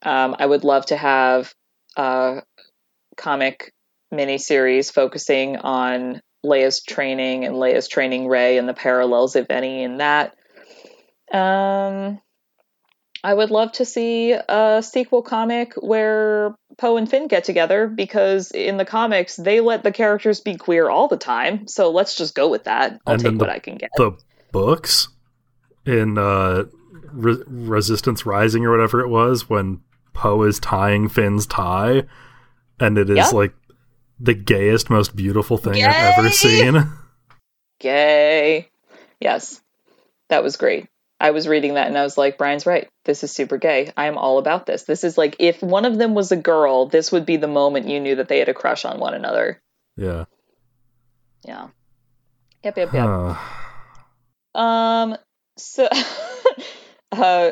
Um, 0.01 0.35
I 0.39 0.45
would 0.45 0.63
love 0.63 0.87
to 0.87 0.97
have 0.97 1.53
a 1.95 2.41
comic 3.17 3.73
miniseries 4.13 4.91
focusing 4.91 5.57
on 5.57 6.21
Leia's 6.43 6.83
training 6.83 7.45
and 7.45 7.55
Leia's 7.55 7.87
training 7.87 8.27
Rey 8.27 8.57
and 8.57 8.67
the 8.67 8.73
parallels, 8.73 9.35
if 9.35 9.47
any, 9.49 9.83
in 9.83 9.97
that. 9.97 10.35
Um, 11.31 12.19
I 13.23 13.33
would 13.33 13.51
love 13.51 13.71
to 13.73 13.85
see 13.85 14.31
a 14.33 14.81
sequel 14.83 15.21
comic 15.21 15.73
where 15.75 16.55
Poe 16.77 16.97
and 16.97 17.09
Finn 17.09 17.27
get 17.27 17.43
together 17.43 17.87
because 17.87 18.49
in 18.51 18.77
the 18.77 18.85
comics 18.85 19.35
they 19.35 19.59
let 19.59 19.83
the 19.83 19.91
characters 19.91 20.39
be 20.41 20.55
queer 20.55 20.89
all 20.89 21.07
the 21.07 21.17
time. 21.17 21.67
So 21.67 21.91
let's 21.91 22.15
just 22.15 22.33
go 22.33 22.49
with 22.49 22.63
that. 22.63 22.99
I'll 23.05 23.13
And 23.13 23.21
take 23.23 23.31
the- 23.33 23.37
what 23.37 23.49
I 23.49 23.59
can 23.59 23.77
get. 23.77 23.91
the 23.97 24.13
books 24.51 25.07
in 25.85 26.17
uh, 26.17 26.63
Re- 27.11 27.43
Resistance 27.47 28.25
Rising 28.25 28.65
or 28.65 28.71
whatever 28.71 29.01
it 29.01 29.07
was 29.09 29.49
when 29.49 29.81
Poe 30.13 30.43
is 30.43 30.59
tying 30.59 31.07
Finn's 31.07 31.45
tie, 31.45 32.03
and 32.79 32.97
it 32.97 33.09
is 33.09 33.17
Yeah. 33.17 33.29
like 33.29 33.53
the 34.19 34.33
gayest, 34.33 34.89
most 34.89 35.15
beautiful 35.15 35.57
thing 35.57 35.83
I've 35.83 36.17
ever 36.19 36.29
seen. 36.29 36.87
Gay. 37.79 38.69
Yes. 39.19 39.61
That 40.29 40.43
was 40.43 40.57
great. 40.57 40.87
I 41.21 41.31
was 41.31 41.47
reading 41.47 41.75
that 41.75 41.87
and 41.87 41.97
I 41.97 42.03
was 42.03 42.17
like, 42.17 42.39
Brian's 42.39 42.65
right. 42.65 42.89
This 43.05 43.23
is 43.23 43.31
super 43.31 43.57
gay. 43.57 43.91
I 43.95 44.07
am 44.07 44.17
all 44.17 44.39
about 44.39 44.65
this. 44.65 44.83
This 44.83 45.03
is 45.03 45.17
like, 45.17 45.35
if 45.37 45.61
one 45.61 45.85
of 45.85 45.97
them 45.97 46.15
was 46.15 46.31
a 46.31 46.35
girl, 46.35 46.87
this 46.87 47.11
would 47.11 47.27
be 47.27 47.37
the 47.37 47.47
moment 47.47 47.87
you 47.87 47.99
knew 47.99 48.15
that 48.15 48.27
they 48.27 48.39
had 48.39 48.49
a 48.49 48.55
crush 48.55 48.85
on 48.85 48.99
one 48.99 49.13
another. 49.13 49.61
yeah. 49.95 50.25
Yeah. 51.45 51.69
Yep, 52.63 52.77
yep, 52.77 52.93
yep. 52.93 53.05
Huh. 53.05 54.59
Um, 54.59 55.17
so, 55.57 55.87
uh, 57.11 57.51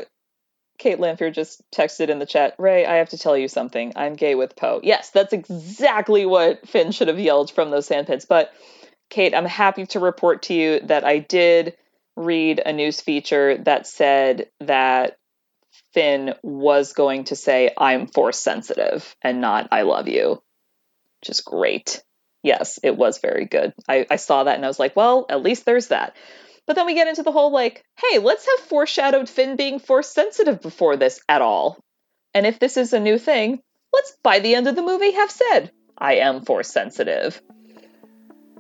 Kate 0.78 1.00
Lamphere 1.00 1.34
just 1.34 1.62
texted 1.72 2.10
in 2.10 2.20
the 2.20 2.26
chat, 2.26 2.56
Rey, 2.60 2.86
I 2.86 2.96
have 2.96 3.10
to 3.10 3.18
tell 3.18 3.38
you 3.38 3.48
something. 3.48 3.94
I'm 3.96 4.16
gay 4.16 4.36
with 4.36 4.56
Poe. 4.56 4.80
Yes, 4.84 5.10
that's 5.10 5.34
exactly 5.34 6.26
what 6.26 6.68
Finn 6.68 6.92
should 6.92 7.08
have 7.08 7.20
yelled 7.20 7.52
from 7.52 7.72
those 7.72 7.88
sandpits. 7.88 8.26
But, 8.26 8.54
Kate, 9.10 9.34
I'm 9.34 9.46
happy 9.46 9.88
to 9.88 10.00
report 10.00 10.44
to 10.44 10.54
you 10.54 10.80
that 10.82 11.04
I 11.04 11.20
did 11.20 11.76
read 12.20 12.62
a 12.64 12.74
news 12.74 13.00
feature 13.00 13.58
that 13.60 13.88
said 13.88 14.50
that 14.60 15.18
Finn 15.94 16.34
was 16.44 16.94
going 16.94 17.24
to 17.26 17.36
say, 17.36 17.72
I'm 17.78 18.08
force 18.08 18.38
sensitive 18.38 19.16
and 19.22 19.40
not, 19.40 19.70
I 19.72 19.84
love 19.84 20.10
you, 20.10 20.42
which 21.22 21.30
is 21.30 21.42
great. 21.42 22.04
Yes, 22.44 22.80
it 22.84 22.96
was 22.96 23.20
very 23.20 23.46
good. 23.46 23.74
I, 23.88 24.06
I 24.12 24.18
saw 24.18 24.44
that 24.44 24.56
and 24.56 24.66
I 24.66 24.68
was 24.68 24.80
like, 24.80 24.96
well, 24.96 25.26
at 25.30 25.42
least 25.42 25.66
there's 25.66 25.88
that. 25.88 26.16
But 26.68 26.76
then 26.76 26.86
we 26.86 26.94
get 26.94 27.08
into 27.08 27.24
the 27.24 27.32
whole 27.32 27.52
like, 27.52 27.84
hey, 27.98 28.20
let's 28.20 28.46
have 28.46 28.68
foreshadowed 28.68 29.30
Finn 29.30 29.56
being 29.56 29.80
force 29.80 30.10
sensitive 30.10 30.62
before 30.62 30.98
this 30.98 31.22
at 31.30 31.42
all. 31.42 31.80
And 32.34 32.46
if 32.46 32.60
this 32.60 32.76
is 32.76 32.92
a 32.92 33.00
new 33.00 33.18
thing, 33.18 33.62
let's 33.94 34.16
by 34.22 34.40
the 34.40 34.56
end 34.56 34.68
of 34.68 34.76
the 34.76 34.84
movie 34.84 35.14
have 35.14 35.32
said, 35.32 35.72
I 35.98 36.16
am 36.16 36.44
force 36.44 36.70
sensitive. 36.70 37.42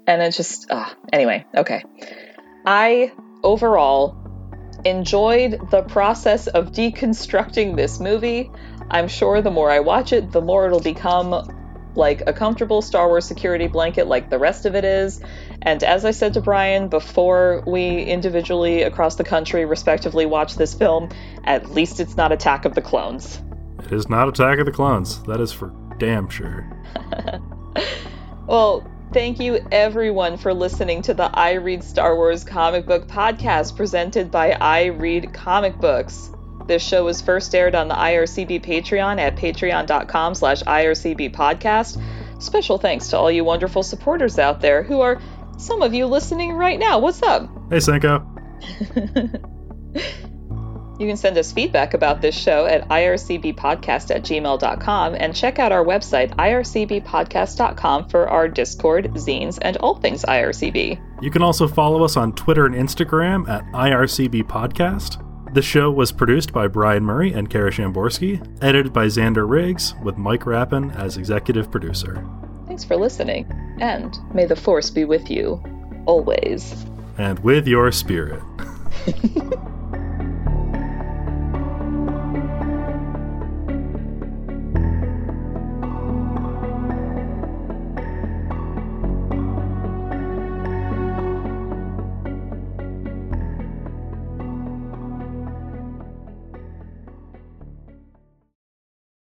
And 0.08 0.22
it's 0.22 0.38
just, 0.38 0.72
uh, 0.72 0.90
anyway, 1.14 1.46
okay. 1.56 1.84
I 2.66 3.12
overall 3.44 4.16
enjoyed 4.86 5.60
the 5.72 5.82
process 5.84 6.48
of 6.48 6.72
deconstructing 6.72 7.76
this 7.76 8.00
movie. 8.00 8.52
I'm 8.90 9.08
sure 9.08 9.42
the 9.42 9.52
more 9.52 9.70
I 9.70 9.80
watch 9.80 10.14
it, 10.14 10.32
the 10.32 10.42
more 10.42 10.66
it'll 10.66 10.80
become 10.80 11.56
like 11.96 12.24
a 12.28 12.34
comfortable 12.34 12.82
Star 12.82 13.08
Wars 13.08 13.26
security 13.26 13.68
blanket, 13.68 14.08
like 14.08 14.30
the 14.30 14.40
rest 14.40 14.66
of 14.66 14.76
it 14.76 14.86
is. 14.86 15.22
And 15.62 15.84
as 15.84 16.06
I 16.06 16.12
said 16.12 16.34
to 16.36 16.42
Brian 16.42 16.88
before 16.88 17.64
we 17.68 18.04
individually 18.04 18.84
across 18.84 19.16
the 19.16 19.24
country, 19.24 19.66
respectively, 19.66 20.26
watch 20.26 20.56
this 20.56 20.74
film, 20.74 21.10
at 21.44 21.72
least 21.72 22.00
it's 22.00 22.16
not 22.16 22.32
Attack 22.32 22.66
of 22.66 22.76
the 22.76 22.82
Clones. 22.82 23.42
It 23.84 23.92
is 23.92 24.10
not 24.10 24.30
Attack 24.30 24.60
of 24.60 24.66
the 24.66 24.72
Clones. 24.72 25.22
That 25.24 25.42
is 25.42 25.52
for 25.52 25.74
damn 25.98 26.30
sure. 26.30 26.70
well, 28.48 28.90
thank 29.14 29.40
you 29.40 29.60
everyone 29.72 30.38
for 30.38 30.54
listening 30.54 31.02
to 31.04 31.14
the 31.14 31.30
I 31.34 31.54
Read 31.54 31.84
Star 31.84 32.16
Wars 32.16 32.44
comic 32.44 32.86
book 32.86 33.08
podcast 33.08 33.76
presented 33.76 34.30
by 34.30 34.52
I 34.52 34.86
Read 34.86 35.34
Comic 35.34 35.78
Books. 35.78 36.32
This 36.68 36.84
show 36.84 37.06
was 37.06 37.22
first 37.22 37.56
aired 37.56 37.74
on 37.74 37.88
the 37.88 37.96
IRCB 37.96 38.64
Patreon 38.64 39.20
at 39.20 39.36
patreon.com 39.36 40.36
slash 40.36 40.62
IRCB 40.64 41.34
podcast. 41.34 42.02
Special 42.42 42.78
thanks 42.78 43.08
to 43.10 43.18
all 43.18 43.32
you 43.32 43.44
wonderful 43.44 43.82
supporters 43.82 44.38
out 44.38 44.62
there 44.62 44.84
who 44.84 45.02
are 45.02 45.20
some 45.58 45.82
of 45.82 45.94
you 45.94 46.06
listening 46.06 46.54
right 46.54 46.80
now. 46.80 47.00
What's 47.00 47.24
up? 47.24 47.50
Hey, 47.70 47.78
Senko. 47.78 48.26
You 51.00 51.08
can 51.08 51.16
send 51.16 51.38
us 51.38 51.54
feedback 51.54 51.94
about 51.94 52.22
this 52.22 52.36
show 52.36 52.66
at 52.66 52.86
ircbpodcast 52.90 54.14
at 54.14 54.24
gmail.com 54.24 55.16
and 55.16 55.34
check 55.34 55.58
out 55.58 55.72
our 55.72 55.86
website, 55.86 56.36
ircbpodcast.com, 56.36 58.10
for 58.10 58.28
our 58.28 58.50
Discord, 58.50 59.06
zines, 59.14 59.58
and 59.62 59.78
all 59.78 59.96
things 59.96 60.24
IRCB. 60.24 61.02
You 61.22 61.32
can 61.32 61.42
also 61.42 61.70
follow 61.70 62.04
us 62.04 62.18
on 62.18 62.34
Twitter 62.34 62.66
and 62.66 62.76
Instagram 62.76 63.48
at 63.48 63.64
ircbpodcast. 63.68 65.54
The 65.54 65.62
show 65.62 65.90
was 65.90 66.12
produced 66.12 66.52
by 66.52 66.68
Brian 66.68 67.06
Murray 67.06 67.32
and 67.32 67.50
Kara 67.50 67.72
Shamborsky, 67.72 68.46
edited 68.62 68.92
by 68.92 69.06
Xander 69.06 69.50
Riggs, 69.50 69.96
with 70.04 70.18
Mike 70.18 70.46
Rappin 70.46 70.92
as 70.92 71.16
executive 71.16 71.72
producer. 71.72 72.28
Thanks 72.68 72.84
for 72.84 72.98
listening, 72.98 73.50
and 73.80 74.20
may 74.34 74.46
the 74.46 74.58
Force 74.58 74.90
be 74.90 75.06
with 75.06 75.32
you, 75.32 75.64
always. 76.06 76.86
And 77.18 77.40
with 77.40 77.68
your 77.68 77.90
spirit. 77.94 78.44